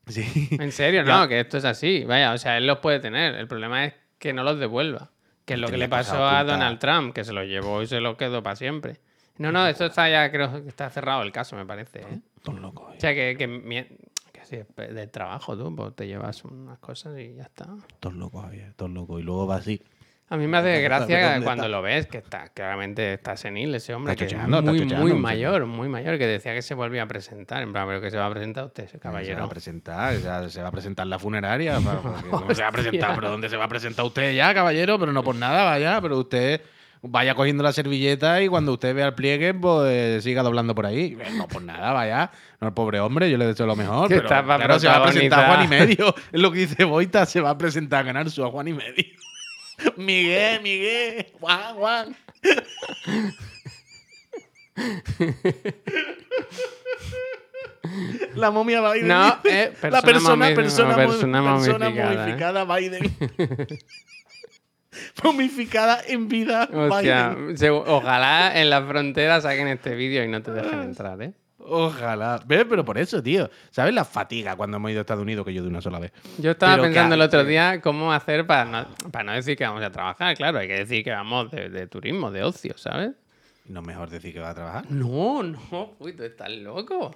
[0.09, 0.49] Sí.
[0.51, 2.05] En serio, no, que esto es así.
[2.05, 3.37] Vaya, o sea, él los puede tener.
[3.37, 5.11] El problema es que no los devuelva.
[5.45, 8.01] Que es lo que le pasó a Donald Trump, que se los llevó y se
[8.01, 8.99] los quedó para siempre.
[9.39, 12.01] No, no, esto está ya, creo que está cerrado el caso, me parece.
[12.01, 12.21] ¿eh?
[12.43, 12.91] Ton loco.
[12.97, 13.89] O sea, que, que,
[14.33, 17.67] que sí, del trabajo tú, pues te llevas unas cosas y ya está.
[17.99, 19.21] Todos locos, Javier, todos locos.
[19.21, 19.83] Y luego va así.
[20.29, 24.17] A mí me hace gracia cuando lo ves, que está claramente está senil ese hombre,
[24.17, 27.63] que es muy, muy mayor, muy mayor, que decía que se volvía a presentar.
[27.63, 29.35] En plan, pero que se va a presentar usted, ese caballero.
[29.35, 31.79] Se va a presentar, ya, se va a presentar la funeraria.
[31.79, 33.15] se va a presentar?
[33.15, 34.99] ¿Pero dónde se va a presentar usted ya, caballero?
[34.99, 36.63] Pero no por nada, vaya, pero usted
[37.07, 41.17] vaya cogiendo la servilleta y cuando usted vea el pliegue, pues siga doblando por ahí.
[41.37, 42.31] No, por nada, vaya.
[42.61, 44.09] No, el pobre hombre, yo le deseo lo mejor.
[44.11, 46.15] Pero, claro, se va a presentar Juan y medio.
[46.33, 48.73] Es lo que dice Boita, se va a presentar a ganar su a Juan y
[48.73, 49.05] medio.
[49.97, 52.17] Miguel, Miguel, Juan, Juan.
[58.35, 59.09] La momia Biden.
[59.09, 62.81] No, eh, la persona, persona, persona, persona momificada, ¿eh?
[62.81, 63.15] Biden.
[65.25, 66.69] Momificada en vida.
[66.73, 71.33] ojalá en la frontera saquen este vídeo y no te dejen entrar, ¿eh?
[71.67, 72.43] Ojalá.
[72.47, 72.67] ¿Ves?
[72.69, 73.49] Pero por eso, tío.
[73.71, 76.13] ¿Sabes la fatiga cuando hemos ido a Estados Unidos que yo de una sola vez?
[76.39, 79.83] Yo estaba pensando el otro día cómo hacer para no, para no decir que vamos
[79.83, 80.37] a trabajar.
[80.37, 83.13] Claro, hay que decir que vamos de, turismo, de ocio, ¿sabes?
[83.67, 84.91] ¿No es mejor decir que va a trabajar?
[84.91, 85.95] No, no.
[85.99, 87.15] Uy, tú estás loco.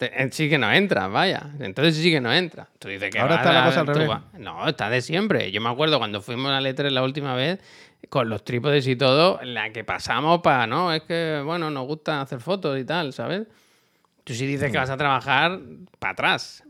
[0.00, 1.50] Eh, sí que no entra, vaya.
[1.60, 2.68] Entonces sí que no entra.
[2.78, 4.18] Tú dices que Ahora está la cosa al revés.
[4.38, 5.50] No, está de siempre.
[5.52, 7.60] Yo me acuerdo cuando fuimos a Letre la última vez,
[8.08, 12.20] con los trípodes y todo, la que pasamos para, no, es que, bueno, nos gusta
[12.20, 13.46] hacer fotos y tal, ¿sabes?
[14.24, 15.58] Tú sí dices que vas a trabajar
[15.98, 16.64] para atrás,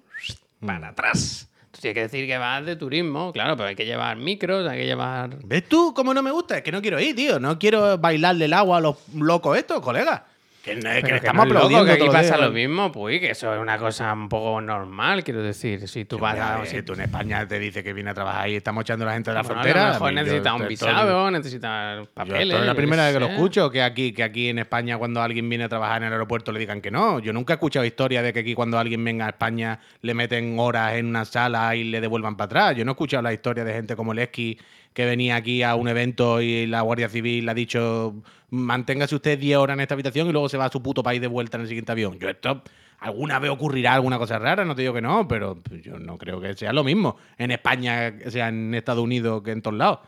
[0.64, 1.48] para atrás.
[1.70, 4.80] Tú tienes que decir que vas de turismo, claro, pero hay que llevar micros, hay
[4.80, 5.36] que llevar...
[5.44, 6.56] ¿Ves tú cómo no me gusta?
[6.56, 7.38] Es que no quiero ir, tío.
[7.38, 10.26] No quiero bailarle el agua a los locos estos, colega.
[10.62, 11.86] Que, que estamos aplaudiendo.
[11.86, 15.42] que aquí pasa lo mismo, pues, que eso es una cosa un poco normal, quiero
[15.42, 15.88] decir.
[15.88, 16.66] Si tú vas a.
[16.66, 19.14] Si tú en España te dice que viene a trabajar y estamos echando a la
[19.14, 19.82] gente de la frontera.
[19.82, 22.61] A lo mejor necesitas un visado, necesitas papeles.
[22.61, 25.48] es la primera vez que lo escucho, que aquí, que aquí en España, cuando alguien
[25.48, 27.20] viene a trabajar en el aeropuerto, le digan que no.
[27.20, 30.58] Yo nunca he escuchado historia de que aquí, cuando alguien venga a España, le meten
[30.58, 32.76] horas en una sala y le devuelvan para atrás.
[32.76, 34.58] Yo no he escuchado la historia de gente como Lesky
[34.92, 38.14] que venía aquí a un evento y la Guardia Civil le ha dicho
[38.50, 41.20] manténgase usted 10 horas en esta habitación y luego se va a su puto país
[41.20, 42.18] de vuelta en el siguiente avión.
[42.18, 42.62] Yo esto
[43.00, 46.40] alguna vez ocurrirá alguna cosa rara, no te digo que no, pero yo no creo
[46.40, 50.00] que sea lo mismo en España, sea en Estados Unidos que en todos lados.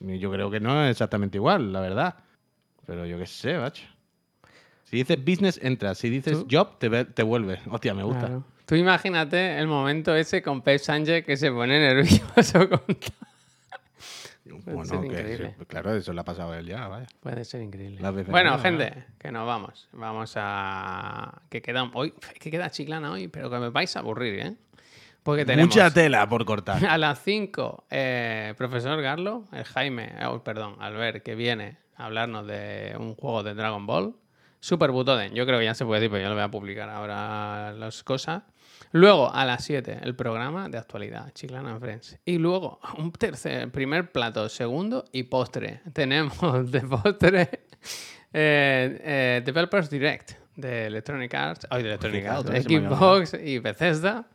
[0.00, 2.16] Yo creo que no es exactamente igual, la verdad.
[2.86, 3.84] Pero yo qué sé, bacho.
[4.84, 5.98] Si dices business, entras.
[5.98, 7.60] Si dices job, te, te vuelve.
[7.70, 8.42] Hostia, me gusta.
[8.66, 12.82] Tú imagínate el momento ese con Pep Sánchez que se pone nervioso con
[14.64, 17.06] bueno, que claro, eso le ha pasado a él ya, vaya.
[17.20, 18.00] Puede ser increíble.
[18.28, 19.88] Bueno, gente, que nos vamos.
[19.92, 21.42] Vamos a.
[21.48, 22.12] Que queda hoy.
[22.38, 24.54] Que queda chiclana hoy, pero que me vais a aburrir, ¿eh?
[25.22, 25.74] Porque tenemos.
[25.74, 26.84] Mucha tela por cortar.
[26.86, 32.46] A las 5, eh, profesor Garlo, el Jaime, oh, perdón, Albert, que viene a hablarnos
[32.46, 34.14] de un juego de Dragon Ball.
[34.60, 36.88] Super Butoden, yo creo que ya se puede decir, pero yo lo voy a publicar
[36.88, 38.44] ahora las cosas.
[38.92, 42.18] Luego, a las 7, el programa de actualidad, Chiclana Friends.
[42.26, 45.80] Y luego, un tercer, primer plato, segundo y postre.
[45.94, 47.40] Tenemos de postre
[48.34, 54.26] eh, eh, Developers Direct de Electronic Arts, de Electronic Arts, Xbox y Bethesda,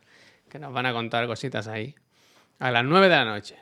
[0.48, 1.94] que nos van a contar cositas ahí.
[2.58, 3.56] A las 9 de la noche.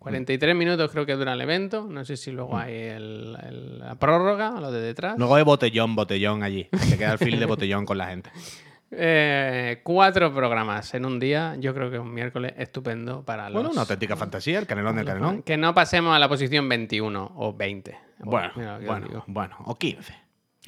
[0.00, 1.86] 43 minutos creo que dura el evento.
[1.88, 5.16] No sé si luego hay el, la prórroga, lo de detrás.
[5.16, 6.68] Luego hay botellón, botellón allí.
[6.76, 8.30] Se queda el film de botellón con la gente.
[8.94, 11.56] Eh, cuatro programas en un día.
[11.58, 13.54] Yo creo que es un miércoles estupendo para los.
[13.54, 15.42] Bueno, una auténtica fantasía, el canelón del canelón.
[15.42, 17.98] Que no pasemos a la posición 21 o 20.
[18.18, 18.52] Bueno,
[18.84, 20.14] bueno, bueno, o 15.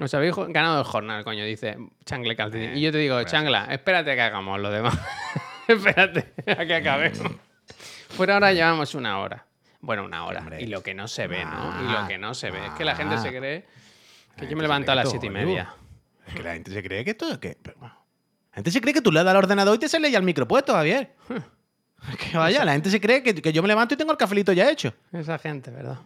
[0.00, 2.78] Os habéis ganado el jornal, coño, dice Changle Calcini.
[2.78, 4.98] y yo te digo, Changla, espérate a que hagamos lo demás.
[5.68, 7.30] espérate a que acabemos.
[8.16, 9.46] Por ahora llevamos una hora.
[9.80, 10.46] Bueno, una hora.
[10.58, 11.84] y lo que no se ve, ¿no?
[11.84, 12.66] Y lo que no se ve.
[12.66, 13.66] es que la gente se cree
[14.36, 15.74] que yo me levanto a las siete y media.
[16.26, 17.58] Es que la gente se cree que esto es que.
[18.54, 20.24] La gente se cree que tú le das al ordenador y te sale ya el
[20.24, 21.12] micro puesto, Javier.
[22.30, 24.52] que vaya, la gente se cree que, que, yo me levanto y tengo el cafelito
[24.52, 24.94] ya hecho.
[25.12, 25.98] Esa gente, ¿verdad?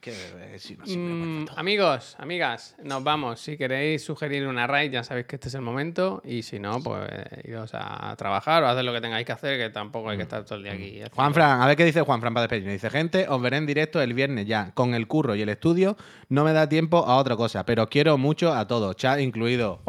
[0.00, 3.40] que, eh, mm, amigos, amigas, nos vamos.
[3.40, 6.22] Si queréis sugerir una raid, ya sabéis que este es el momento.
[6.24, 7.08] Y si no, pues
[7.44, 10.44] iros a trabajar o hacer lo que tengáis que hacer, que tampoco hay que estar
[10.44, 11.02] todo el día aquí.
[11.12, 12.72] Juan Fran, a ver qué dice Juan Fran para despedirme.
[12.72, 14.72] Dice, gente, os veré en directo el viernes ya.
[14.72, 15.96] Con el curro y el estudio
[16.28, 19.80] no me da tiempo a otra cosa, pero quiero mucho a todos, chat incluido.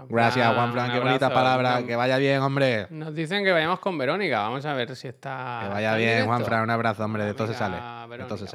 [0.00, 0.08] Juan.
[0.08, 1.84] Gracias, Juan Fran, qué bonita palabra.
[1.84, 2.86] Que vaya bien, hombre.
[2.90, 4.40] Nos dicen que vayamos con Verónica.
[4.40, 5.60] Vamos a ver si está.
[5.62, 6.62] Que vaya bien, Juan Fran.
[6.62, 7.24] Un abrazo, hombre.
[7.24, 7.78] De todo se sale.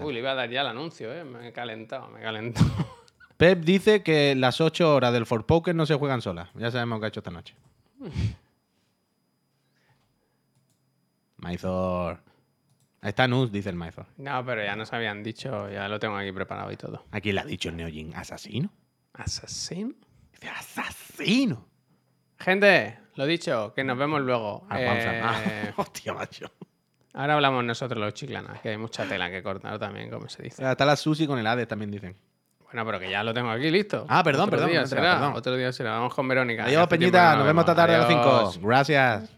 [0.01, 1.23] Uy, le iba a dar ya el anuncio, ¿eh?
[1.23, 2.67] Me he calentado, me he calentado.
[3.37, 6.49] Pep dice que las 8 horas del For Poker no se juegan solas.
[6.53, 7.55] Ya sabemos qué ha hecho esta noche.
[11.37, 12.19] Maizor.
[13.01, 14.05] Está Nus, dice el Maizor.
[14.17, 17.03] No, pero ya nos habían dicho, ya lo tengo aquí preparado y todo.
[17.09, 18.13] ¿A quién le ha dicho el Neojin?
[18.15, 18.69] ¿Asesino?
[19.13, 19.95] ¿Asesino?
[20.49, 21.67] Asesino.
[22.39, 24.65] Gente, lo dicho, que nos vemos luego.
[24.69, 26.51] Ah, eh, hostia, macho.
[27.13, 30.69] Ahora hablamos nosotros los chiclanas, que hay mucha tela que cortar también, como se dice.
[30.69, 32.15] Está la Susi con el ADE también dicen.
[32.63, 34.05] Bueno, pero que ya lo tengo aquí listo.
[34.07, 35.91] Ah, perdón, perdón, día será, Otro día será.
[35.91, 36.63] Vamos con Verónica.
[36.63, 37.35] Adiós, Peñita.
[37.35, 38.53] Nos, vemos esta tarde a las 5.
[38.61, 39.37] Gracias.